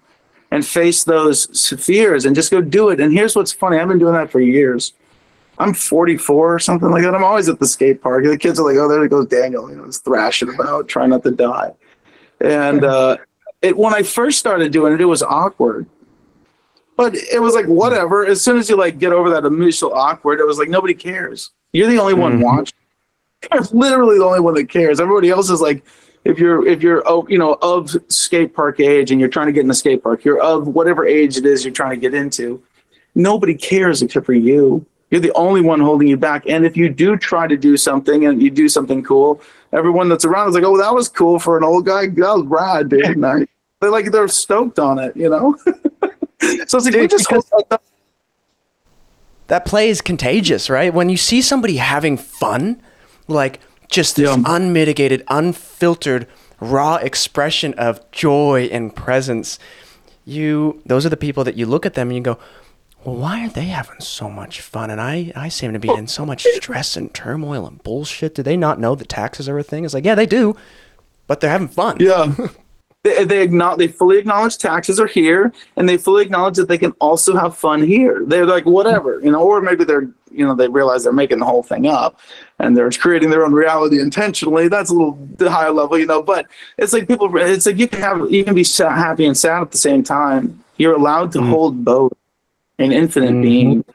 and 0.51 0.63
face 0.63 1.03
those 1.03 1.47
fears 1.83 2.25
and 2.25 2.36
just 2.36 2.51
go 2.51 2.62
do 2.62 2.89
it. 2.89 2.99
And 2.99 3.12
here's 3.12 3.36
what's 3.36 3.51
funny. 3.51 3.77
I've 3.77 3.88
been 3.88 3.97
doing 3.97 4.13
that 4.13 4.31
for 4.31 4.39
years. 4.39 4.93
I'm 5.57 5.73
44 5.73 6.55
or 6.55 6.59
something 6.59 6.89
like 6.91 7.03
that. 7.03 7.15
I'm 7.15 7.23
always 7.23 7.49
at 7.49 7.59
the 7.59 7.65
skate 7.65 8.01
park. 8.01 8.23
The 8.23 8.38
kids 8.38 8.59
are 8.59 8.65
like, 8.65 8.77
oh, 8.77 8.88
there 8.88 9.07
goes 9.07 9.27
Daniel, 9.27 9.69
you 9.69 9.75
know, 9.75 9.86
he's 9.86 9.99
thrashing 9.99 10.53
about, 10.53 10.88
trying 10.88 11.09
not 11.09 11.23
to 11.23 11.31
die. 11.31 11.71
And 12.39 12.83
uh, 12.83 13.17
it, 13.62 13.77
when 13.77 13.93
I 13.93 14.03
first 14.03 14.38
started 14.38 14.71
doing 14.71 14.93
it, 14.93 15.01
it 15.01 15.05
was 15.05 15.23
awkward 15.23 15.88
but 16.95 17.15
it 17.15 17.41
was 17.41 17.56
like 17.56 17.65
whatever. 17.65 18.25
As 18.25 18.41
soon 18.41 18.58
as 18.58 18.69
you 18.69 18.75
like 18.75 18.99
get 18.99 19.13
over 19.13 19.29
that 19.29 19.45
initial 19.45 19.93
awkward, 19.93 20.39
it 20.39 20.45
was 20.45 20.58
like 20.58 20.69
nobody 20.69 20.93
cares. 20.93 21.51
You're 21.71 21.89
the 21.89 21.99
only 21.99 22.13
one 22.13 22.34
mm-hmm. 22.34 22.43
watching. 22.43 22.77
You're 23.51 23.63
literally 23.71 24.19
the 24.19 24.25
only 24.25 24.39
one 24.39 24.53
that 24.56 24.69
cares. 24.69 24.99
Everybody 24.99 25.29
else 25.29 25.49
is 25.49 25.60
like, 25.60 25.84
if 26.25 26.39
you're 26.39 26.65
if 26.65 26.82
you're 26.82 27.03
oh 27.06 27.27
you 27.27 27.38
know 27.38 27.58
of 27.62 27.95
skate 28.10 28.53
park 28.53 28.79
age 28.79 29.12
and 29.12 29.19
you're 29.19 29.29
trying 29.29 29.47
to 29.47 29.53
get 29.53 29.62
in 29.62 29.67
the 29.67 29.73
skate 29.73 30.03
park, 30.03 30.23
you're 30.23 30.39
of 30.39 30.67
whatever 30.67 31.06
age 31.06 31.38
it 31.38 31.45
is 31.45 31.65
you're 31.65 31.73
trying 31.73 31.91
to 31.91 31.97
get 31.97 32.13
into. 32.13 32.63
Nobody 33.15 33.56
cares 33.56 34.01
except 34.01 34.25
for 34.25 34.34
you. 34.34 34.86
You're 35.12 35.21
the 35.21 35.34
only 35.34 35.62
one 35.62 35.79
holding 35.79 36.08
you 36.08 36.17
back. 36.17 36.47
And 36.47 36.65
if 36.65 36.75
you 36.75 36.89
do 36.89 37.17
try 37.17 37.45
to 37.45 37.56
do 37.56 37.77
something 37.77 38.25
and 38.25 38.41
you 38.41 38.49
do 38.49 38.67
something 38.67 39.03
cool, 39.03 39.41
everyone 39.71 40.10
that's 40.10 40.25
around 40.25 40.49
is 40.49 40.56
like, 40.56 40.63
"Oh, 40.63 40.77
that 40.77 40.93
was 40.93 41.10
cool 41.10 41.39
for 41.39 41.58
an 41.58 41.63
old 41.63 41.86
guy. 41.86 42.08
That 42.08 42.17
was 42.17 42.45
rad, 42.45 42.89
dude." 42.89 43.21
they're 43.21 43.47
like 43.91 44.12
they're 44.12 44.27
stoked 44.27 44.79
on 44.79 44.99
it, 44.99 45.15
you 45.15 45.29
know. 45.29 45.56
so 46.67 46.77
it's 46.77 46.86
like, 46.86 46.93
Dude, 46.93 47.10
just 47.10 47.29
that 49.47 49.65
play 49.65 49.89
is 49.89 50.01
contagious, 50.01 50.69
right? 50.69 50.93
When 50.93 51.10
you 51.10 51.17
see 51.17 51.41
somebody 51.41 51.77
having 51.77 52.17
fun, 52.17 52.82
like 53.27 53.60
just 53.89 54.15
this 54.15 54.29
yeah. 54.29 54.43
unmitigated, 54.45 55.23
unfiltered, 55.27 56.27
raw 56.60 56.95
expression 56.95 57.73
of 57.75 58.10
joy 58.12 58.69
and 58.71 58.95
presence, 58.95 59.60
you 60.25 60.82
those 60.86 61.06
are 61.06 61.10
the 61.10 61.17
people 61.17 61.43
that 61.43 61.56
you 61.56 61.65
look 61.65 61.86
at 61.86 61.93
them 61.93 62.10
and 62.10 62.17
you 62.17 62.23
go, 62.23 62.39
well, 63.03 63.15
why 63.17 63.45
are 63.45 63.49
they 63.49 63.65
having 63.65 63.99
so 63.99 64.29
much 64.29 64.62
fun? 64.62 64.89
And 64.89 65.01
I, 65.01 65.34
I 65.36 65.49
seem 65.49 65.73
to 65.73 65.79
be 65.79 65.89
in 65.89 66.08
so 66.08 66.25
much 66.25 66.45
stress 66.56 66.95
and 66.95 67.13
turmoil 67.13 67.67
and 67.67 67.84
bullshit. 67.84 68.36
Do 68.36 68.43
they 68.43 68.56
not 68.56 68.79
know 68.79 68.95
that 68.95 69.10
taxes 69.10 69.49
are 69.49 69.60
a 69.60 69.63
thing? 69.63 69.84
It's 69.84 69.93
like, 69.93 70.06
yeah, 70.06 70.15
they 70.15 70.25
do, 70.25 70.56
but 71.27 71.41
they're 71.41 71.49
having 71.49 71.67
fun. 71.67 71.97
Yeah. 71.99 72.34
they, 73.03 73.25
they 73.25 73.41
acknowledge 73.41 73.77
they 73.77 73.87
fully 73.87 74.17
acknowledge 74.17 74.57
taxes 74.57 74.99
are 74.99 75.07
here 75.07 75.53
and 75.75 75.87
they 75.87 75.97
fully 75.97 76.23
acknowledge 76.23 76.55
that 76.55 76.69
they 76.69 76.77
can 76.77 76.91
also 76.93 77.35
have 77.35 77.55
fun 77.55 77.83
here. 77.83 78.23
They're 78.25 78.45
like 78.45 78.65
whatever 78.65 79.19
you 79.21 79.31
know 79.31 79.43
or 79.43 79.61
maybe 79.61 79.83
they're 79.83 80.09
you 80.31 80.45
know 80.45 80.55
they 80.55 80.67
realize 80.67 81.03
they're 81.03 81.13
making 81.13 81.39
the 81.39 81.45
whole 81.45 81.63
thing 81.63 81.85
up 81.85 82.19
and 82.59 82.75
they're 82.75 82.89
creating 82.91 83.29
their 83.29 83.45
own 83.45 83.51
reality 83.51 83.99
intentionally. 83.99 84.69
That's 84.69 84.89
a 84.89 84.93
little 84.93 85.19
higher 85.41 85.71
level 85.71 85.99
you 85.99 86.05
know 86.05 86.23
but 86.23 86.47
it's 86.77 86.93
like 86.93 87.07
people 87.07 87.29
it's 87.37 87.65
like 87.65 87.77
you 87.77 87.87
can 87.87 87.99
have 87.99 88.31
you 88.31 88.43
can 88.43 88.55
be 88.55 88.65
happy 88.79 89.25
and 89.25 89.37
sad 89.37 89.61
at 89.61 89.71
the 89.71 89.77
same 89.77 90.03
time. 90.03 90.63
You're 90.77 90.95
allowed 90.95 91.33
to 91.33 91.39
mm 91.39 91.49
hold 91.49 91.83
both 91.83 92.13
an 92.79 92.91
infinite 92.91 93.31
mm-hmm. 93.31 93.41
being. 93.41 93.85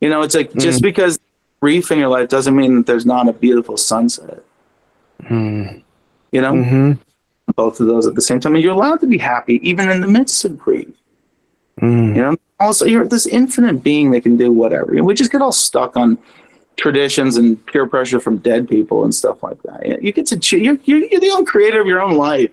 You 0.00 0.08
know 0.08 0.22
it's 0.22 0.34
like 0.34 0.52
mm 0.52 0.60
just 0.60 0.80
because 0.80 1.20
grief 1.60 1.90
in 1.90 1.98
your 1.98 2.08
life 2.08 2.30
doesn't 2.30 2.56
mean 2.56 2.76
that 2.76 2.86
there's 2.86 3.04
not 3.04 3.28
a 3.28 3.34
beautiful 3.34 3.76
sunset. 3.76 4.42
Mm. 5.24 5.82
you 6.32 6.40
know? 6.40 6.54
Mm-hmm 6.54 6.92
both 7.56 7.80
of 7.80 7.86
those 7.86 8.06
at 8.06 8.14
the 8.14 8.22
same 8.22 8.40
time. 8.40 8.54
And 8.54 8.62
you're 8.62 8.74
allowed 8.74 9.00
to 9.00 9.06
be 9.06 9.18
happy 9.18 9.60
even 9.68 9.90
in 9.90 10.00
the 10.00 10.08
midst 10.08 10.44
of 10.44 10.58
grief. 10.58 10.88
Mm. 11.80 12.16
You 12.16 12.22
know, 12.22 12.36
also 12.58 12.84
you're 12.84 13.06
this 13.06 13.26
infinite 13.26 13.82
being 13.82 14.10
that 14.12 14.22
can 14.22 14.36
do 14.36 14.52
whatever. 14.52 14.94
And 14.94 15.06
we 15.06 15.14
just 15.14 15.32
get 15.32 15.42
all 15.42 15.52
stuck 15.52 15.96
on 15.96 16.18
traditions 16.76 17.36
and 17.36 17.64
peer 17.66 17.86
pressure 17.86 18.20
from 18.20 18.38
dead 18.38 18.68
people 18.68 19.04
and 19.04 19.14
stuff 19.14 19.42
like 19.42 19.62
that. 19.62 20.02
You 20.02 20.12
get 20.12 20.26
to 20.26 20.58
you're, 20.58 20.78
you're, 20.84 21.04
you're 21.06 21.20
the 21.20 21.30
own 21.30 21.44
creator 21.44 21.80
of 21.80 21.86
your 21.86 22.00
own 22.00 22.16
life. 22.16 22.50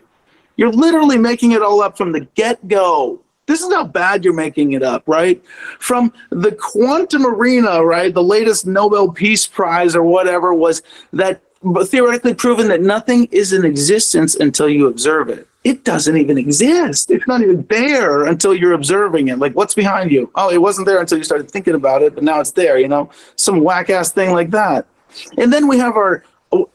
You're 0.55 0.71
literally 0.71 1.17
making 1.17 1.51
it 1.51 1.61
all 1.61 1.81
up 1.81 1.97
from 1.97 2.11
the 2.11 2.21
get 2.21 2.67
go. 2.67 3.21
This 3.45 3.61
is 3.61 3.71
how 3.71 3.85
bad 3.85 4.25
you're 4.25 4.33
making 4.33 4.73
it 4.73 4.83
up, 4.83 5.03
right? 5.07 5.41
From 5.79 6.11
the 6.31 6.51
quantum 6.51 7.25
arena, 7.25 7.85
right? 7.85 8.13
The 8.13 8.23
latest 8.23 8.67
Nobel 8.67 9.09
Peace 9.09 9.47
Prize 9.47 9.95
or 9.95 10.03
whatever 10.03 10.53
was 10.53 10.81
that 11.13 11.41
theoretically 11.73 12.33
proven 12.33 12.67
that 12.67 12.81
nothing 12.81 13.27
is 13.31 13.53
in 13.53 13.65
existence 13.65 14.35
until 14.35 14.69
you 14.69 14.87
observe 14.87 15.29
it. 15.29 15.47
It 15.63 15.83
doesn't 15.83 16.15
even 16.15 16.37
exist. 16.37 17.11
It's 17.11 17.27
not 17.27 17.41
even 17.41 17.65
there 17.69 18.25
until 18.25 18.53
you're 18.53 18.73
observing 18.73 19.27
it. 19.27 19.39
Like, 19.39 19.53
what's 19.53 19.73
behind 19.73 20.11
you? 20.11 20.31
Oh, 20.35 20.49
it 20.49 20.61
wasn't 20.61 20.87
there 20.87 21.01
until 21.01 21.17
you 21.17 21.23
started 21.23 21.51
thinking 21.51 21.75
about 21.75 22.01
it, 22.01 22.15
but 22.15 22.23
now 22.23 22.39
it's 22.39 22.51
there, 22.51 22.77
you 22.77 22.87
know, 22.87 23.09
some 23.35 23.61
whack 23.61 23.89
ass 23.89 24.11
thing 24.11 24.31
like 24.31 24.51
that. 24.51 24.85
And 25.37 25.51
then 25.51 25.67
we 25.67 25.77
have 25.77 25.95
our 25.95 26.23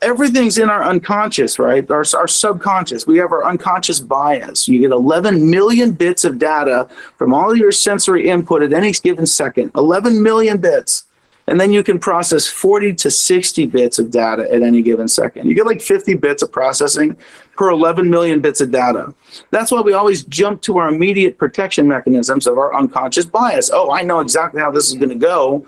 everything's 0.02 0.58
in 0.58 0.68
our 0.68 0.84
unconscious, 0.84 1.58
right? 1.58 1.88
Our, 1.90 2.04
our 2.14 2.28
subconscious. 2.28 3.06
We 3.06 3.18
have 3.18 3.32
our 3.32 3.44
unconscious 3.44 4.00
bias. 4.00 4.68
You 4.68 4.80
get 4.80 4.90
11 4.90 5.48
million 5.50 5.92
bits 5.92 6.24
of 6.24 6.38
data 6.38 6.88
from 7.16 7.32
all 7.32 7.56
your 7.56 7.72
sensory 7.72 8.28
input 8.28 8.62
at 8.62 8.72
any 8.72 8.92
given 8.92 9.26
second. 9.26 9.70
11 9.74 10.22
million 10.22 10.58
bits. 10.58 11.04
And 11.48 11.60
then 11.60 11.72
you 11.72 11.82
can 11.82 11.98
process 11.98 12.46
40 12.46 12.94
to 12.94 13.10
60 13.10 13.66
bits 13.66 13.98
of 13.98 14.10
data 14.10 14.48
at 14.52 14.62
any 14.62 14.80
given 14.80 15.08
second. 15.08 15.48
You 15.48 15.54
get 15.54 15.66
like 15.66 15.82
50 15.82 16.14
bits 16.14 16.42
of 16.42 16.52
processing 16.52 17.16
per 17.56 17.70
11 17.70 18.08
million 18.08 18.40
bits 18.40 18.60
of 18.60 18.70
data. 18.70 19.12
That's 19.50 19.72
why 19.72 19.80
we 19.80 19.92
always 19.92 20.24
jump 20.24 20.62
to 20.62 20.78
our 20.78 20.88
immediate 20.88 21.38
protection 21.38 21.88
mechanisms 21.88 22.46
of 22.46 22.58
our 22.58 22.74
unconscious 22.74 23.26
bias. 23.26 23.70
Oh, 23.72 23.90
I 23.90 24.02
know 24.02 24.20
exactly 24.20 24.60
how 24.60 24.70
this 24.70 24.88
is 24.88 24.94
going 24.94 25.08
to 25.08 25.14
go 25.14 25.66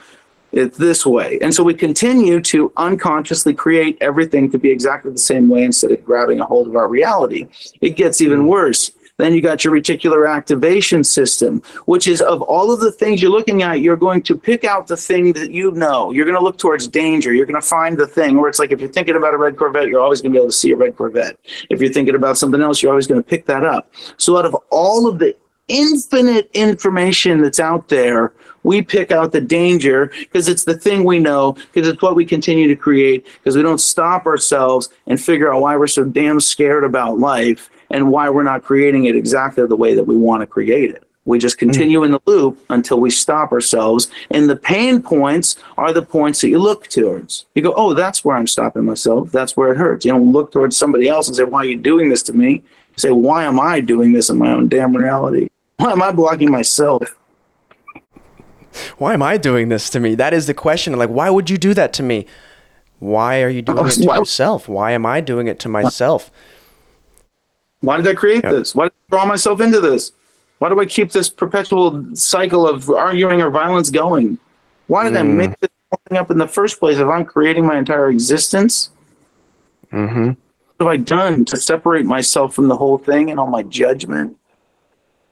it's 0.55 0.79
this 0.79 1.05
way. 1.05 1.39
And 1.43 1.53
so 1.53 1.65
we 1.65 1.75
continue 1.75 2.41
to 2.43 2.73
unconsciously 2.77 3.55
create 3.55 3.99
everything 4.01 4.51
to 4.53 4.59
be 4.59 4.71
exactly 4.71 5.11
the 5.11 5.19
same 5.19 5.49
way 5.49 5.65
instead 5.65 5.91
of 5.91 6.05
grabbing 6.05 6.39
a 6.39 6.45
hold 6.45 6.69
of 6.69 6.77
our 6.77 6.87
reality. 6.87 7.49
It 7.81 7.97
gets 7.97 8.21
even 8.21 8.47
worse. 8.47 8.93
Then 9.16 9.33
you 9.33 9.40
got 9.40 9.62
your 9.62 9.72
reticular 9.72 10.29
activation 10.29 11.05
system, 11.05 11.62
which 11.87 12.09
is 12.09 12.20
of 12.20 12.42
all 12.42 12.72
of 12.72 12.81
the 12.81 12.90
things 12.90 13.22
you're 13.22 13.31
looking 13.31 13.62
at, 13.62 13.81
you're 13.81 13.96
going 13.96 14.22
to 14.22 14.37
pick 14.37 14.64
out 14.64 14.88
the 14.88 14.96
thing 14.96 15.33
that 15.35 15.53
you 15.53 15.70
know. 15.70 16.11
You're 16.11 16.24
going 16.24 16.37
to 16.37 16.42
look 16.42 16.59
towards 16.59 16.88
danger. 16.88 17.33
You're 17.33 17.46
going 17.46 17.61
to 17.61 17.66
find 17.66 17.96
the 17.96 18.09
thing 18.09 18.38
where 18.38 18.48
it's 18.48 18.59
like 18.59 18.72
if 18.72 18.81
you're 18.81 18.90
thinking 18.90 19.14
about 19.14 19.33
a 19.33 19.38
red 19.38 19.57
Corvette, 19.57 19.87
you're 19.87 20.00
always 20.00 20.20
going 20.20 20.33
to 20.33 20.37
be 20.37 20.40
able 20.40 20.50
to 20.50 20.57
see 20.57 20.72
a 20.72 20.77
red 20.77 20.96
Corvette. 20.96 21.38
If 21.70 21.81
you're 21.81 21.92
thinking 21.92 22.16
about 22.16 22.38
something 22.38 22.61
else, 22.61 22.83
you're 22.83 22.90
always 22.90 23.07
going 23.07 23.22
to 23.22 23.29
pick 23.29 23.46
that 23.46 23.62
up. 23.64 23.92
So 24.16 24.37
out 24.37 24.46
of 24.46 24.57
all 24.70 25.07
of 25.07 25.20
the 25.20 25.37
infinite 25.68 26.50
information 26.53 27.40
that's 27.40 27.61
out 27.61 27.88
there, 27.88 28.33
we 28.64 28.83
pick 28.83 29.12
out 29.12 29.31
the 29.31 29.40
danger 29.40 30.07
because 30.18 30.48
it's 30.48 30.64
the 30.64 30.77
thing 30.77 31.05
we 31.05 31.20
know, 31.20 31.53
because 31.53 31.87
it's 31.87 32.03
what 32.03 32.16
we 32.16 32.24
continue 32.24 32.66
to 32.66 32.74
create, 32.74 33.27
because 33.27 33.57
we 33.57 33.62
don't 33.62 33.79
stop 33.79 34.27
ourselves 34.27 34.88
and 35.07 35.20
figure 35.20 35.55
out 35.55 35.61
why 35.61 35.77
we're 35.77 35.87
so 35.87 36.03
damn 36.05 36.40
scared 36.40 36.83
about 36.83 37.18
life 37.18 37.70
and 37.94 38.11
why 38.11 38.28
we're 38.28 38.42
not 38.42 38.64
creating 38.64 39.04
it 39.04 39.14
exactly 39.14 39.64
the 39.66 39.76
way 39.76 39.94
that 39.94 40.04
we 40.04 40.16
want 40.16 40.42
to 40.42 40.46
create 40.46 40.90
it. 40.90 41.04
We 41.26 41.38
just 41.38 41.59
continue 41.59 42.00
mm. 42.00 42.07
in 42.07 42.11
the 42.11 42.20
loop 42.26 42.59
until 42.68 43.00
we 43.00 43.09
stop 43.09 43.52
ourselves. 43.52 44.11
And 44.30 44.50
the 44.50 44.57
pain 44.57 45.00
points 45.00 45.57
are 45.78 45.92
the 45.92 46.02
points 46.02 46.40
that 46.40 46.48
you 46.48 46.59
look 46.59 46.88
towards. 46.88 47.46
You 47.54 47.62
go, 47.62 47.72
oh, 47.76 47.94
that's 47.94 48.24
where 48.24 48.37
I'm 48.37 48.48
stopping 48.48 48.85
myself. 48.85 49.30
That's 49.30 49.57
where 49.57 49.72
it 49.72 49.78
hurts. 49.78 50.04
You 50.04 50.11
don't 50.11 50.33
look 50.33 50.50
towards 50.50 50.76
somebody 50.76 51.09
else 51.09 51.28
and 51.28 51.37
say, 51.37 51.44
why 51.44 51.61
are 51.61 51.64
you 51.66 51.78
doing 51.78 52.11
this 52.11 52.22
to 52.24 52.33
me? 52.33 52.50
You 52.50 52.98
say, 52.98 53.11
why 53.12 53.44
am 53.44 53.61
I 53.61 53.80
doing 53.80 54.12
this 54.12 54.28
in 54.28 54.38
my 54.38 54.50
own 54.50 54.68
damn 54.68 54.94
reality? 54.94 55.48
Why 55.76 55.92
am 55.92 56.02
I 56.02 56.11
blocking 56.11 56.50
myself? 56.50 57.16
why 58.98 59.14
am 59.14 59.22
I 59.22 59.37
doing 59.37 59.68
this 59.68 59.88
to 59.90 60.00
me? 60.00 60.16
That 60.16 60.35
is 60.35 60.48
the 60.48 60.54
question. 60.54 60.96
Like, 60.98 61.11
why 61.11 61.30
would 61.30 61.48
you 61.48 61.59
do 61.59 61.74
that 61.74 61.92
to 61.94 62.02
me? 62.02 62.26
Why 62.98 63.42
are 63.42 63.48
you 63.48 63.62
doing 63.62 63.87
it 63.87 63.92
to 63.92 64.02
yourself? 64.02 64.68
Why 64.68 64.90
am 64.90 65.07
I 65.07 65.20
doing 65.20 65.46
it 65.46 65.61
to 65.61 65.68
myself? 65.68 66.33
Why 67.85 67.97
did 67.97 68.07
I 68.09 68.14
create 68.14 68.44
yeah. 68.44 68.53
this? 68.53 68.75
Why 68.75 68.85
did 68.87 68.92
I 68.92 69.11
draw 69.11 69.27
myself 69.27 69.61
into 69.61 69.81
this? 69.81 70.12
Why 70.59 70.68
do 70.68 70.81
I 70.81 70.87
keep 70.87 71.12
this 71.12 71.29
perpetual 71.29 72.05
cycle 72.14 72.66
of 72.66 72.88
arguing 72.88 73.42
or 73.42 73.51
violence 73.51 73.90
going? 73.90 74.38
Why 74.87 75.05
did 75.05 75.14
mm. 75.14 75.18
I 75.18 75.23
make 75.23 75.61
this 75.61 75.70
thing 76.09 76.18
up 76.18 76.31
in 76.31 76.38
the 76.38 76.49
first 76.49 76.79
place 76.79 76.99
if 76.99 77.09
I'm 77.09 77.25
creating 77.25 77.66
my 77.66 77.79
entire 77.79 78.09
existence? 78.09 78.90
Mm-hmm. 79.92 80.29
What 80.29 80.37
have 80.81 80.88
I 80.88 80.97
done 80.97 81.44
to 81.47 81.57
separate 81.57 82.07
myself 82.07 82.55
from 82.55 82.68
the 82.68 82.77
whole 82.77 82.99
thing 82.99 83.31
and 83.31 83.38
all 83.38 83.47
my 83.47 83.62
judgment? 83.62 84.37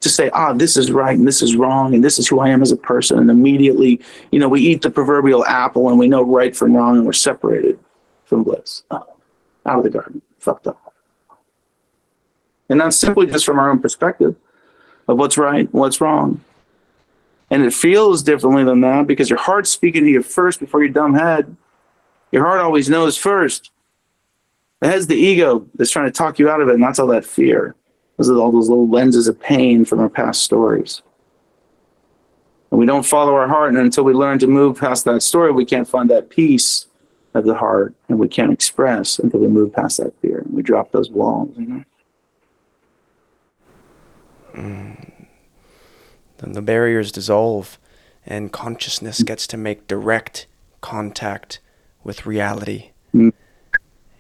to 0.03 0.09
say, 0.09 0.31
ah, 0.31 0.53
this 0.53 0.77
is 0.77 0.91
right 0.91 1.17
and 1.17 1.27
this 1.27 1.43
is 1.43 1.57
wrong 1.57 1.95
and 1.95 2.05
this 2.05 2.19
is 2.19 2.27
who 2.27 2.41
I 2.41 2.49
am 2.49 2.61
as 2.61 2.73
a 2.73 2.77
person. 2.77 3.19
And 3.19 3.31
immediately, 3.31 4.01
you 4.33 4.41
know, 4.41 4.49
we 4.49 4.61
eat 4.61 4.83
the 4.83 4.91
proverbial 4.91 5.47
apple 5.47 5.89
and 5.89 5.99
we 5.99 6.09
know 6.09 6.23
right 6.23 6.55
from 6.55 6.77
wrong 6.77 6.97
and 6.97 7.07
we're 7.07 7.13
separated 7.13 7.79
from 8.25 8.43
bliss. 8.43 8.83
Oh, 8.91 9.07
out 9.65 9.79
of 9.79 9.85
the 9.85 9.91
garden, 9.91 10.21
fucked 10.39 10.67
up. 10.67 10.82
And 12.73 12.81
that's 12.81 12.97
simply 12.97 13.27
just 13.27 13.45
from 13.45 13.59
our 13.59 13.71
own 13.71 13.81
perspective 13.81 14.35
of 15.07 15.19
what's 15.19 15.37
right, 15.37 15.69
what's 15.75 16.01
wrong. 16.01 16.41
And 17.51 17.63
it 17.63 17.75
feels 17.75 18.23
differently 18.23 18.65
than 18.65 18.81
that 18.81 19.07
because 19.07 19.29
your 19.29 19.39
heart's 19.39 19.69
speaking 19.69 20.05
to 20.05 20.11
you 20.11 20.23
first 20.23 20.59
before 20.59 20.83
your 20.83 20.91
dumb 20.91 21.13
head. 21.13 21.55
Your 22.31 22.47
heart 22.47 22.61
always 22.61 22.89
knows 22.89 23.19
first. 23.19 23.71
The 24.81 24.89
head's 24.89 25.07
the 25.07 25.17
ego 25.17 25.67
that's 25.75 25.91
trying 25.91 26.07
to 26.07 26.11
talk 26.11 26.39
you 26.39 26.49
out 26.49 26.63
of 26.63 26.69
it, 26.71 26.75
and 26.75 26.83
that's 26.83 26.99
all 26.99 27.09
that 27.09 27.27
fear. 27.27 27.75
Those 28.17 28.31
are 28.31 28.39
all 28.39 28.51
those 28.51 28.71
little 28.71 28.89
lenses 28.89 29.29
of 29.29 29.39
pain 29.39 29.85
from 29.85 30.01
our 30.01 30.09
past 30.09 30.41
stories. 30.41 31.03
And 32.71 32.81
we 32.81 32.87
don't 32.87 33.05
follow 33.05 33.35
our 33.35 33.49
heart, 33.49 33.69
and 33.69 33.79
until 33.79 34.05
we 34.05 34.15
learn 34.15 34.39
to 34.39 34.47
move 34.47 34.81
past 34.81 35.05
that 35.05 35.23
story, 35.23 35.53
we 35.53 35.67
can't 35.67 35.87
find 35.87 36.09
that 36.09 36.31
peace 36.31 36.87
of 37.35 37.45
the 37.45 37.55
heart, 37.55 37.95
and 38.09 38.19
we 38.19 38.29
can't 38.29 38.51
express 38.51 39.19
until 39.19 39.41
we 39.41 39.49
move 39.49 39.75
past 39.75 39.99
that 39.99 40.19
fear. 40.23 40.39
And 40.39 40.55
we 40.55 40.63
drop 40.63 40.91
those 40.91 41.11
walls. 41.11 41.51
You 41.59 41.67
know? 41.67 41.85
Mm. 44.55 45.27
Then 46.39 46.53
the 46.53 46.63
barriers 46.63 47.13
dissolve, 47.13 47.79
and 48.27 48.53
consciousness 48.53 49.23
gets 49.23 49.47
to 49.49 49.57
make 49.57 49.87
direct 49.87 50.47
contact 50.81 51.61
with 52.05 52.27
reality. 52.27 52.91
Mm. 53.15 53.33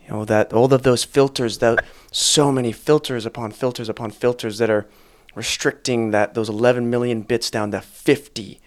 You 0.05 0.09
know 0.09 0.25
that 0.25 0.53
all 0.53 0.73
of 0.73 0.83
those 0.83 1.05
filters 1.05 1.59
that 1.59 1.85
so 2.11 2.53
many 2.53 2.73
filters 2.73 3.25
upon 3.27 3.53
filters 3.53 3.89
upon 3.89 4.11
filters 4.11 4.59
that 4.59 4.71
are 4.71 4.87
restricting 5.35 6.11
that 6.11 6.35
those 6.35 6.49
11 6.49 6.91
million 6.91 7.23
bits 7.23 7.51
down 7.51 7.71
to 7.71 7.81
50 7.81 8.61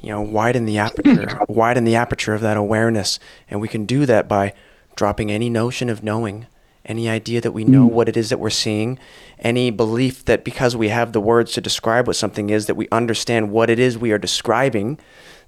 you 0.00 0.08
know 0.08 0.20
widen 0.20 0.66
the 0.66 0.78
aperture 0.78 1.40
widen 1.48 1.84
the 1.84 1.96
aperture 1.96 2.34
of 2.34 2.40
that 2.40 2.56
awareness 2.56 3.18
and 3.48 3.60
we 3.60 3.68
can 3.68 3.84
do 3.86 4.06
that 4.06 4.28
by 4.28 4.52
dropping 4.94 5.32
any 5.32 5.50
notion 5.50 5.88
of 5.88 6.04
knowing 6.04 6.46
any 6.84 7.08
idea 7.08 7.40
that 7.40 7.52
we 7.52 7.64
know 7.64 7.88
mm. 7.88 7.92
what 7.92 8.08
it 8.08 8.16
is 8.16 8.30
that 8.30 8.38
we're 8.38 8.50
seeing 8.50 8.98
any 9.38 9.70
belief 9.70 10.24
that 10.24 10.44
because 10.44 10.76
we 10.76 10.88
have 10.88 11.12
the 11.12 11.20
words 11.20 11.52
to 11.52 11.60
describe 11.60 12.06
what 12.06 12.16
something 12.16 12.50
is 12.50 12.66
that 12.66 12.74
we 12.74 12.88
understand 12.90 13.50
what 13.50 13.70
it 13.70 13.78
is 13.78 13.98
we 13.98 14.12
are 14.12 14.18
describing 14.18 14.98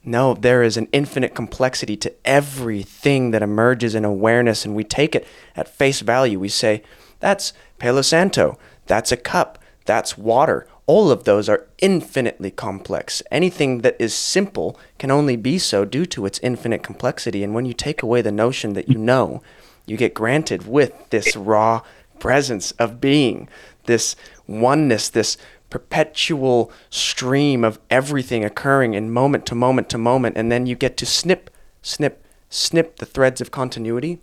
no, 0.05 0.35
there 0.35 0.63
is 0.63 0.77
an 0.77 0.89
infinite 0.93 1.35
complexity 1.35 1.97
to 1.97 2.13
everything 2.27 3.31
that 3.31 3.43
emerges 3.43 3.95
in 3.95 4.05
awareness, 4.05 4.65
and 4.65 4.75
we 4.75 4.85
take 4.85 5.15
it 5.15 5.27
at 5.57 5.67
face 5.67 6.01
value. 6.01 6.39
We 6.39 6.51
say, 6.51 6.83
that's 7.21 7.55
Palo 7.79 8.03
Santo. 8.03 8.59
That's 8.87 9.13
a 9.13 9.17
cup. 9.17 9.59
That's 9.87 10.19
water. 10.19 10.67
All 10.87 11.11
of 11.11 11.25
those 11.25 11.49
are 11.49 11.67
infinitely 11.79 12.51
complex. 12.51 13.23
Anything 13.31 13.79
that 13.81 13.97
is 13.99 14.15
simple 14.15 14.79
can 14.99 15.11
only 15.11 15.37
be 15.37 15.59
so 15.59 15.87
due 15.87 16.05
to 16.07 16.27
its 16.27 16.39
infinite 16.41 16.83
complexity. 16.83 17.43
And 17.43 17.55
when 17.55 17.65
you 17.65 17.73
take 17.73 18.03
away 18.03 18.21
the 18.21 18.31
notion 18.31 18.75
that 18.75 18.91
you 18.91 18.99
know, 18.99 19.43
you 19.87 19.97
get 19.97 20.15
granted 20.15 20.67
with 20.67 20.93
this 21.11 21.37
raw 21.37 21.83
presence 22.19 22.71
of 22.73 23.01
being, 23.01 23.49
this 23.85 24.17
oneness, 24.47 25.09
this 25.09 25.37
perpetual 25.71 26.71
stream 26.89 27.65
of 27.65 27.79
everything 27.91 28.45
occurring 28.45 28.95
in 28.95 29.11
moment 29.11 29.45
to 29.47 29.55
moment 29.55 29.89
to 29.91 29.99
moment. 29.99 30.37
And 30.37 30.51
then 30.51 30.67
you 30.67 30.77
get 30.77 30.97
to 30.99 31.07
snip, 31.07 31.51
snip, 31.83 32.25
snip 32.49 32.97
the 32.97 33.07
threads 33.07 33.41
of 33.41 33.51
continuity, 33.51 34.21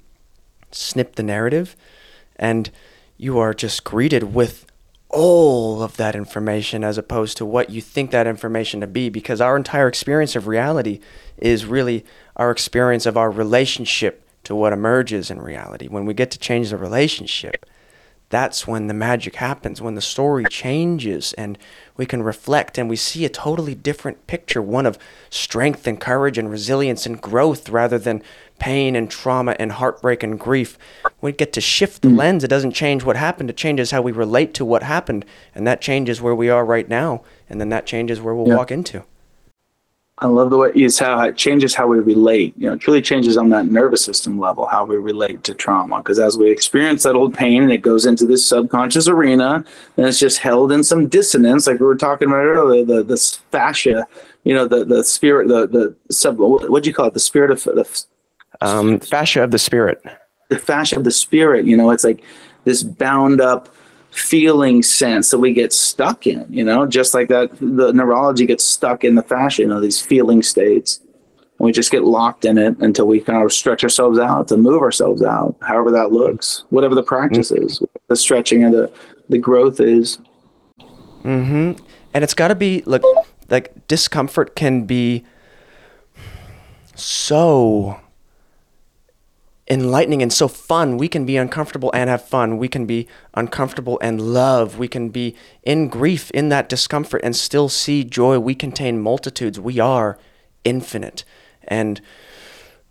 snip 0.72 1.16
the 1.16 1.24
narrative, 1.24 1.76
and 2.38 2.72
you 3.18 3.38
are 3.38 3.54
just 3.54 3.84
greeted 3.84 4.34
with 4.34 4.66
all 5.10 5.84
of 5.84 5.98
that 5.98 6.16
information 6.16 6.84
as 6.84 6.98
opposed 6.98 7.36
to 7.38 7.46
what 7.46 7.70
you 7.70 7.82
think 7.82 8.12
that 8.12 8.26
information 8.26 8.80
to 8.80 8.88
be 8.88 9.10
because 9.10 9.42
our 9.42 9.58
entire 9.58 9.88
experience 9.88 10.36
of 10.36 10.48
reality 10.48 11.02
is 11.38 11.66
really 11.66 12.06
our 12.38 12.50
experience 12.50 13.06
of 13.06 13.18
our 13.18 13.30
relationship 13.30 14.26
to 14.52 14.56
what 14.56 14.74
emerges 14.74 15.32
in 15.32 15.42
reality. 15.42 15.88
When 15.88 16.06
we 16.06 16.14
get 16.14 16.30
to 16.32 16.38
change 16.38 16.72
the 16.72 16.78
relationship, 16.78 17.66
that's 18.30 18.68
when 18.68 18.88
the 18.88 18.94
magic 18.94 19.36
happens, 19.36 19.82
when 19.82 19.96
the 19.96 20.02
story 20.02 20.44
changes 20.44 21.32
and 21.34 21.58
we 21.96 22.06
can 22.06 22.22
reflect 22.22 22.78
and 22.78 22.90
we 22.90 22.98
see 22.98 23.24
a 23.24 23.30
totally 23.30 23.76
different 23.76 24.28
picture 24.28 24.62
one 24.62 24.86
of 24.86 24.98
strength 25.30 25.88
and 25.88 26.02
courage 26.02 26.38
and 26.38 26.52
resilience 26.52 27.06
and 27.06 27.22
growth 27.22 27.70
rather 27.70 27.98
than 27.98 28.22
pain 28.60 28.94
and 28.94 29.10
trauma 29.10 29.56
and 29.58 29.72
heartbreak 29.72 30.22
and 30.22 30.38
grief. 30.38 30.78
We 31.22 31.32
get 31.32 31.54
to 31.54 31.62
shift 31.62 32.02
the 32.02 32.10
mm. 32.10 32.18
lens. 32.18 32.44
It 32.44 32.50
doesn't 32.50 32.74
change 32.74 33.06
what 33.06 33.16
happened, 33.16 33.50
it 33.50 33.56
changes 33.56 33.92
how 33.92 34.02
we 34.02 34.12
relate 34.12 34.54
to 34.56 34.66
what 34.66 34.84
happened. 34.84 35.24
And 35.56 35.66
that 35.66 35.80
changes 35.80 36.22
where 36.22 36.36
we 36.36 36.50
are 36.50 36.66
right 36.66 36.90
now. 36.90 37.24
And 37.50 37.62
then 37.62 37.70
that 37.70 37.86
changes 37.86 38.20
where 38.20 38.36
we'll 38.36 38.50
yeah. 38.50 38.58
walk 38.58 38.70
into. 38.70 39.06
I 40.22 40.28
love 40.28 40.52
the 40.52 40.58
way 40.58 40.72
it's 40.76 41.00
how 41.00 41.20
it 41.22 41.36
changes 41.36 41.74
how 41.74 41.88
we 41.88 41.98
relate. 42.00 42.54
You 42.56 42.68
know, 42.68 42.74
it 42.74 42.80
truly 42.80 43.02
changes 43.02 43.38
on 43.38 43.50
that 43.50 43.66
nervous 43.66 44.06
system 44.06 44.40
level 44.40 44.68
how 44.68 44.86
we 44.86 44.96
relate 44.98 45.44
to 45.46 45.56
trauma. 45.56 45.98
Because 45.98 46.20
as 46.20 46.38
we 46.38 46.52
experience 46.52 47.02
that 47.04 47.16
old 47.16 47.34
pain 47.34 47.64
and 47.64 47.72
it 47.72 47.80
goes 47.82 48.06
into 48.06 48.28
this 48.28 48.46
subconscious 48.46 49.08
arena, 49.08 49.66
and 49.98 50.06
it's 50.06 50.20
just 50.20 50.38
held 50.38 50.72
in 50.72 50.84
some 50.84 51.08
dissonance, 51.08 51.66
like 51.66 51.80
we 51.80 51.88
were 51.88 51.96
talking 51.96 52.28
about 52.28 52.46
earlier, 52.46 52.86
the 52.86 53.04
the 53.04 53.18
fascia, 53.52 54.06
you 54.44 54.54
know, 54.54 54.68
the 54.68 54.86
the 54.86 55.04
spirit, 55.04 55.48
the 55.48 55.68
the 55.68 56.14
sub. 56.14 56.38
What 56.38 56.84
do 56.84 56.90
you 56.90 56.94
call 56.94 57.08
it? 57.08 57.16
The 57.16 57.20
spirit 57.20 57.50
of 57.50 57.64
the 57.64 58.06
um, 58.62 59.00
fascia 59.00 59.44
of 59.44 59.50
the 59.50 59.60
spirit. 59.60 60.04
The 60.50 60.60
fascia 60.60 60.98
of 60.98 61.04
the 61.04 61.12
spirit. 61.12 61.66
You 61.66 61.76
know, 61.76 61.90
it's 61.90 62.04
like 62.04 62.24
this 62.64 62.84
bound 62.84 63.42
up 63.42 63.74
feeling 64.12 64.84
sense 64.84 65.32
that 65.32 65.40
we 65.40 65.54
get 65.54 65.74
stuck 65.74 66.28
in, 66.28 66.46
you 66.50 66.64
know, 66.64 66.86
just 66.86 67.14
like 67.14 67.30
that 67.30 67.50
the 67.60 67.94
neurology 67.94 68.46
gets 68.46 68.64
stuck 68.64 69.04
in 69.04 69.16
the 69.16 69.24
fascia, 69.24 69.62
you 69.62 69.68
know, 69.68 69.80
these 69.80 70.02
feeling 70.02 70.44
states. 70.44 71.00
And 71.58 71.66
we 71.66 71.72
just 71.72 71.92
get 71.92 72.04
locked 72.04 72.44
in 72.44 72.58
it 72.58 72.78
until 72.80 73.08
we 73.08 73.22
kind 73.22 73.44
of 73.44 73.54
stretch 73.54 73.84
ourselves 73.84 74.20
out 74.20 74.48
to 74.50 74.58
move 74.58 74.82
ourselves 74.82 75.24
out, 75.24 75.56
however 75.62 75.92
that 75.92 76.12
looks, 76.12 76.66
whatever 76.70 76.94
the 76.94 77.04
practice 77.04 77.52
mm-hmm. 77.52 77.66
is, 77.66 77.82
the 78.08 78.16
stretching 78.16 78.64
and 78.64 78.74
the, 78.74 78.92
the 79.30 79.38
growth 79.38 79.80
is. 79.80 80.18
Mm-hmm. 81.24 81.82
And 82.14 82.24
it's 82.24 82.34
got 82.34 82.50
to 82.50 82.56
be 82.56 82.84
like, 82.86 83.04
like 83.50 83.88
discomfort 83.88 84.56
can 84.56 84.86
be 84.86 85.24
so 86.96 88.00
enlightening 89.72 90.22
and 90.22 90.34
so 90.34 90.50
fun. 90.50 90.98
We 90.98 91.08
can 91.08 91.26
be 91.26 91.38
uncomfortable 91.38 91.92
and 91.94 92.10
have 92.10 92.28
fun. 92.28 92.58
We 92.58 92.68
can 92.68 92.86
be 92.86 93.08
uncomfortable 93.34 93.98
and 94.02 94.20
love. 94.20 94.78
We 94.78 94.90
can 94.90 95.10
be 95.10 95.34
in 95.64 95.88
grief, 95.88 96.30
in 96.32 96.50
that 96.50 96.68
discomfort, 96.68 97.22
and 97.24 97.34
still 97.34 97.70
see 97.70 98.04
joy. 98.04 98.38
We 98.38 98.54
contain 98.54 99.02
multitudes. 99.02 99.62
We 99.62 99.80
are 99.80 100.20
infinite. 100.66 101.24
And 101.64 102.02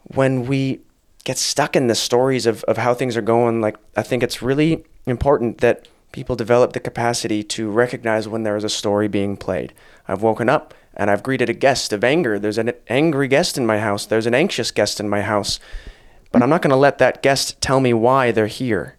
when 0.04 0.46
we 0.46 0.80
get 1.24 1.36
stuck 1.36 1.76
in 1.76 1.88
the 1.88 1.94
stories 1.94 2.46
of, 2.46 2.64
of 2.64 2.78
how 2.78 2.94
things 2.94 3.14
are 3.14 3.22
going, 3.22 3.60
like 3.60 3.76
I 3.94 4.02
think 4.02 4.22
it's 4.22 4.40
really 4.40 4.82
important 5.04 5.58
that 5.58 5.86
people 6.12 6.34
develop 6.34 6.72
the 6.72 6.80
capacity 6.80 7.42
to 7.42 7.70
recognize 7.70 8.26
when 8.26 8.42
there 8.42 8.56
is 8.56 8.64
a 8.64 8.70
story 8.70 9.06
being 9.06 9.36
played. 9.36 9.74
I've 10.08 10.22
woken 10.22 10.48
up 10.48 10.72
and 10.94 11.10
I've 11.10 11.22
greeted 11.22 11.50
a 11.50 11.54
guest 11.54 11.92
of 11.92 12.02
anger. 12.02 12.38
There's 12.38 12.58
an 12.58 12.72
angry 12.88 13.28
guest 13.28 13.58
in 13.58 13.66
my 13.66 13.80
house. 13.80 14.06
There's 14.06 14.26
an 14.26 14.34
anxious 14.34 14.70
guest 14.70 14.98
in 14.98 15.10
my 15.10 15.20
house. 15.20 15.60
But 16.32 16.42
I'm 16.42 16.50
not 16.50 16.62
going 16.62 16.70
to 16.70 16.76
let 16.76 16.98
that 16.98 17.22
guest 17.22 17.60
tell 17.60 17.80
me 17.80 17.92
why 17.92 18.30
they're 18.30 18.46
here. 18.46 18.96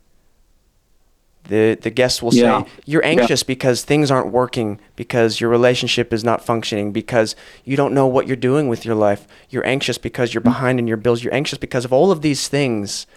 The, 1.46 1.76
the 1.76 1.90
guest 1.90 2.22
will 2.22 2.34
yeah. 2.34 2.64
say, 2.64 2.70
You're 2.86 3.06
anxious 3.06 3.42
yeah. 3.42 3.48
because 3.48 3.84
things 3.84 4.12
aren't 4.12 4.32
working, 4.32 4.80
because 4.96 5.40
your 5.40 5.50
relationship 5.50 6.14
is 6.14 6.24
not 6.24 6.46
functioning, 6.46 6.92
because 6.92 7.36
you 7.64 7.76
don't 7.76 7.94
know 7.94 8.06
what 8.06 8.28
you're 8.28 8.36
doing 8.36 8.68
with 8.68 8.86
your 8.86 8.96
life. 8.96 9.28
You're 9.50 9.66
anxious 9.66 9.98
because 9.98 10.34
you're 10.34 10.42
mm-hmm. 10.42 10.52
behind 10.52 10.80
in 10.80 10.88
your 10.88 10.98
bills. 10.98 11.24
You're 11.24 11.34
anxious 11.34 11.58
because 11.58 11.86
of 11.86 11.94
all 11.94 12.12
of 12.12 12.22
these 12.22 12.48
things. 12.48 13.08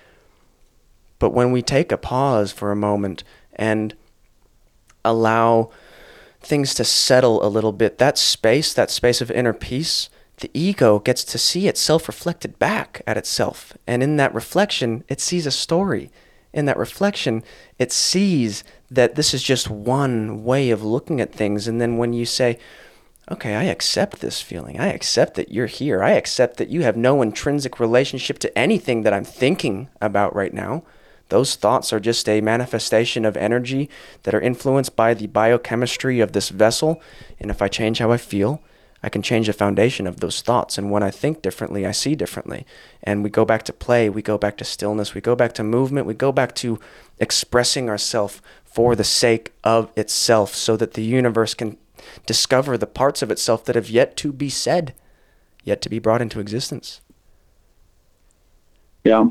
But 1.19 1.31
when 1.31 1.53
we 1.53 1.63
take 1.63 1.93
a 1.93 1.99
pause 1.99 2.51
for 2.51 2.73
a 2.73 2.77
moment 2.77 3.25
and 3.55 3.95
allow 5.05 5.71
things 6.41 6.75
to 6.75 6.85
settle 6.85 7.45
a 7.45 7.49
little 7.49 7.73
bit, 7.73 7.99
that 7.99 8.19
space, 8.19 8.73
that 8.75 8.91
space 8.91 9.21
of 9.21 9.31
inner 9.31 9.53
peace, 9.53 10.09
the 10.39 10.51
ego 10.53 10.99
gets 10.99 11.25
to 11.25 11.39
see 11.39 11.69
itself 11.69 12.09
reflected 12.09 12.59
back 12.59 13.03
at 13.07 13.17
itself. 13.17 13.77
And 13.87 14.03
in 14.03 14.17
that 14.17 14.35
reflection, 14.35 15.05
it 15.09 15.21
sees 15.21 15.47
a 15.47 15.51
story. 15.51 16.11
In 16.53 16.67
that 16.67 16.77
reflection, 16.77 17.43
it 17.79 17.93
sees 17.93 18.65
that 18.91 19.15
this 19.15 19.35
is 19.35 19.43
just 19.43 19.71
one 19.71 20.45
way 20.45 20.71
of 20.71 20.85
looking 20.85 21.21
at 21.21 21.33
things. 21.33 21.67
And 21.67 21.81
then 21.81 21.97
when 21.97 22.13
you 22.13 22.27
say, 22.27 22.59
okay, 23.31 23.55
I 23.55 23.65
accept 23.65 24.21
this 24.21 24.41
feeling, 24.41 24.79
I 24.79 24.93
accept 24.93 25.35
that 25.35 25.51
you're 25.51 25.67
here, 25.67 26.03
I 26.03 26.11
accept 26.11 26.59
that 26.59 26.69
you 26.69 26.83
have 26.83 26.97
no 26.97 27.23
intrinsic 27.23 27.81
relationship 27.81 28.39
to 28.41 28.59
anything 28.59 29.03
that 29.03 29.13
I'm 29.13 29.25
thinking 29.25 29.89
about 30.01 30.35
right 30.35 30.53
now. 30.53 30.85
Those 31.31 31.57
thoughts 31.57 31.93
are 31.93 32.01
just 32.01 32.29
a 32.29 32.43
manifestation 32.43 33.25
of 33.25 33.37
energy 33.37 33.89
that 34.25 34.35
are 34.35 34.41
influenced 34.41 34.95
by 34.95 35.15
the 35.15 35.27
biochemistry 35.27 36.21
of 36.21 36.33
this 36.33 36.51
vessel. 36.51 37.01
And 37.41 37.51
if 37.51 37.63
I 37.63 37.69
change 37.69 37.99
how 37.99 38.13
I 38.13 38.19
feel, 38.19 38.63
I 39.05 39.11
can 39.11 39.21
change 39.21 39.49
the 39.49 39.53
foundation 39.53 40.07
of 40.07 40.21
those 40.21 40.41
thoughts. 40.41 40.79
And 40.79 40.91
when 40.91 41.03
I 41.03 41.11
think 41.11 41.43
differently, 41.43 41.85
I 41.85 41.93
see 41.93 42.15
differently. 42.15 42.65
And 43.03 43.23
we 43.23 43.29
go 43.29 43.45
back 43.45 43.63
to 43.65 43.73
play, 43.75 44.09
we 44.09 44.23
go 44.23 44.39
back 44.39 44.57
to 44.57 44.65
stillness, 44.65 45.13
we 45.13 45.21
go 45.21 45.37
back 45.37 45.53
to 45.55 45.63
movement, 45.63 46.07
we 46.07 46.15
go 46.15 46.33
back 46.33 46.55
to 46.57 46.81
expressing 47.19 47.91
ourselves 47.91 48.41
for 48.65 48.97
the 48.97 49.05
sake 49.05 49.53
of 49.63 49.91
itself 49.95 50.55
so 50.55 50.75
that 50.79 50.95
the 50.95 51.05
universe 51.05 51.53
can 51.53 51.77
discover 52.25 52.79
the 52.79 52.87
parts 52.87 53.21
of 53.21 53.31
itself 53.31 53.67
that 53.67 53.77
have 53.77 53.91
yet 53.91 54.17
to 54.17 54.33
be 54.33 54.49
said, 54.49 54.95
yet 55.65 55.83
to 55.83 55.91
be 55.91 55.99
brought 55.99 56.23
into 56.23 56.41
existence. 56.41 57.03
Yeah. 59.05 59.29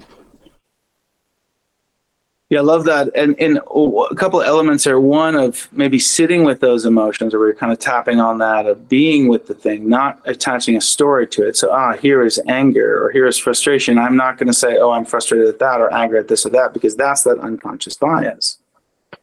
Yeah, 2.54 2.60
I 2.60 2.62
love 2.62 2.86
that. 2.86 3.10
And 3.16 3.36
in 3.40 3.58
a 3.58 4.16
couple 4.16 4.40
of 4.40 4.46
elements 4.46 4.86
are 4.86 5.00
one 5.00 5.34
of 5.34 5.68
maybe 5.72 5.98
sitting 5.98 6.44
with 6.44 6.60
those 6.60 6.86
emotions, 6.86 7.34
or 7.34 7.40
we're 7.40 7.56
kind 7.56 7.72
of 7.72 7.80
tapping 7.80 8.20
on 8.20 8.38
that 8.38 8.68
of 8.68 8.88
being 8.88 9.28
with 9.28 9.48
the 9.48 9.56
thing, 9.56 9.90
not 9.90 10.22
attaching 10.26 10.78
a 10.78 10.82
story 10.82 11.26
to 11.30 11.48
it. 11.48 11.58
So, 11.58 11.72
ah, 11.72 11.94
here 11.94 12.24
is 12.24 12.40
anger 12.48 13.04
or 13.04 13.10
here 13.10 13.26
is 13.26 13.40
frustration. 13.40 13.98
I'm 13.98 14.16
not 14.16 14.38
going 14.38 14.50
to 14.50 14.54
say, 14.54 14.78
oh, 14.78 14.92
I'm 14.92 15.04
frustrated 15.04 15.48
at 15.48 15.58
that 15.58 15.82
or 15.82 15.92
angry 15.92 16.20
at 16.20 16.28
this 16.28 16.46
or 16.46 16.50
that, 16.50 16.74
because 16.74 16.96
that's 16.96 17.24
that 17.24 17.40
unconscious 17.40 17.98
bias. 17.98 18.60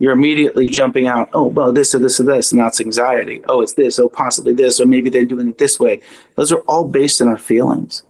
You're 0.00 0.12
immediately 0.12 0.66
jumping 0.66 1.06
out, 1.06 1.30
oh, 1.32 1.46
well, 1.46 1.72
this 1.72 1.94
or 1.94 2.00
this 2.00 2.18
or 2.18 2.24
this, 2.24 2.50
and 2.50 2.60
that's 2.60 2.80
anxiety. 2.80 3.42
Oh, 3.48 3.60
it's 3.60 3.74
this, 3.74 4.00
oh, 4.00 4.08
possibly 4.08 4.54
this, 4.54 4.80
or 4.80 4.86
maybe 4.86 5.08
they're 5.08 5.24
doing 5.24 5.50
it 5.50 5.58
this 5.58 5.78
way. 5.78 6.00
Those 6.34 6.50
are 6.50 6.62
all 6.62 6.88
based 6.88 7.20
in 7.20 7.28
our 7.28 7.38
feelings 7.38 8.02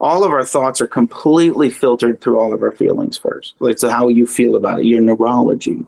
all 0.00 0.24
of 0.24 0.30
our 0.30 0.44
thoughts 0.44 0.80
are 0.80 0.86
completely 0.86 1.70
filtered 1.70 2.20
through 2.20 2.38
all 2.38 2.52
of 2.52 2.62
our 2.62 2.72
feelings 2.72 3.18
first. 3.18 3.54
It's 3.60 3.82
how 3.82 4.08
you 4.08 4.26
feel 4.26 4.54
about 4.54 4.80
it, 4.80 4.86
your 4.86 5.00
neurology, 5.00 5.84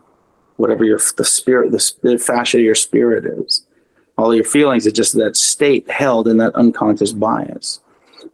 whatever 0.56 0.84
your 0.84 1.00
the 1.16 1.24
spirit, 1.24 1.70
the, 1.70 1.92
the 2.02 2.18
fascia 2.18 2.58
of 2.58 2.64
your 2.64 2.74
spirit 2.74 3.24
is. 3.24 3.64
All 4.18 4.34
your 4.34 4.44
feelings 4.44 4.86
are 4.86 4.90
just 4.90 5.14
that 5.14 5.36
state 5.36 5.88
held 5.90 6.28
in 6.28 6.38
that 6.38 6.54
unconscious 6.54 7.12
bias. 7.12 7.80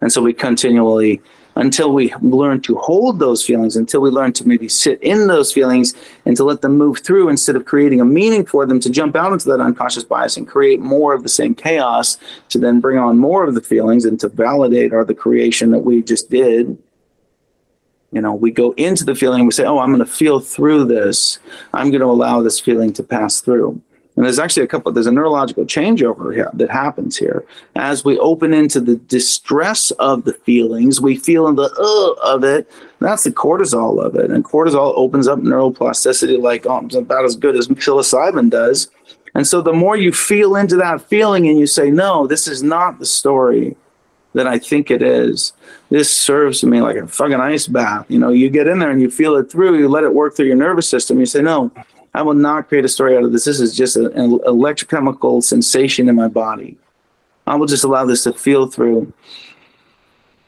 And 0.01 0.11
so 0.11 0.23
we 0.23 0.33
continually 0.33 1.21
until 1.57 1.93
we 1.93 2.15
learn 2.21 2.61
to 2.61 2.77
hold 2.77 3.19
those 3.19 3.45
feelings, 3.45 3.77
until 3.77 4.03
we 4.03 4.11
learn 4.11 4.33
to 4.35 4.47
maybe 4.47 4.69
sit 4.69 5.03
in 5.03 5.27
those 5.27 5.53
feelings 5.53 5.95
and 6.27 6.37
to 6.37 6.45
let 6.45 6.61
them 6.61 6.77
move 6.77 6.99
through 6.99 7.29
instead 7.29 7.57
of 7.57 7.65
creating 7.65 8.01
a 8.01 8.05
meaning 8.05 8.45
for 8.45 8.67
them 8.67 8.79
to 8.79 8.91
jump 8.91 9.17
out 9.17 9.33
into 9.33 9.49
that 9.49 9.61
unconscious 9.61 10.05
bias 10.05 10.37
and 10.37 10.47
create 10.47 10.81
more 10.81 11.15
of 11.15 11.23
the 11.23 11.29
same 11.29 11.55
chaos 11.55 12.19
to 12.51 12.59
then 12.59 12.79
bring 12.79 12.99
on 12.99 13.19
more 13.19 13.45
of 13.45 13.55
the 13.55 13.61
feelings 13.61 14.05
and 14.05 14.21
to 14.21 14.29
validate 14.29 14.93
our 14.93 15.05
the 15.05 15.15
creation 15.15 15.71
that 15.71 15.81
we 15.81 16.03
just 16.03 16.31
did. 16.31 16.77
You 18.13 18.21
know, 18.21 18.35
we 18.35 18.51
go 18.51 18.73
into 18.73 19.05
the 19.05 19.15
feeling 19.15 19.47
we 19.47 19.53
say, 19.53 19.65
Oh, 19.65 19.79
I'm 19.79 19.89
going 19.89 19.99
to 19.99 20.07
feel 20.07 20.41
through 20.41 20.85
this. 20.85 21.39
I'm 21.73 21.91
going 21.91 22.01
to 22.01 22.07
allow 22.07 22.43
this 22.43 22.61
feeling 22.61 22.93
to 22.95 23.03
pass 23.03 23.41
through. 23.41 23.81
And 24.17 24.25
there's 24.25 24.39
actually 24.39 24.65
a 24.65 24.67
couple, 24.67 24.91
there's 24.93 25.07
a 25.07 25.13
neurological 25.13 25.65
changeover 25.65 26.35
here 26.35 26.51
that 26.55 26.71
happens 26.71 27.17
here. 27.17 27.45
As 27.75 28.05
we 28.05 28.19
open 28.19 28.55
into 28.55 28.81
the 28.81 28.97
distress 28.97 29.91
of 29.93 30.25
the 30.25 30.33
feelings, 30.33 31.01
we 31.01 31.17
feel 31.17 31.47
in 31.49 31.57
the 31.57 31.71
uh 31.79 32.27
of 32.27 32.43
it. 32.43 32.71
That's 32.99 33.25
the 33.25 33.31
cortisol 33.31 34.03
of 34.03 34.17
it. 34.17 34.31
And 34.31 34.43
cortisol 34.43 34.95
opens 34.97 35.29
up 35.29 35.41
neuroplasticity 35.41 36.41
like 36.41 36.67
oh, 36.67 36.89
about 36.99 37.27
as 37.27 37.37
good 37.37 37.57
as 37.57 37.69
psilocybin 37.69 38.51
does. 38.51 38.91
And 39.35 39.47
so 39.47 39.61
the 39.61 39.75
more 39.75 39.99
you 39.99 40.13
feel 40.13 40.57
into 40.57 40.77
that 40.77 41.03
feeling 41.03 41.47
and 41.47 41.59
you 41.59 41.67
say, 41.67 41.91
no, 41.91 42.27
this 42.27 42.49
is 42.49 42.63
not 42.63 42.99
the 42.99 43.05
story 43.05 43.77
that 44.33 44.47
I 44.47 44.59
think 44.59 44.91
it 44.91 45.03
is. 45.03 45.53
This 45.91 46.11
serves 46.11 46.65
me 46.65 46.81
like 46.81 46.97
a 46.97 47.07
fucking 47.07 47.41
ice 47.41 47.67
bath. 47.67 48.07
You 48.09 48.19
know, 48.19 48.31
you 48.31 48.49
get 48.49 48.67
in 48.67 48.79
there 48.79 48.91
and 48.91 49.01
you 49.01 49.11
feel 49.11 49.37
it 49.37 49.51
through, 49.51 49.79
you 49.79 49.89
let 49.89 50.05
it 50.05 50.15
work 50.15 50.35
through 50.35 50.47
your 50.47 50.57
nervous 50.57 50.89
system. 50.89 51.21
You 51.21 51.27
say, 51.27 51.43
no, 51.43 51.71
I 52.17 52.23
will 52.23 52.33
not 52.33 52.69
create 52.69 52.87
a 52.87 52.89
story 52.89 53.15
out 53.15 53.25
of 53.25 53.33
this. 53.33 53.45
This 53.45 53.61
is 53.61 53.77
just 53.77 53.95
an 53.95 54.11
electrochemical 54.39 55.45
sensation 55.45 56.09
in 56.09 56.17
my 56.17 56.29
body. 56.29 56.79
I 57.47 57.57
will 57.57 57.67
just 57.67 57.85
allow 57.85 58.07
this 58.07 58.25
to 58.25 58.33
feel 58.33 58.69
through. 58.69 59.13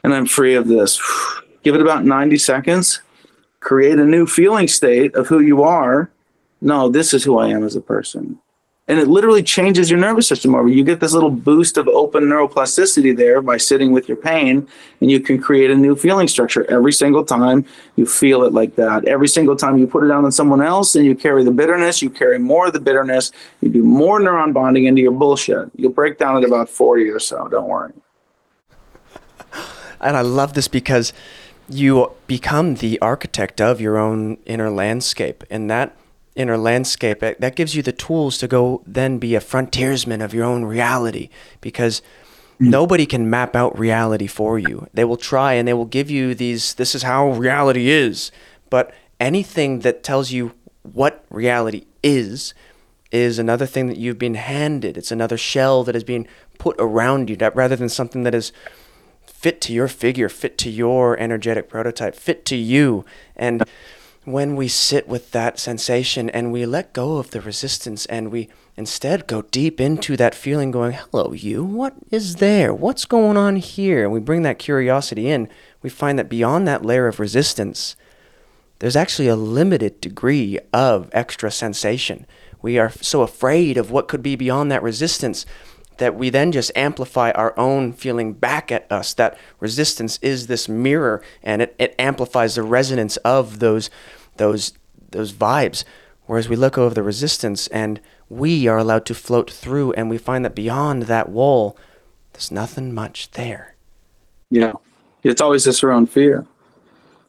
And 0.02 0.14
I'm 0.14 0.24
free 0.24 0.54
of 0.54 0.66
this. 0.66 0.98
Give 1.62 1.74
it 1.74 1.82
about 1.82 2.06
90 2.06 2.38
seconds. 2.38 3.02
Create 3.60 3.98
a 3.98 4.04
new 4.06 4.26
feeling 4.26 4.66
state 4.66 5.14
of 5.14 5.26
who 5.26 5.40
you 5.40 5.62
are. 5.62 6.10
No, 6.62 6.88
this 6.88 7.12
is 7.12 7.22
who 7.22 7.38
I 7.38 7.48
am 7.48 7.62
as 7.62 7.76
a 7.76 7.82
person 7.82 8.38
and 8.88 8.98
it 8.98 9.06
literally 9.06 9.42
changes 9.42 9.90
your 9.90 10.00
nervous 10.00 10.26
system 10.26 10.54
over. 10.54 10.66
You 10.66 10.82
get 10.82 10.98
this 10.98 11.12
little 11.12 11.30
boost 11.30 11.76
of 11.76 11.86
open 11.88 12.24
neuroplasticity 12.24 13.14
there 13.14 13.42
by 13.42 13.58
sitting 13.58 13.92
with 13.92 14.08
your 14.08 14.16
pain, 14.16 14.66
and 15.00 15.10
you 15.10 15.20
can 15.20 15.40
create 15.40 15.70
a 15.70 15.74
new 15.74 15.94
feeling 15.94 16.26
structure 16.26 16.68
every 16.70 16.92
single 16.92 17.22
time 17.22 17.66
you 17.96 18.06
feel 18.06 18.42
it 18.44 18.54
like 18.54 18.76
that. 18.76 19.04
Every 19.04 19.28
single 19.28 19.56
time 19.56 19.76
you 19.76 19.86
put 19.86 20.04
it 20.04 20.08
down 20.08 20.24
on 20.24 20.32
someone 20.32 20.62
else 20.62 20.94
and 20.96 21.04
you 21.04 21.14
carry 21.14 21.44
the 21.44 21.50
bitterness, 21.50 22.00
you 22.00 22.08
carry 22.08 22.38
more 22.38 22.68
of 22.68 22.72
the 22.72 22.80
bitterness, 22.80 23.30
you 23.60 23.68
do 23.68 23.84
more 23.84 24.20
neuron 24.20 24.54
bonding 24.54 24.86
into 24.86 25.02
your 25.02 25.12
bullshit. 25.12 25.70
You'll 25.76 25.92
break 25.92 26.18
down 26.18 26.38
at 26.38 26.44
about 26.44 26.70
40 26.70 27.10
or 27.10 27.18
so, 27.18 27.46
don't 27.48 27.68
worry. 27.68 27.92
And 30.00 30.16
I 30.16 30.22
love 30.22 30.54
this 30.54 30.68
because 30.68 31.12
you 31.68 32.12
become 32.26 32.76
the 32.76 32.98
architect 33.00 33.60
of 33.60 33.80
your 33.80 33.98
own 33.98 34.38
inner 34.46 34.70
landscape, 34.70 35.44
and 35.50 35.70
that 35.70 35.94
inner 36.38 36.56
landscape, 36.56 37.20
that 37.20 37.56
gives 37.56 37.74
you 37.74 37.82
the 37.82 37.92
tools 37.92 38.38
to 38.38 38.48
go 38.48 38.82
then 38.86 39.18
be 39.18 39.34
a 39.34 39.40
frontiersman 39.40 40.22
of 40.22 40.32
your 40.32 40.44
own 40.44 40.64
reality 40.64 41.28
because 41.60 42.00
mm. 42.60 42.68
nobody 42.70 43.04
can 43.04 43.28
map 43.28 43.56
out 43.56 43.78
reality 43.78 44.28
for 44.28 44.58
you. 44.58 44.86
They 44.94 45.04
will 45.04 45.16
try 45.16 45.54
and 45.54 45.66
they 45.66 45.74
will 45.74 45.84
give 45.84 46.10
you 46.10 46.34
these, 46.34 46.74
this 46.74 46.94
is 46.94 47.02
how 47.02 47.32
reality 47.32 47.90
is. 47.90 48.30
But 48.70 48.94
anything 49.18 49.80
that 49.80 50.02
tells 50.02 50.30
you 50.30 50.54
what 50.82 51.24
reality 51.28 51.84
is, 52.02 52.54
is 53.10 53.38
another 53.38 53.66
thing 53.66 53.86
that 53.88 53.96
you've 53.96 54.18
been 54.18 54.34
handed. 54.34 54.96
It's 54.96 55.10
another 55.10 55.38
shell 55.38 55.82
that 55.84 55.96
is 55.96 56.04
being 56.04 56.28
put 56.58 56.76
around 56.78 57.30
you, 57.30 57.36
that 57.36 57.56
rather 57.56 57.74
than 57.74 57.88
something 57.88 58.22
that 58.24 58.34
is 58.34 58.52
fit 59.26 59.60
to 59.62 59.72
your 59.72 59.88
figure, 59.88 60.28
fit 60.28 60.58
to 60.58 60.70
your 60.70 61.18
energetic 61.18 61.68
prototype, 61.68 62.14
fit 62.14 62.44
to 62.46 62.56
you. 62.56 63.04
And 63.34 63.64
when 64.32 64.56
we 64.56 64.68
sit 64.68 65.08
with 65.08 65.30
that 65.32 65.58
sensation 65.58 66.28
and 66.30 66.52
we 66.52 66.66
let 66.66 66.92
go 66.92 67.16
of 67.18 67.30
the 67.30 67.40
resistance 67.40 68.06
and 68.06 68.30
we 68.30 68.48
Instead, 68.78 69.26
go 69.26 69.42
deep 69.42 69.80
into 69.80 70.16
that 70.16 70.36
feeling, 70.36 70.70
going, 70.70 70.92
Hello, 70.92 71.32
you, 71.32 71.64
what 71.64 71.94
is 72.12 72.36
there? 72.36 72.72
What's 72.72 73.06
going 73.06 73.36
on 73.36 73.56
here? 73.56 74.04
And 74.04 74.12
we 74.12 74.20
bring 74.20 74.42
that 74.42 74.60
curiosity 74.60 75.28
in. 75.28 75.48
We 75.82 75.90
find 75.90 76.16
that 76.16 76.28
beyond 76.28 76.68
that 76.68 76.86
layer 76.86 77.08
of 77.08 77.18
resistance, 77.18 77.96
there's 78.78 78.94
actually 78.94 79.26
a 79.26 79.34
limited 79.34 80.00
degree 80.00 80.60
of 80.72 81.10
extra 81.12 81.50
sensation. 81.50 82.24
We 82.62 82.78
are 82.78 82.90
so 82.90 83.22
afraid 83.22 83.76
of 83.78 83.90
what 83.90 84.06
could 84.06 84.22
be 84.22 84.36
beyond 84.36 84.70
that 84.70 84.84
resistance 84.84 85.44
that 85.96 86.14
we 86.14 86.30
then 86.30 86.52
just 86.52 86.70
amplify 86.76 87.32
our 87.32 87.58
own 87.58 87.92
feeling 87.92 88.32
back 88.32 88.70
at 88.70 88.86
us. 88.92 89.12
That 89.12 89.36
resistance 89.58 90.20
is 90.22 90.46
this 90.46 90.68
mirror 90.68 91.20
and 91.42 91.62
it, 91.62 91.74
it 91.80 91.96
amplifies 91.98 92.54
the 92.54 92.62
resonance 92.62 93.16
of 93.18 93.58
those 93.58 93.90
those 94.38 94.72
those 95.10 95.32
vibes. 95.32 95.84
Whereas 96.26 96.48
we 96.48 96.56
look 96.56 96.76
over 96.76 96.94
the 96.94 97.02
resistance 97.02 97.68
and 97.68 98.00
we 98.28 98.66
are 98.68 98.76
allowed 98.76 99.06
to 99.06 99.14
float 99.14 99.50
through 99.50 99.92
and 99.92 100.10
we 100.10 100.18
find 100.18 100.44
that 100.44 100.54
beyond 100.54 101.04
that 101.04 101.30
wall, 101.30 101.76
there's 102.34 102.50
nothing 102.50 102.92
much 102.92 103.30
there. 103.30 103.74
Yeah. 104.50 104.74
It's 105.22 105.40
always 105.40 105.64
just 105.64 105.82
our 105.82 105.90
own 105.90 106.06
fear. 106.06 106.46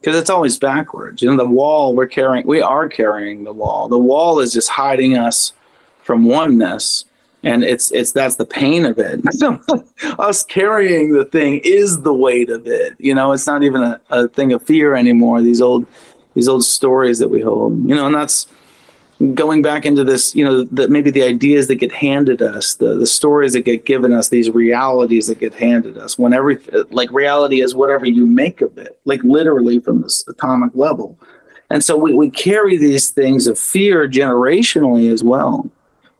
Because 0.00 0.16
it's 0.16 0.30
always 0.30 0.58
backwards. 0.58 1.20
You 1.20 1.30
know, 1.30 1.36
the 1.36 1.48
wall 1.48 1.94
we're 1.94 2.06
carrying, 2.06 2.46
we 2.46 2.62
are 2.62 2.88
carrying 2.88 3.44
the 3.44 3.52
wall. 3.52 3.88
The 3.88 3.98
wall 3.98 4.40
is 4.40 4.52
just 4.52 4.68
hiding 4.68 5.16
us 5.16 5.52
from 6.02 6.24
oneness. 6.24 7.04
And 7.42 7.64
it's 7.64 7.90
it's 7.90 8.12
that's 8.12 8.36
the 8.36 8.44
pain 8.44 8.84
of 8.84 8.98
it. 8.98 9.20
us 10.18 10.42
carrying 10.42 11.12
the 11.12 11.24
thing 11.24 11.62
is 11.64 12.02
the 12.02 12.12
weight 12.12 12.50
of 12.50 12.66
it. 12.66 12.96
You 12.98 13.14
know, 13.14 13.32
it's 13.32 13.46
not 13.46 13.62
even 13.62 13.82
a, 13.82 14.00
a 14.10 14.28
thing 14.28 14.52
of 14.52 14.62
fear 14.62 14.94
anymore. 14.94 15.40
These 15.40 15.62
old 15.62 15.86
these 16.34 16.48
old 16.48 16.64
stories 16.64 17.18
that 17.18 17.28
we 17.28 17.40
hold. 17.40 17.78
You 17.88 17.94
know, 17.94 18.06
and 18.06 18.14
that's 18.14 18.46
going 19.34 19.60
back 19.60 19.84
into 19.84 20.02
this, 20.02 20.34
you 20.34 20.44
know, 20.44 20.64
that 20.64 20.90
maybe 20.90 21.10
the 21.10 21.22
ideas 21.22 21.68
that 21.68 21.76
get 21.76 21.92
handed 21.92 22.40
us, 22.40 22.74
the 22.74 22.94
the 22.94 23.06
stories 23.06 23.52
that 23.52 23.62
get 23.62 23.84
given 23.84 24.12
us, 24.12 24.28
these 24.28 24.50
realities 24.50 25.26
that 25.26 25.38
get 25.38 25.54
handed 25.54 25.98
us. 25.98 26.18
When 26.18 26.32
every 26.32 26.58
like 26.90 27.10
reality 27.12 27.60
is 27.60 27.74
whatever 27.74 28.06
you 28.06 28.26
make 28.26 28.60
of 28.60 28.76
it, 28.78 28.98
like 29.04 29.22
literally 29.22 29.78
from 29.80 30.02
this 30.02 30.26
atomic 30.26 30.72
level. 30.74 31.18
And 31.72 31.84
so 31.84 31.96
we, 31.96 32.12
we 32.12 32.30
carry 32.30 32.76
these 32.76 33.10
things 33.10 33.46
of 33.46 33.58
fear 33.58 34.08
generationally 34.08 35.12
as 35.12 35.22
well. 35.22 35.70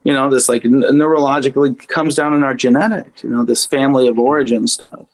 You 0.04 0.12
know, 0.12 0.30
this 0.30 0.48
like 0.48 0.62
neurologically 0.62 1.86
comes 1.88 2.14
down 2.14 2.34
in 2.34 2.44
our 2.44 2.54
genetics, 2.54 3.24
you 3.24 3.30
know, 3.30 3.44
this 3.44 3.66
family 3.66 4.08
of 4.08 4.18
origin 4.18 4.66
stuff. 4.66 5.06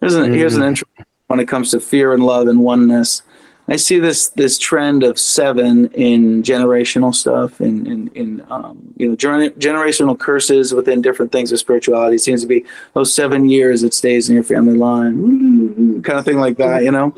Here's 0.00 0.14
an, 0.14 0.24
mm-hmm. 0.24 0.34
here's 0.34 0.56
an 0.56 0.62
intro 0.62 0.86
when 1.28 1.40
it 1.40 1.48
comes 1.48 1.70
to 1.70 1.80
fear 1.80 2.12
and 2.12 2.24
love 2.24 2.46
and 2.46 2.60
oneness 2.60 3.22
I 3.70 3.76
see 3.76 3.98
this 3.98 4.28
this 4.30 4.58
trend 4.58 5.02
of 5.02 5.18
seven 5.18 5.88
in 5.88 6.42
generational 6.42 7.14
stuff, 7.14 7.60
in 7.60 7.86
in, 7.86 8.08
in 8.14 8.46
um, 8.50 8.94
you 8.96 9.08
know 9.08 9.16
gener- 9.16 9.52
generational 9.58 10.18
curses 10.18 10.72
within 10.72 11.02
different 11.02 11.32
things 11.32 11.52
of 11.52 11.58
spirituality. 11.58 12.16
It 12.16 12.20
seems 12.20 12.40
to 12.40 12.46
be 12.46 12.64
those 12.94 13.12
seven 13.12 13.48
years 13.48 13.82
it 13.82 13.92
stays 13.92 14.30
in 14.30 14.34
your 14.34 14.44
family 14.44 14.76
line, 14.76 16.02
kind 16.02 16.18
of 16.18 16.24
thing 16.24 16.38
like 16.38 16.56
that, 16.56 16.82
you 16.82 16.90
know. 16.90 17.14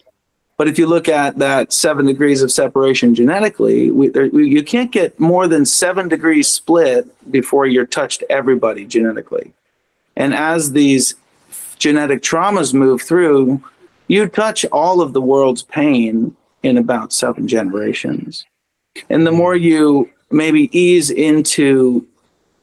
But 0.57 0.69
if 0.69 0.79
you 0.79 0.87
look 0.87 1.09
at 1.09 1.39
that 1.39 1.73
seven 1.73 2.05
degrees 2.05 2.43
of 2.43 2.53
separation 2.53 3.15
genetically, 3.15 3.91
we, 3.91 4.09
there, 4.09 4.29
we, 4.29 4.47
you 4.47 4.63
can't 4.63 4.93
get 4.93 5.19
more 5.19 5.49
than 5.49 5.65
seven 5.65 6.07
degrees 6.09 6.49
split 6.49 7.07
before 7.31 7.65
you're 7.65 7.87
touched 7.87 8.25
everybody 8.29 8.85
genetically. 8.85 9.55
And 10.17 10.35
as 10.35 10.73
these 10.73 11.15
genetic 11.79 12.21
traumas 12.21 12.75
move 12.75 13.01
through, 13.01 13.65
you 14.07 14.27
touch 14.29 14.67
all 14.67 15.01
of 15.01 15.15
the 15.15 15.23
world's 15.23 15.63
pain 15.63 16.37
in 16.63 16.77
about 16.77 17.13
seven 17.13 17.49
generations. 17.49 18.45
And 19.09 19.27
the 19.27 19.33
more 19.33 19.57
you 19.57 20.11
maybe 20.31 20.77
ease 20.79 21.11
into 21.11 22.07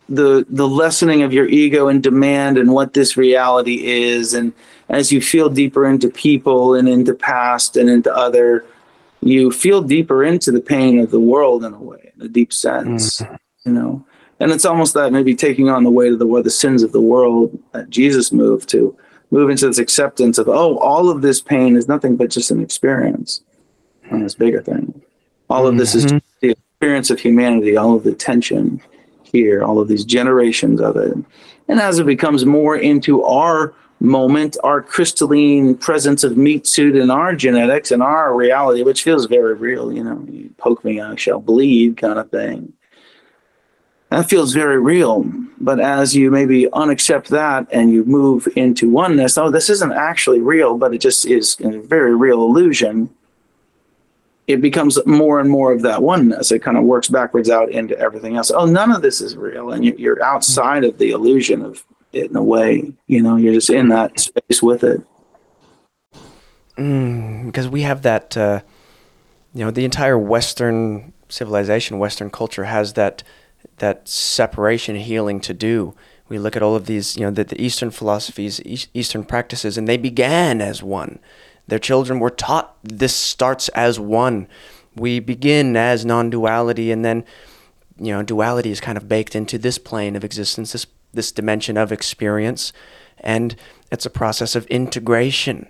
the 0.10 0.46
the 0.50 0.68
lessening 0.68 1.22
of 1.22 1.34
your 1.34 1.48
ego 1.48 1.88
and 1.88 2.02
demand 2.02 2.58
and 2.58 2.72
what 2.72 2.94
this 2.94 3.18
reality 3.18 3.86
is 3.86 4.34
and 4.34 4.54
as 4.90 5.12
you 5.12 5.22
feel 5.22 5.50
deeper 5.50 5.86
into 5.86 6.10
people 6.10 6.76
and 6.76 6.88
into 6.88 7.14
past 7.14 7.76
and 7.76 7.90
into 7.90 8.14
other 8.16 8.66
you 9.22 9.52
feel 9.52 9.82
deeper 9.82 10.24
into 10.24 10.52
the 10.52 10.62
pain 10.62 11.00
of 11.00 11.12
the 11.12 11.20
world 11.20 11.66
in 11.66 11.74
a 11.74 11.82
way 11.82 12.12
in 12.16 12.22
a 12.22 12.30
deep 12.30 12.54
sense 12.54 13.20
mm-hmm. 13.20 13.36
you 13.66 13.74
know 13.74 14.06
and 14.40 14.52
it's 14.52 14.66
almost 14.66 14.94
that 14.94 15.12
maybe 15.12 15.36
taking 15.36 15.70
on 15.70 15.84
the 15.84 15.92
weight 15.92 16.14
of 16.14 16.20
the 16.20 16.42
the 16.42 16.50
sins 16.50 16.84
of 16.84 16.94
the 16.94 17.02
world 17.02 17.58
that 17.74 17.90
jesus 17.90 18.32
moved 18.32 18.70
to 18.70 18.98
move 19.30 19.50
into 19.50 19.68
this 19.68 19.80
acceptance 19.80 20.38
of 20.38 20.48
oh 20.48 20.78
all 20.78 21.10
of 21.10 21.22
this 21.22 21.42
pain 21.42 21.76
is 21.76 21.90
nothing 21.90 22.16
but 22.16 22.30
just 22.30 22.50
an 22.50 22.62
experience 22.62 23.42
on 24.12 24.22
this 24.22 24.36
bigger 24.36 24.62
thing. 24.62 25.02
All 25.50 25.68
of 25.68 25.78
this 25.78 25.96
mm-hmm. 25.96 26.18
is 26.18 26.22
the 26.42 26.52
experience 26.52 27.10
of 27.10 27.20
humanity, 27.20 27.78
all 27.78 27.96
of 27.96 28.04
the 28.04 28.14
tension 28.14 28.82
here, 29.24 29.64
all 29.64 29.80
of 29.80 29.88
these 29.88 30.06
generations 30.06 30.82
of 30.82 30.98
it. 30.98 31.18
And 31.68 31.80
as 31.80 32.00
it 32.00 32.06
becomes 32.06 32.46
more 32.46 32.78
into 32.78 33.24
our 33.24 33.74
moment, 34.00 34.58
our 34.64 34.82
crystalline 34.82 35.76
presence 35.76 36.24
of 36.24 36.38
meat 36.38 36.68
suit 36.68 36.96
in 36.96 37.10
our 37.10 37.36
genetics 37.36 37.92
and 37.92 38.04
our 38.04 38.36
reality, 38.36 38.84
which 38.84 39.04
feels 39.04 39.26
very 39.26 39.54
real, 39.54 39.92
you 39.92 40.04
know, 40.04 40.24
you 40.30 40.54
poke 40.58 40.84
me, 40.86 41.02
I 41.02 41.16
shall 41.16 41.40
bleed 41.40 41.98
kind 41.98 42.20
of 42.20 42.30
thing. 42.30 42.74
That 44.10 44.30
feels 44.30 44.54
very 44.54 44.80
real. 44.80 45.26
But 45.60 45.80
as 45.80 46.16
you 46.16 46.32
maybe 46.32 46.68
unaccept 46.72 47.28
that 47.30 47.68
and 47.72 47.92
you 47.92 48.06
move 48.06 48.48
into 48.56 48.90
oneness, 48.90 49.38
oh, 49.38 49.50
this 49.50 49.70
isn't 49.70 49.92
actually 49.92 50.40
real, 50.40 50.78
but 50.78 50.94
it 50.94 51.00
just 51.00 51.26
is 51.26 51.58
a 51.62 51.80
very 51.80 52.16
real 52.16 52.44
illusion 52.44 53.10
it 54.48 54.62
becomes 54.62 54.98
more 55.06 55.40
and 55.40 55.50
more 55.50 55.74
of 55.74 55.82
that 55.82 56.02
oneness. 56.02 56.52
It 56.52 56.60
kind 56.60 56.78
of 56.78 56.86
works 56.86 57.10
backwards 57.10 57.50
out 57.50 57.70
into 57.70 58.00
everything 58.00 58.38
else. 58.38 58.50
Oh, 58.50 58.66
none 58.66 58.92
of 58.92 59.02
this 59.02 59.20
is 59.20 59.36
real, 59.36 59.72
and 59.72 59.84
you're 59.84 60.24
outside 60.24 60.86
of 60.86 60.98
the 60.98 61.12
illusion 61.12 61.62
of 61.62 61.86
it 62.14 62.30
in 62.30 62.36
a 62.36 62.44
way. 62.44 62.94
You 63.08 63.22
know, 63.22 63.36
you're 63.36 63.54
just 63.54 63.70
in 63.70 63.90
that 63.90 64.20
space 64.20 64.64
with 64.64 64.84
it. 64.84 65.02
Because 66.76 67.68
mm, 67.68 67.72
we 67.72 67.82
have 67.82 68.04
that, 68.04 68.38
uh, 68.38 68.62
you 69.54 69.66
know, 69.66 69.72
the 69.72 69.84
entire 69.84 70.18
Western 70.18 71.12
civilization, 71.28 72.00
Western 72.00 72.30
culture 72.30 72.64
has 72.64 72.94
that 72.94 73.24
that 73.78 74.08
separation 74.08 74.96
healing 74.96 75.42
to 75.42 75.54
do. 75.54 75.94
We 76.30 76.40
look 76.40 76.56
at 76.56 76.62
all 76.64 76.76
of 76.76 76.86
these, 76.86 77.18
you 77.18 77.24
know, 77.24 77.32
the, 77.32 77.44
the 77.44 77.62
Eastern 77.62 77.90
philosophies, 77.90 78.62
Eastern 78.94 79.24
practices, 79.24 79.78
and 79.78 79.88
they 79.88 79.98
began 79.98 80.62
as 80.62 80.82
one 80.82 81.20
their 81.68 81.80
children 81.80 82.20
were 82.20 82.30
taught 82.30 82.76
this 82.84 83.16
starts 83.16 83.70
as 83.70 84.00
one. 84.00 84.48
We 84.96 85.20
begin 85.20 85.76
as 85.76 86.06
non 86.06 86.30
duality, 86.30 86.92
and 86.92 87.04
then, 87.04 87.26
you 88.00 88.12
know, 88.12 88.24
duality 88.24 88.72
is 88.72 88.80
kind 88.80 88.98
of 88.98 89.10
baked 89.10 89.36
into 89.36 89.58
this 89.58 89.78
plane 89.78 90.16
of 90.16 90.24
existence, 90.24 90.72
this, 90.72 90.88
this 91.14 91.32
dimension 91.32 91.78
of 91.78 91.92
experience. 91.92 92.74
And 93.20 93.56
it's 93.92 94.06
a 94.06 94.12
process 94.12 94.56
of 94.56 94.66
integration 94.68 95.68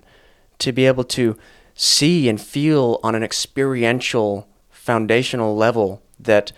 to 0.59 0.71
be 0.71 0.85
able 0.85 1.03
to 1.05 1.37
see 1.73 2.29
and 2.29 2.39
feel 2.39 2.99
on 3.03 3.15
an 3.15 3.23
experiential, 3.23 4.47
foundational 4.69 5.55
level 5.55 6.01
that 6.19 6.51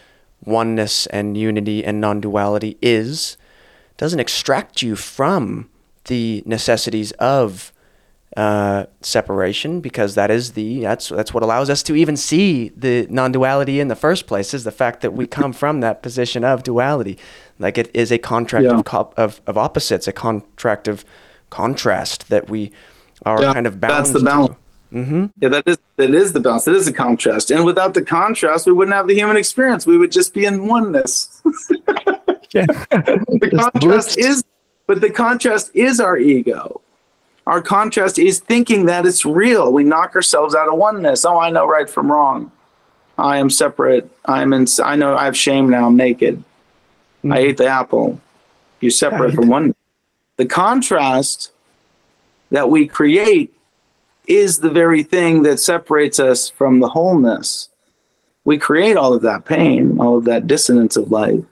oneness 0.44 1.06
and 1.08 1.38
unity 1.38 1.84
and 1.84 2.00
non 2.00 2.22
duality 2.22 2.78
is, 2.82 3.38
doesn't 3.98 4.20
extract 4.20 4.82
you 4.82 4.96
from 4.96 5.70
the 6.06 6.44
necessities 6.46 7.12
of 7.14 7.72
uh, 8.38 8.86
separation 9.02 9.82
because 9.82 10.16
that 10.16 10.30
is 10.30 10.52
the 10.52 10.82
that's 10.82 11.10
that's 11.10 11.34
what 11.34 11.42
allows 11.42 11.70
us 11.70 11.82
to 11.84 11.96
even 11.96 12.16
see 12.16 12.70
the 12.70 13.08
non-duality 13.10 13.80
in 13.80 13.88
the 13.88 13.96
first 13.96 14.28
place 14.28 14.54
is 14.54 14.64
the 14.64 14.72
fact 14.72 15.02
that 15.02 15.14
we 15.14 15.26
come 15.26 15.52
from 15.52 15.80
that 15.80 16.04
position 16.04 16.44
of 16.44 16.62
duality. 16.64 17.18
Like 17.58 17.78
it 17.78 17.90
is 17.94 18.12
a 18.12 18.20
contract 18.20 18.66
yeah. 18.66 18.78
of, 18.78 18.86
co- 18.86 19.14
of, 19.18 19.42
of 19.48 19.58
opposites 19.58 20.08
a 20.08 20.14
contract 20.14 20.88
of 20.88 21.04
contrast 21.50 22.30
that 22.30 22.50
we 22.50 22.72
are 23.26 23.42
yeah, 23.42 23.54
kind 23.54 23.66
of 23.66 23.82
bound 23.82 23.94
that's 23.94 24.12
the 24.12 24.20
balance. 24.20 24.56
Mm-hmm. 24.94 25.26
yeah 25.40 25.50
that 25.50 25.68
is 25.68 25.78
that 25.96 26.12
is 26.12 26.34
the 26.34 26.40
balance. 26.40 26.66
That 26.66 26.76
is 26.76 26.86
the 26.86 26.94
contrast. 26.94 27.50
And 27.50 27.66
without 27.66 27.96
the 27.96 28.04
contrast 28.04 28.68
we 28.68 28.74
wouldn't 28.74 28.96
have 28.96 29.08
the 29.08 29.16
human 29.16 29.38
experience. 29.38 29.88
We 29.88 29.98
would 29.98 30.12
just 30.12 30.34
be 30.34 30.46
in 30.46 30.68
oneness. 30.68 31.42
Yeah. 32.52 32.66
the 32.66 33.70
contrast 33.72 34.18
is 34.18 34.44
but 34.88 35.02
the 35.02 35.12
contrast 35.12 35.70
is 35.76 36.00
our 36.00 36.18
ego 36.18 36.82
our 37.50 37.64
contrast 37.64 38.20
is 38.20 38.38
thinking 38.38 38.86
that 38.86 39.08
it's 39.08 39.26
real. 39.26 39.74
We 39.74 39.84
knock 39.84 40.16
ourselves 40.16 40.54
out 40.54 40.68
of 40.68 40.78
oneness. 40.78 41.26
Oh, 41.26 41.40
I 41.40 41.50
know 41.50 41.66
right 41.66 41.90
from 41.90 42.12
wrong. 42.12 42.52
I 43.18 43.38
am 43.38 43.50
separate. 43.50 44.08
I'm 44.26 44.54
in. 44.54 44.68
I 44.84 44.96
know 44.96 45.18
I 45.18 45.26
have 45.26 45.36
shame 45.36 45.68
now. 45.68 45.88
I'm 45.88 45.98
naked. 45.98 46.38
Mm-hmm. 46.38 47.34
I 47.34 47.40
ate 47.40 47.58
the 47.58 47.66
apple. 47.66 48.22
You're 48.82 48.92
separate 48.92 49.34
from 49.34 49.48
one. 49.48 49.74
The 50.38 50.46
contrast 50.46 51.52
that 52.52 52.70
we 52.70 52.88
create 52.88 53.52
is 54.28 54.60
the 54.60 54.70
very 54.70 55.02
thing 55.02 55.42
that 55.42 55.60
separates 55.60 56.20
us 56.20 56.50
from 56.52 56.82
the 56.82 56.90
wholeness. 56.90 57.70
We 58.46 58.60
create 58.60 58.96
all 58.96 59.16
of 59.16 59.24
that 59.24 59.46
pain, 59.46 60.00
all 60.00 60.18
of 60.18 60.26
that 60.26 60.46
dissonance 60.46 60.96
of 60.96 61.12
life. 61.12 61.44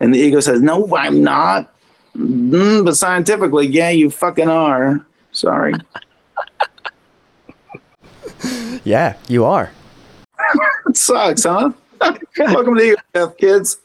And 0.00 0.12
the 0.12 0.18
ego 0.18 0.40
says, 0.40 0.60
No, 0.60 0.96
I'm 0.96 1.22
not. 1.22 1.72
Mm, 2.16 2.84
but 2.84 2.96
scientifically, 2.96 3.68
yeah, 3.68 3.90
you 3.90 4.10
fucking 4.10 4.48
are. 4.48 5.06
Sorry. 5.32 5.74
yeah, 8.84 9.16
you 9.28 9.44
are. 9.44 9.72
it 10.86 10.96
sucks, 10.96 11.44
huh? 11.44 11.72
Welcome 12.38 12.76
to 12.76 12.96
EF, 13.14 13.36
kids. 13.36 13.78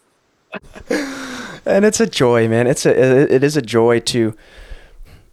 and 1.65 1.85
it's 1.85 1.99
a 1.99 2.07
joy, 2.07 2.47
man. 2.47 2.67
It's 2.67 2.85
a 2.85 3.33
it 3.33 3.43
is 3.43 3.55
a 3.57 3.61
joy 3.61 3.99
to 4.01 4.35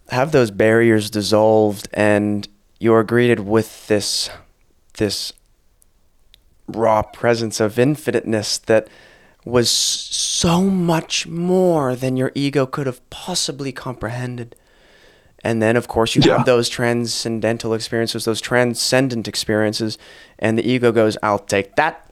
have 0.09 0.31
those 0.31 0.51
barriers 0.51 1.09
dissolved 1.09 1.87
and 1.93 2.47
you're 2.79 3.03
greeted 3.03 3.39
with 3.39 3.87
this 3.87 4.29
this 4.97 5.33
raw 6.67 7.01
presence 7.01 7.59
of 7.59 7.79
infiniteness 7.79 8.57
that 8.57 8.87
was 9.43 9.69
so 9.69 10.61
much 10.61 11.27
more 11.27 11.95
than 11.95 12.17
your 12.17 12.31
ego 12.33 12.65
could 12.65 12.87
have 12.87 13.07
possibly 13.09 13.71
comprehended. 13.71 14.55
And 15.45 15.61
then, 15.61 15.75
of 15.75 15.87
course, 15.87 16.15
you 16.15 16.23
yeah. 16.25 16.37
have 16.37 16.47
those 16.47 16.67
transcendental 16.69 17.75
experiences, 17.75 18.25
those 18.25 18.41
transcendent 18.41 19.27
experiences, 19.27 19.99
and 20.39 20.57
the 20.57 20.67
ego 20.67 20.91
goes, 20.91 21.19
I'll 21.21 21.37
take 21.37 21.75
that. 21.75 22.11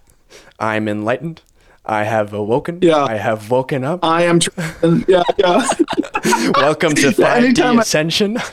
I'm 0.60 0.88
enlightened. 0.88 1.42
I 1.84 2.04
have 2.04 2.32
awoken. 2.32 2.78
Yeah. 2.84 3.04
I 3.04 3.16
have 3.16 3.50
woken 3.50 3.84
up. 3.84 4.06
I 4.06 4.22
am. 4.26 4.40
Tr- 4.40 4.52
yeah, 5.08 5.24
yeah. 5.40 5.68
Welcome 6.56 6.94
to 6.94 7.10
5D 7.10 7.58
yeah, 7.74 7.80
Ascension. 7.80 8.38
I, 8.38 8.44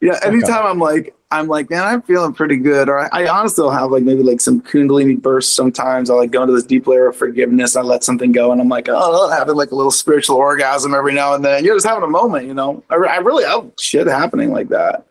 yeah, 0.00 0.18
anytime 0.22 0.64
I'm 0.64 0.78
like, 0.78 1.14
I'm 1.30 1.46
like, 1.46 1.70
man, 1.70 1.84
I'm 1.84 2.02
feeling 2.02 2.32
pretty 2.32 2.56
good. 2.56 2.88
Or 2.88 2.98
I, 2.98 3.24
I 3.24 3.28
honestly 3.28 3.62
will 3.62 3.70
have 3.70 3.90
like 3.90 4.02
maybe 4.02 4.22
like 4.22 4.40
some 4.40 4.60
Kundalini 4.62 5.20
bursts 5.20 5.54
sometimes. 5.54 6.10
I 6.10 6.14
like 6.14 6.30
go 6.30 6.42
into 6.42 6.54
this 6.54 6.64
deep 6.64 6.86
layer 6.86 7.08
of 7.08 7.16
forgiveness. 7.16 7.76
I 7.76 7.82
let 7.82 8.02
something 8.02 8.32
go 8.32 8.50
and 8.50 8.60
I'm 8.60 8.68
like, 8.68 8.88
oh, 8.88 9.28
I'm 9.28 9.38
having 9.38 9.54
like 9.54 9.70
a 9.70 9.76
little 9.76 9.90
spiritual 9.90 10.36
orgasm 10.36 10.94
every 10.94 11.12
now 11.12 11.34
and 11.34 11.44
then. 11.44 11.64
You're 11.64 11.76
just 11.76 11.86
having 11.86 12.02
a 12.02 12.08
moment, 12.08 12.46
you 12.46 12.54
know? 12.54 12.82
I, 12.90 12.96
I 12.96 13.16
really 13.18 13.44
have 13.44 13.70
shit 13.78 14.06
happening 14.06 14.50
like 14.50 14.68
that. 14.70 15.06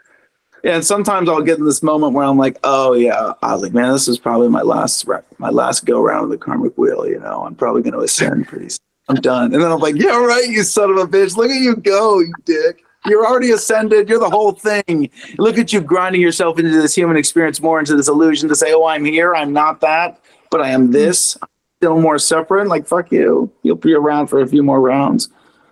And 0.64 0.84
sometimes 0.84 1.30
I'll 1.30 1.42
get 1.42 1.60
in 1.60 1.66
this 1.66 1.82
moment 1.82 2.14
where 2.14 2.26
I'm 2.26 2.38
like, 2.38 2.58
oh 2.66 2.94
yeah, 2.94 3.34
I 3.42 3.54
was 3.54 3.62
like, 3.62 3.74
man, 3.74 3.94
this 3.94 4.10
is 4.10 4.20
probably 4.20 4.50
my 4.50 4.62
last 4.62 5.08
my 5.38 5.50
last 5.50 5.86
go 5.86 6.02
round 6.02 6.26
of 6.26 6.30
the 6.32 6.38
karmic 6.38 6.78
wheel. 6.78 7.08
You 7.08 7.20
know, 7.20 7.46
I'm 7.46 7.56
probably 7.56 7.82
going 7.82 7.94
to 7.94 8.00
ascend 8.00 8.48
pretty 8.48 8.70
soon. 8.70 8.80
I'm 9.08 9.16
done. 9.22 9.54
And 9.54 9.64
then 9.64 9.72
I'm 9.72 9.80
like, 9.80 9.96
yeah, 9.96 10.18
right, 10.18 10.48
you 10.48 10.64
son 10.64 10.90
of 10.92 10.98
a 10.98 11.08
bitch. 11.08 11.38
Look 11.38 11.50
at 11.50 11.62
you 11.62 11.76
go, 11.78 12.20
you 12.20 12.34
dick. 12.44 12.84
You're 13.06 13.26
already 13.26 13.52
ascended. 13.52 14.10
You're 14.10 14.20
the 14.20 14.30
whole 14.30 14.52
thing. 14.52 15.10
Look 15.38 15.58
at 15.58 15.72
you 15.72 15.82
grinding 15.82 16.22
yourself 16.22 16.60
into 16.60 16.72
this 16.72 16.96
human 16.96 17.18
experience, 17.18 17.62
more 17.62 17.80
into 17.80 17.96
this 17.96 18.08
illusion 18.08 18.50
to 18.50 18.56
say, 18.56 18.74
oh, 18.74 18.86
I'm 18.86 19.06
here. 19.06 19.36
I'm 19.36 19.54
not 19.54 19.82
that, 19.82 20.20
but 20.50 20.62
I 20.62 20.70
am 20.70 20.92
this. 20.92 21.38
I'm 21.42 21.50
still 21.80 22.02
more 22.02 22.20
separate. 22.20 22.68
Like, 22.68 22.88
fuck 22.88 23.12
you. 23.12 23.52
You'll 23.64 23.78
be 23.78 23.94
around 23.94 24.28
for 24.28 24.42
a 24.42 24.48
few 24.48 24.64
more 24.64 24.82
rounds. 24.82 25.30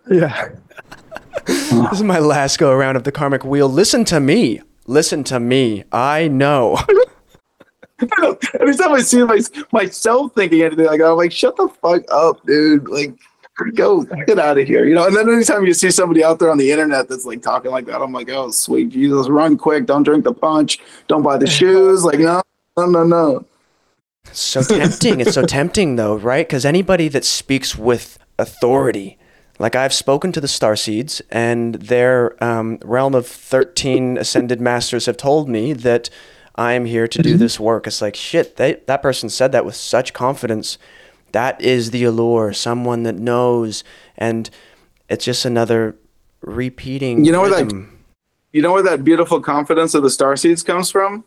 Yeah. 0.09 0.49
this 1.45 1.91
is 1.91 2.03
my 2.03 2.19
last 2.19 2.59
go 2.59 2.71
around 2.71 2.95
of 2.95 3.03
the 3.03 3.11
karmic 3.11 3.43
wheel. 3.43 3.67
Listen 3.67 4.05
to 4.05 4.19
me. 4.19 4.61
Listen 4.85 5.23
to 5.25 5.39
me. 5.39 5.83
I 5.91 6.29
know. 6.29 6.77
Every 8.59 8.75
time 8.75 8.93
I 8.93 9.01
see 9.01 9.23
my, 9.23 9.41
myself 9.71 10.33
thinking 10.33 10.61
anything 10.61 10.85
like 10.85 10.99
that, 10.99 11.07
I'm 11.07 11.17
like, 11.17 11.31
shut 11.31 11.57
the 11.57 11.67
fuck 11.67 12.03
up, 12.09 12.45
dude. 12.45 12.87
Like, 12.87 13.15
go 13.73 14.03
get 14.03 14.39
out 14.39 14.57
of 14.57 14.67
here, 14.67 14.85
you 14.85 14.95
know. 14.95 15.07
And 15.07 15.15
then 15.15 15.29
anytime 15.29 15.65
you 15.65 15.73
see 15.73 15.91
somebody 15.91 16.23
out 16.23 16.39
there 16.39 16.51
on 16.51 16.57
the 16.57 16.71
internet 16.71 17.07
that's 17.09 17.25
like 17.25 17.41
talking 17.41 17.71
like 17.71 17.85
that, 17.85 18.01
I'm 18.01 18.13
like, 18.13 18.29
oh 18.29 18.51
sweet 18.51 18.89
Jesus, 18.89 19.29
run 19.29 19.57
quick, 19.57 19.85
don't 19.85 20.03
drink 20.03 20.23
the 20.23 20.33
punch, 20.33 20.79
don't 21.07 21.23
buy 21.23 21.37
the 21.37 21.47
shoes, 21.47 22.03
like 22.03 22.19
no, 22.19 22.41
no, 22.77 22.85
no, 22.85 23.03
no. 23.03 23.45
So 24.31 24.61
tempting. 24.61 25.21
it's 25.21 25.33
so 25.33 25.45
tempting 25.45 25.95
though, 25.95 26.15
right? 26.15 26.47
Because 26.47 26.65
anybody 26.65 27.07
that 27.09 27.25
speaks 27.25 27.77
with 27.77 28.19
authority, 28.37 29.17
like 29.59 29.75
I've 29.75 29.93
spoken 29.93 30.31
to 30.33 30.41
the 30.41 30.47
star 30.47 30.75
seeds, 30.75 31.21
and 31.31 31.75
their 31.75 32.41
um, 32.43 32.77
realm 32.83 33.15
of 33.15 33.25
thirteen 33.25 34.17
ascended 34.17 34.61
masters 34.61 35.07
have 35.07 35.17
told 35.17 35.49
me 35.49 35.73
that 35.73 36.09
I 36.55 36.73
am 36.73 36.85
here 36.85 37.07
to 37.07 37.21
do 37.21 37.31
mm-hmm. 37.31 37.39
this 37.39 37.59
work. 37.59 37.87
It's 37.87 38.01
like 38.01 38.15
shit. 38.15 38.57
They, 38.57 38.81
that 38.87 39.01
person 39.01 39.29
said 39.29 39.51
that 39.51 39.65
with 39.65 39.75
such 39.75 40.13
confidence 40.13 40.77
that 41.31 41.59
is 41.61 41.91
the 41.91 42.03
allure, 42.03 42.53
someone 42.53 43.03
that 43.03 43.15
knows, 43.15 43.83
and 44.17 44.49
it's 45.09 45.25
just 45.25 45.45
another 45.45 45.95
repeating. 46.41 47.25
You 47.25 47.31
know 47.31 47.41
where 47.41 47.63
that 47.63 47.87
you 48.53 48.61
know 48.61 48.73
where 48.73 48.83
that 48.83 49.03
beautiful 49.03 49.39
confidence 49.39 49.93
of 49.93 50.03
the 50.03 50.09
star 50.09 50.35
seeds 50.35 50.63
comes 50.63 50.89
from? 50.89 51.23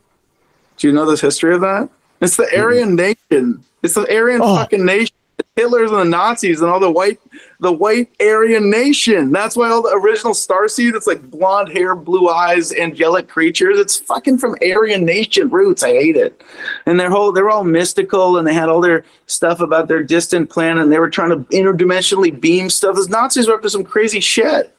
Do 0.79 0.89
you 0.89 0.93
know 0.93 1.09
this 1.09 1.21
history 1.21 1.55
of 1.55 1.61
that? 1.61 1.89
It's 2.21 2.37
the 2.37 2.49
Aryan 2.57 2.97
mm-hmm. 2.97 3.15
nation. 3.31 3.65
It's 3.83 3.95
the 3.95 4.11
Aryan 4.13 4.41
oh. 4.43 4.57
fucking 4.57 4.85
nation. 4.85 5.15
Hitler's 5.57 5.91
and 5.91 6.01
the 6.01 6.05
Nazis 6.05 6.61
and 6.61 6.71
all 6.71 6.81
the 6.81 6.91
white 6.91 7.19
the 7.61 7.73
white 7.73 8.09
Aryan 8.21 8.71
nation. 8.71 9.33
That's 9.33 9.57
why 9.57 9.71
all 9.71 9.83
the 9.83 9.95
original 9.95 10.33
Starseed, 10.33 10.95
it's 10.95 11.07
like 11.07 11.31
blonde 11.31 11.71
hair, 11.71 11.95
blue 11.95 12.29
eyes, 12.29 12.73
angelic 12.73 13.29
creatures. 13.29 13.79
It's 13.79 13.97
fucking 13.97 14.39
from 14.39 14.57
Aryan 14.63 15.05
nation 15.05 15.51
roots. 15.51 15.83
I 15.83 15.91
hate 15.91 16.17
it. 16.17 16.43
And 16.87 16.99
their 16.99 17.11
whole 17.11 17.33
they're 17.33 17.51
all 17.51 17.65
mystical 17.65 18.39
and 18.39 18.47
they 18.47 18.55
had 18.55 18.69
all 18.69 18.81
their 18.81 19.05
stuff 19.27 19.61
about 19.61 19.89
their 19.89 20.03
distant 20.03 20.51
planet 20.51 20.83
and 20.83 20.93
they 20.93 20.99
were 20.99 21.11
trying 21.11 21.31
to 21.31 21.45
interdimensionally 21.57 22.39
beam 22.39 22.71
stuff. 22.71 22.97
Those 22.97 23.09
Nazis 23.09 23.49
were 23.49 23.55
up 23.55 23.63
to 23.63 23.71
some 23.71 23.85
crazy 23.85 24.21
shit. 24.21 24.75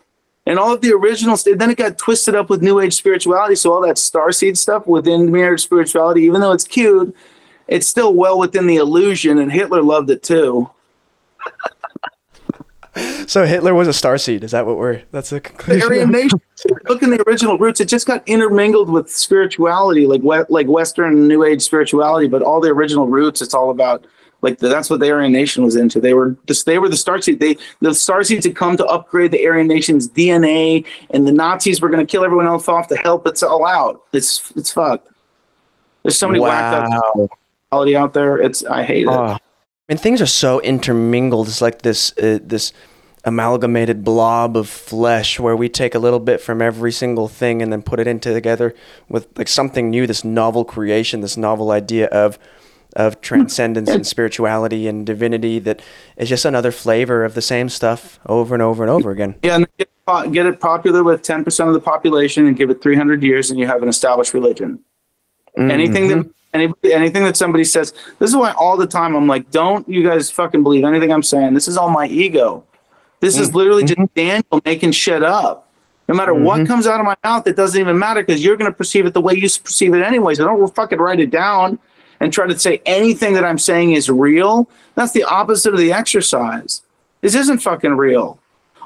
And 0.48 0.58
all 0.58 0.74
of 0.74 0.82
the 0.82 0.92
original 0.92 1.38
then 1.38 1.70
it 1.70 1.78
got 1.78 1.98
twisted 1.98 2.34
up 2.34 2.50
with 2.50 2.64
new 2.64 2.80
age 2.80 2.96
spirituality. 2.96 3.56
So 3.56 3.72
all 3.72 3.82
that 3.82 3.98
starseed 3.98 4.58
stuff 4.58 4.88
within 4.88 5.32
marriage 5.32 5.62
spirituality, 5.62 6.24
even 6.24 6.42
though 6.42 6.52
it's 6.52 6.64
cute, 6.64 7.16
it's 7.68 7.88
still 7.88 8.14
well 8.14 8.38
within 8.38 8.68
the 8.68 8.78
illusion, 8.78 9.40
and 9.40 9.52
Hitler 9.52 9.82
loved 9.82 10.10
it 10.10 10.24
too. 10.24 10.70
so 13.28 13.46
Hitler 13.46 13.74
was 13.74 13.88
a 13.88 13.94
star 13.94 14.18
seed. 14.18 14.44
Is 14.44 14.52
that 14.52 14.66
what 14.66 14.78
we're? 14.78 15.02
That's 15.12 15.30
the 15.30 15.40
conclusion. 15.40 15.80
The 15.80 15.86
Aryan 15.86 16.12
nation. 16.12 16.42
Look 16.90 17.02
in 17.04 17.10
the 17.10 17.22
original 17.28 17.58
roots. 17.58 17.80
It 17.80 17.86
just 17.86 18.06
got 18.06 18.28
intermingled 18.28 18.90
with 18.90 19.10
spirituality, 19.10 20.06
like 20.06 20.22
like 20.50 20.68
Western 20.68 21.28
New 21.28 21.44
Age 21.44 21.62
spirituality. 21.62 22.28
But 22.28 22.42
all 22.42 22.60
the 22.60 22.70
original 22.70 23.08
roots, 23.08 23.42
it's 23.42 23.54
all 23.54 23.70
about 23.70 24.06
like 24.42 24.58
the, 24.58 24.68
that's 24.68 24.90
what 24.90 25.00
the 25.00 25.10
Aryan 25.12 25.32
Nation 25.32 25.64
was 25.64 25.76
into. 25.76 26.02
They 26.02 26.14
were 26.14 26.36
just 26.48 26.66
they 26.66 26.80
were 26.80 26.90
the 26.90 26.98
star 26.98 27.22
seed. 27.22 27.40
They 27.40 27.58
the 27.80 27.94
star 27.94 28.24
seeds 28.24 28.46
had 28.46 28.56
come 28.56 28.76
to 28.78 28.86
upgrade 28.86 29.32
the 29.32 29.46
Aryan 29.46 29.68
Nation's 29.68 30.10
DNA, 30.10 30.86
and 31.12 31.28
the 31.28 31.32
Nazis 31.32 31.82
were 31.82 31.90
going 31.90 32.06
to 32.06 32.12
kill 32.12 32.26
everyone 32.26 32.48
else 32.48 32.68
off 32.68 32.88
to 32.90 32.98
help 32.98 33.26
it 33.28 33.42
all 33.44 33.66
out. 33.66 34.02
It's 34.14 34.52
it's 34.56 34.72
fucked. 34.72 35.08
There's 36.04 36.18
so 36.18 36.28
many 36.28 36.40
wow. 36.40 36.48
whacked 36.48 36.94
up 36.94 37.40
quality 37.72 37.96
out 37.96 38.14
there. 38.14 38.38
It's 38.38 38.64
I 38.66 38.84
hate 38.84 39.04
it. 39.04 39.08
Uh, 39.08 39.38
and 39.88 40.00
things 40.00 40.22
are 40.22 40.28
so 40.28 40.60
intermingled. 40.62 41.48
It's 41.48 41.62
like 41.62 41.82
this 41.82 42.16
uh, 42.18 42.40
this 42.42 42.74
amalgamated 43.24 44.04
blob 44.04 44.58
of 44.58 44.68
flesh 44.68 45.40
where 45.40 45.56
we 45.56 45.70
take 45.70 45.94
a 45.94 46.00
little 46.00 46.20
bit 46.20 46.42
from 46.42 46.62
every 46.62 46.92
single 46.92 47.28
thing 47.28 47.62
and 47.62 47.72
then 47.72 47.82
put 47.82 48.00
it 48.00 48.08
into 48.08 48.34
together 48.34 48.74
with 49.10 49.28
like 49.38 49.48
something 49.48 49.90
new. 49.90 50.06
This 50.06 50.24
novel 50.24 50.66
creation, 50.66 51.22
this 51.22 51.38
novel 51.38 51.72
idea 51.72 52.08
of 52.08 52.38
of 52.98 53.22
transcendence 53.22 53.90
and 53.90 54.06
spirituality 54.06 54.86
and 54.86 55.06
divinity 55.06 55.60
that 55.60 55.82
is 56.18 56.28
just 56.28 56.44
another 56.44 56.74
flavor 56.74 57.24
of 57.24 57.36
the 57.36 57.42
same 57.42 57.70
stuff 57.70 58.20
over 58.26 58.54
and 58.54 58.62
over 58.62 58.84
and 58.84 58.90
over 58.90 59.12
again. 59.12 59.34
Yeah, 59.44 59.56
and 59.56 59.68
get, 59.78 59.90
get 60.34 60.46
it 60.46 60.60
popular 60.60 61.02
with 61.02 61.22
10% 61.22 61.68
of 61.68 61.74
the 61.74 61.80
population 61.80 62.48
and 62.48 62.58
give 62.58 62.70
it 62.70 62.82
300 62.82 63.24
years 63.24 63.50
and 63.50 63.58
you 63.58 63.66
have 63.66 63.82
an 63.82 63.88
established 63.88 64.34
religion. 64.34 64.84
Mm-hmm. 65.58 65.72
Anything 65.72 66.08
that 66.10 66.30
Anybody, 66.54 66.94
anything 66.94 67.24
that 67.24 67.38
somebody 67.38 67.64
says, 67.64 67.94
this 68.20 68.30
is 68.30 68.36
why 68.36 68.52
all 68.52 68.76
the 68.76 68.88
time 68.88 69.16
I'm 69.16 69.28
like, 69.28 69.50
don't 69.52 69.88
you 69.88 70.04
guys 70.04 70.30
fucking 70.30 70.64
believe 70.64 70.84
anything 70.84 71.12
I'm 71.12 71.24
saying. 71.24 71.54
This 71.54 71.68
is 71.68 71.78
all 71.78 71.90
my 71.90 72.08
ego. 72.08 72.64
This 73.22 73.36
mm-hmm. 73.36 73.44
is 73.44 73.56
literally 73.56 73.84
just 73.84 74.00
mm-hmm. 74.00 74.14
Daniel 74.16 74.62
making 74.66 74.92
shit 74.92 75.24
up. 75.24 75.70
No 76.10 76.16
matter 76.16 76.34
mm-hmm. 76.34 76.44
what 76.44 76.68
comes 76.68 76.88
out 76.88 77.00
of 77.00 77.06
my 77.06 77.16
mouth, 77.24 77.48
it 77.48 77.56
doesn't 77.56 77.80
even 77.80 77.98
matter 77.98 78.22
because 78.22 78.44
you're 78.44 78.58
going 78.58 78.70
to 78.70 78.76
perceive 78.76 79.06
it 79.06 79.14
the 79.14 79.22
way 79.22 79.34
you 79.34 79.48
perceive 79.64 79.94
it 79.94 80.04
anyway. 80.04 80.36
So 80.36 80.46
don't 80.46 80.76
fucking 80.76 81.00
write 81.00 81.22
it 81.22 81.30
down 81.30 81.80
and 82.20 82.34
try 82.34 82.48
to 82.48 82.60
say 82.60 82.82
anything 82.86 83.34
that 83.36 83.46
I'm 83.46 83.58
saying 83.58 83.94
is 83.94 84.10
real. 84.10 84.70
That's 84.96 85.14
the 85.14 85.24
opposite 85.24 85.74
of 85.74 85.80
the 85.80 85.94
exercise. 85.94 86.82
This 87.22 87.34
isn't 87.36 87.60
fucking 87.60 87.94
real 87.94 88.41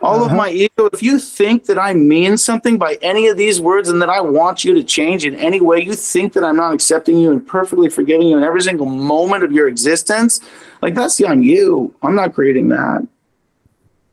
all 0.05 0.23
uh-huh. 0.23 0.25
of 0.25 0.37
my 0.37 0.49
ego. 0.49 0.85
If 0.93 1.01
you 1.01 1.19
think 1.19 1.65
that 1.65 1.79
I 1.79 1.93
mean 1.93 2.37
something 2.37 2.77
by 2.77 2.97
any 3.01 3.27
of 3.27 3.37
these 3.37 3.59
words 3.59 3.89
and 3.89 4.01
that 4.01 4.09
I 4.09 4.21
want 4.21 4.63
you 4.63 4.73
to 4.75 4.83
change 4.83 5.25
in 5.25 5.35
any 5.35 5.59
way, 5.59 5.81
you 5.81 5.95
think 5.95 6.33
that 6.33 6.43
I'm 6.43 6.55
not 6.55 6.73
accepting 6.73 7.17
you 7.17 7.31
and 7.31 7.45
perfectly 7.45 7.89
forgiving 7.89 8.27
you 8.27 8.37
in 8.37 8.43
every 8.43 8.61
single 8.61 8.85
moment 8.85 9.43
of 9.43 9.51
your 9.51 9.67
existence, 9.67 10.39
like 10.81 10.93
that's 10.93 11.19
on 11.21 11.41
you. 11.41 11.93
I'm 12.03 12.15
not 12.15 12.33
creating 12.33 12.69
that. 12.69 13.07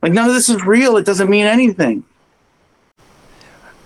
Like 0.01 0.13
none 0.13 0.29
of 0.29 0.35
this 0.35 0.49
is 0.49 0.65
real. 0.65 0.97
It 0.97 1.05
doesn't 1.05 1.29
mean 1.29 1.47
anything. 1.47 2.05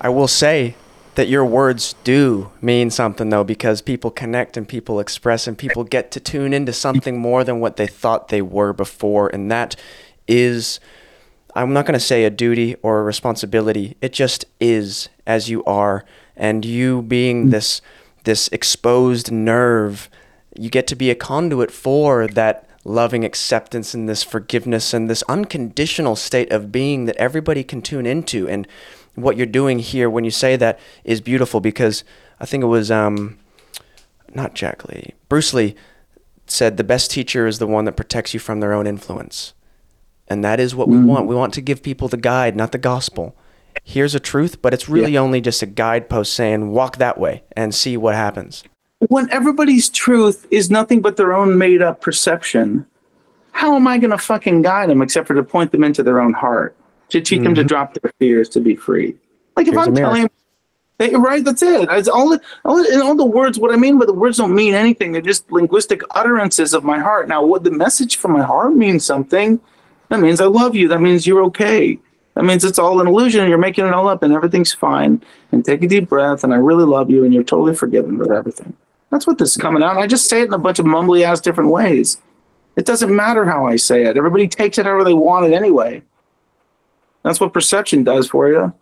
I 0.00 0.08
will 0.08 0.28
say 0.28 0.76
that 1.16 1.28
your 1.28 1.44
words 1.44 1.94
do 2.04 2.50
mean 2.60 2.90
something 2.90 3.30
though 3.30 3.42
because 3.42 3.80
people 3.82 4.10
connect 4.10 4.56
and 4.56 4.68
people 4.68 5.00
express 5.00 5.46
and 5.46 5.58
people 5.58 5.82
get 5.82 6.10
to 6.12 6.20
tune 6.20 6.52
into 6.52 6.72
something 6.72 7.18
more 7.18 7.42
than 7.42 7.58
what 7.58 7.76
they 7.76 7.86
thought 7.86 8.28
they 8.28 8.42
were 8.42 8.74
before 8.74 9.28
and 9.28 9.50
that 9.50 9.74
is 10.28 10.78
I'm 11.56 11.72
not 11.72 11.86
going 11.86 11.94
to 11.94 12.04
say 12.04 12.24
a 12.24 12.30
duty 12.30 12.76
or 12.82 13.00
a 13.00 13.02
responsibility. 13.02 13.96
It 14.02 14.12
just 14.12 14.44
is 14.60 15.08
as 15.26 15.48
you 15.48 15.64
are, 15.64 16.04
and 16.36 16.66
you 16.66 17.00
being 17.00 17.46
mm. 17.46 17.50
this 17.50 17.80
this 18.24 18.48
exposed 18.48 19.32
nerve, 19.32 20.10
you 20.54 20.68
get 20.68 20.86
to 20.88 20.96
be 20.96 21.10
a 21.10 21.14
conduit 21.14 21.70
for 21.70 22.26
that 22.26 22.68
loving 22.84 23.24
acceptance 23.24 23.94
and 23.94 24.08
this 24.08 24.22
forgiveness 24.22 24.92
and 24.92 25.08
this 25.08 25.22
unconditional 25.28 26.14
state 26.14 26.52
of 26.52 26.70
being 26.70 27.06
that 27.06 27.16
everybody 27.16 27.64
can 27.64 27.80
tune 27.80 28.04
into. 28.04 28.46
And 28.46 28.68
what 29.14 29.36
you're 29.38 29.46
doing 29.46 29.78
here 29.78 30.10
when 30.10 30.24
you 30.24 30.30
say 30.30 30.56
that 30.56 30.78
is 31.04 31.20
beautiful 31.22 31.60
because 31.60 32.04
I 32.38 32.44
think 32.44 32.64
it 32.64 32.66
was 32.66 32.90
um, 32.90 33.38
not 34.34 34.54
Jack 34.54 34.84
Lee, 34.88 35.14
Bruce 35.30 35.54
Lee 35.54 35.74
said 36.46 36.76
the 36.76 36.84
best 36.84 37.10
teacher 37.10 37.46
is 37.46 37.58
the 37.58 37.66
one 37.66 37.86
that 37.86 37.96
protects 37.96 38.34
you 38.34 38.40
from 38.40 38.60
their 38.60 38.74
own 38.74 38.86
influence 38.86 39.54
And 40.28 40.44
that 40.44 40.60
is 40.60 40.74
what 40.74 40.88
we 40.88 40.96
mm. 40.96 41.06
want. 41.06 41.26
We 41.26 41.34
want 41.34 41.54
to 41.54 41.60
give 41.60 41.82
people 41.82 42.08
the 42.08 42.16
guide, 42.16 42.56
not 42.56 42.72
the 42.72 42.78
gospel. 42.78 43.36
Here's 43.84 44.14
a 44.14 44.20
truth, 44.20 44.60
but 44.62 44.74
it's 44.74 44.88
really 44.88 45.16
only 45.16 45.40
just 45.40 45.62
a 45.62 45.66
guidepost 45.66 46.32
saying 46.32 46.70
walk 46.70 46.96
that 46.96 47.18
way 47.18 47.44
and 47.56 47.74
see 47.74 47.96
what 47.96 48.14
happens. 48.14 48.64
When 49.08 49.30
everybody's 49.30 49.88
truth 49.88 50.46
is 50.50 50.70
nothing 50.70 51.00
but 51.00 51.16
their 51.16 51.34
own 51.34 51.58
made 51.58 51.82
up 51.82 52.00
perception, 52.00 52.86
how 53.52 53.76
am 53.76 53.86
I 53.86 53.98
going 53.98 54.10
to 54.10 54.18
fucking 54.18 54.62
guide 54.62 54.88
them 54.88 55.02
except 55.02 55.28
for 55.28 55.34
to 55.34 55.42
point 55.42 55.72
them 55.72 55.84
into 55.84 56.02
their 56.02 56.20
own 56.20 56.32
heart, 56.32 56.76
to 57.10 57.20
teach 57.20 57.42
them 57.42 57.54
to 57.54 57.60
mm-hmm. 57.60 57.68
drop 57.68 57.94
their 57.94 58.12
fears, 58.18 58.48
to 58.50 58.60
be 58.60 58.74
free? 58.74 59.14
Like 59.56 59.68
if 59.68 59.74
Here's 59.74 59.86
I'm 59.86 59.94
telling 59.94 60.28
Hey, 60.98 61.14
right, 61.14 61.44
that's 61.44 61.62
it. 61.62 61.88
It's 61.90 62.08
all, 62.08 62.30
the- 62.30 62.40
all 62.64 62.82
in 62.82 63.02
all 63.02 63.14
the 63.14 63.24
words. 63.24 63.58
What 63.58 63.72
I 63.72 63.76
mean 63.76 63.98
by 63.98 64.06
the 64.06 64.14
words 64.14 64.38
don't 64.38 64.54
mean 64.54 64.74
anything. 64.74 65.12
They're 65.12 65.20
just 65.20 65.50
linguistic 65.52 66.00
utterances 66.12 66.72
of 66.72 66.84
my 66.84 66.98
heart. 66.98 67.28
Now, 67.28 67.44
what 67.44 67.64
the 67.64 67.70
message 67.70 68.16
from 68.16 68.32
my 68.32 68.42
heart 68.42 68.74
means 68.74 69.04
something. 69.04 69.60
That 70.08 70.20
means 70.20 70.40
I 70.40 70.46
love 70.46 70.74
you. 70.74 70.88
That 70.88 71.00
means 71.00 71.26
you're 71.26 71.44
okay. 71.44 71.98
That 72.34 72.44
means 72.44 72.64
it's 72.64 72.78
all 72.78 73.00
an 73.00 73.06
illusion. 73.06 73.40
and 73.40 73.48
You're 73.48 73.58
making 73.58 73.86
it 73.86 73.94
all 73.94 74.08
up, 74.08 74.22
and 74.22 74.32
everything's 74.32 74.72
fine. 74.72 75.22
And 75.52 75.64
take 75.64 75.82
a 75.82 75.88
deep 75.88 76.08
breath. 76.08 76.44
And 76.44 76.52
I 76.52 76.56
really 76.56 76.84
love 76.84 77.10
you, 77.10 77.24
and 77.24 77.32
you're 77.32 77.42
totally 77.42 77.74
forgiven 77.74 78.18
for 78.18 78.32
everything. 78.34 78.74
That's 79.10 79.26
what 79.26 79.38
this 79.38 79.52
is 79.52 79.56
coming 79.56 79.82
out. 79.82 79.96
I 79.96 80.06
just 80.06 80.28
say 80.28 80.42
it 80.42 80.46
in 80.48 80.54
a 80.54 80.58
bunch 80.58 80.78
of 80.78 80.86
mumbly 80.86 81.22
ass 81.22 81.40
different 81.40 81.70
ways. 81.70 82.20
It 82.76 82.84
doesn't 82.84 83.14
matter 83.14 83.46
how 83.46 83.66
I 83.66 83.76
say 83.76 84.04
it. 84.04 84.16
Everybody 84.16 84.48
takes 84.48 84.78
it 84.78 84.84
however 84.84 85.04
they 85.04 85.14
want 85.14 85.46
it 85.46 85.54
anyway. 85.54 86.02
That's 87.22 87.40
what 87.40 87.52
perception 87.52 88.04
does 88.04 88.28
for 88.28 88.48
you. 88.48 88.72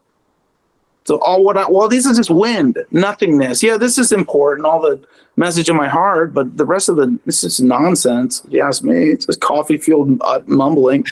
So 1.05 1.19
all 1.19 1.45
what 1.45 1.57
I 1.57 1.69
well, 1.69 1.89
these 1.89 2.07
is 2.07 2.17
just 2.17 2.31
wind, 2.31 2.79
nothingness. 2.91 3.63
Yeah, 3.63 3.77
this 3.77 3.99
is 3.99 4.11
important, 4.11 4.67
all 4.67 4.81
the 4.81 5.05
message 5.37 5.69
in 5.69 5.77
my 5.77 5.89
heart, 5.89 6.33
but 6.33 6.57
the 6.57 6.65
rest 6.65 6.89
of 6.89 6.97
the 6.97 7.19
this 7.27 7.45
is 7.45 7.61
nonsense. 7.61 8.43
If 8.45 8.53
you 8.53 8.63
ask 8.63 8.83
me, 8.83 9.11
it's 9.11 9.27
just 9.27 9.41
coffee 9.41 9.77
fueled 9.77 10.19
uh, 10.23 10.41
mumbling. 10.47 11.05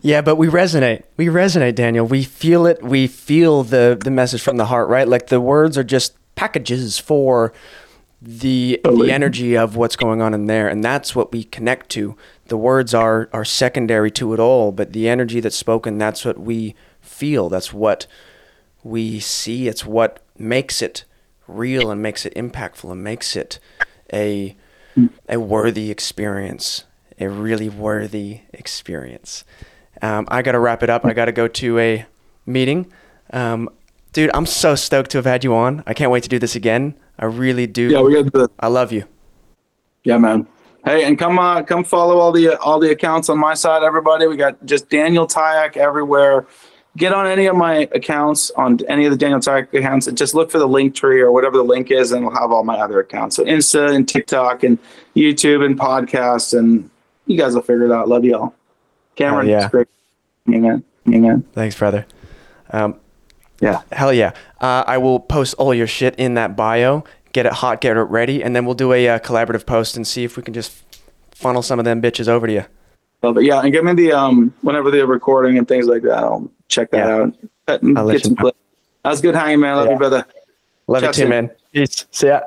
Yeah, 0.00 0.22
but 0.22 0.36
we 0.36 0.46
resonate. 0.48 1.02
We 1.16 1.26
resonate, 1.26 1.74
Daniel. 1.74 2.06
We 2.06 2.24
feel 2.24 2.66
it. 2.66 2.82
We 2.82 3.06
feel 3.06 3.62
the 3.62 3.98
the 4.02 4.10
message 4.10 4.42
from 4.42 4.56
the 4.56 4.66
heart, 4.66 4.88
right? 4.88 5.06
Like 5.06 5.28
the 5.28 5.40
words 5.40 5.76
are 5.76 5.84
just 5.84 6.14
packages 6.34 6.98
for 6.98 7.52
the 8.20 8.80
the 8.84 9.12
energy 9.12 9.56
of 9.56 9.76
what's 9.76 9.94
going 9.94 10.20
on 10.20 10.34
in 10.34 10.46
there, 10.46 10.68
and 10.68 10.82
that's 10.82 11.14
what 11.14 11.32
we 11.32 11.44
connect 11.44 11.90
to. 11.90 12.16
The 12.46 12.56
words 12.56 12.94
are 12.94 13.28
are 13.32 13.44
secondary 13.44 14.10
to 14.12 14.32
it 14.34 14.40
all, 14.40 14.72
but 14.72 14.92
the 14.92 15.08
energy 15.08 15.40
that's 15.40 15.56
spoken, 15.56 15.98
that's 15.98 16.24
what 16.24 16.38
we 16.38 16.74
feel. 17.08 17.48
That's 17.48 17.72
what 17.72 18.06
we 18.84 19.20
see. 19.20 19.68
It's 19.68 19.84
what 19.84 20.22
makes 20.36 20.82
it 20.82 21.04
real 21.46 21.90
and 21.90 22.02
makes 22.02 22.26
it 22.26 22.34
impactful 22.34 22.90
and 22.90 23.02
makes 23.02 23.34
it 23.34 23.58
a 24.12 24.56
a 25.28 25.38
worthy 25.38 25.90
experience, 25.90 26.84
a 27.20 27.28
really 27.28 27.68
worthy 27.68 28.40
experience. 28.52 29.44
Um, 30.02 30.26
I 30.28 30.42
got 30.42 30.52
to 30.52 30.58
wrap 30.58 30.82
it 30.82 30.90
up. 30.90 31.04
I 31.04 31.12
got 31.12 31.26
to 31.26 31.32
go 31.32 31.46
to 31.46 31.78
a 31.78 32.06
meeting. 32.46 32.90
Um, 33.32 33.68
dude, 34.12 34.30
I'm 34.34 34.46
so 34.46 34.74
stoked 34.74 35.10
to 35.12 35.18
have 35.18 35.24
had 35.24 35.44
you 35.44 35.54
on. 35.54 35.82
I 35.86 35.94
can't 35.94 36.10
wait 36.10 36.24
to 36.24 36.28
do 36.28 36.38
this 36.38 36.56
again. 36.56 36.94
I 37.18 37.26
really 37.26 37.66
do. 37.66 37.88
Yeah, 37.90 38.00
we 38.00 38.14
got 38.14 38.32
the 38.32 38.48
I 38.58 38.68
love 38.68 38.92
you. 38.92 39.04
yeah, 40.04 40.18
man. 40.18 40.48
Hey, 40.84 41.04
and 41.04 41.18
come 41.18 41.38
uh, 41.38 41.62
come 41.62 41.84
follow 41.84 42.18
all 42.18 42.32
the 42.32 42.56
all 42.60 42.78
the 42.78 42.90
accounts 42.90 43.28
on 43.28 43.38
my 43.38 43.54
side, 43.54 43.82
everybody. 43.82 44.26
We 44.26 44.36
got 44.36 44.64
just 44.64 44.88
Daniel 44.88 45.26
Tyack 45.26 45.76
everywhere. 45.76 46.46
Get 46.98 47.12
on 47.12 47.26
any 47.28 47.46
of 47.46 47.54
my 47.56 47.88
accounts 47.94 48.50
on 48.50 48.78
any 48.88 49.04
of 49.04 49.12
the 49.12 49.16
Daniel 49.16 49.38
Tyack 49.38 49.72
accounts 49.72 50.08
and 50.08 50.18
just 50.18 50.34
look 50.34 50.50
for 50.50 50.58
the 50.58 50.66
link 50.66 50.96
tree 50.96 51.20
or 51.20 51.30
whatever 51.30 51.56
the 51.56 51.62
link 51.62 51.92
is, 51.92 52.10
and 52.10 52.26
we'll 52.26 52.34
have 52.34 52.50
all 52.50 52.64
my 52.64 52.76
other 52.78 52.98
accounts. 52.98 53.36
So 53.36 53.44
Insta 53.44 53.94
and 53.94 54.08
TikTok 54.08 54.64
and 54.64 54.78
YouTube 55.14 55.64
and 55.64 55.78
podcasts, 55.78 56.58
and 56.58 56.90
you 57.26 57.38
guys 57.38 57.54
will 57.54 57.62
figure 57.62 57.84
it 57.84 57.92
out. 57.92 58.08
Love 58.08 58.24
you 58.24 58.36
all. 58.36 58.54
Cameron, 59.14 59.46
Hell 59.46 59.58
yeah. 59.58 59.64
it's 59.64 59.70
great. 59.70 59.88
Amen. 60.48 60.82
Amen. 61.08 61.44
Thanks, 61.52 61.78
brother. 61.78 62.04
Um, 62.70 62.96
Yeah. 63.60 63.82
hell 63.92 64.12
yeah. 64.12 64.32
Uh, 64.60 64.82
I 64.86 64.98
will 64.98 65.20
post 65.20 65.54
all 65.54 65.72
your 65.72 65.86
shit 65.86 66.14
in 66.16 66.34
that 66.34 66.56
bio. 66.56 67.04
Get 67.32 67.46
it 67.46 67.52
hot, 67.52 67.80
get 67.80 67.96
it 67.96 68.00
ready, 68.02 68.42
and 68.42 68.56
then 68.56 68.64
we'll 68.64 68.74
do 68.74 68.92
a 68.92 69.08
uh, 69.08 69.18
collaborative 69.20 69.66
post 69.66 69.96
and 69.96 70.04
see 70.06 70.24
if 70.24 70.36
we 70.36 70.42
can 70.42 70.52
just 70.54 70.72
funnel 71.30 71.62
some 71.62 71.78
of 71.78 71.84
them 71.84 72.02
bitches 72.02 72.26
over 72.26 72.46
to 72.48 72.52
you. 72.52 72.64
Love 73.22 73.38
it. 73.38 73.44
Yeah, 73.44 73.60
and 73.60 73.72
give 73.72 73.84
me 73.84 73.94
the 73.94 74.12
um 74.12 74.52
whenever 74.62 74.90
they're 74.90 75.06
recording 75.06 75.58
and 75.58 75.66
things 75.66 75.86
like 75.86 76.02
that. 76.02 76.18
I'll 76.18 76.50
check 76.68 76.90
that 76.92 76.98
Yeah. 77.06 77.16
out. 77.24 77.34
Cut 77.66 77.80
I'll 77.96 78.04
let 78.04 78.12
Get 78.14 78.24
you 78.24 78.30
know. 78.30 78.36
clips. 78.42 78.58
That 79.04 79.10
was 79.10 79.20
good 79.20 79.34
hanging, 79.34 79.60
man. 79.60 79.76
Love 79.76 79.86
Yeah. 79.86 79.92
you, 79.92 79.98
brother. 79.98 80.26
Love 80.86 81.02
Chat 81.02 81.08
you 81.08 81.12
too, 81.14 81.20
soon. 81.22 81.30
man. 81.30 81.50
Peace. 81.72 82.06
See 82.10 82.28
ya. 82.28 82.40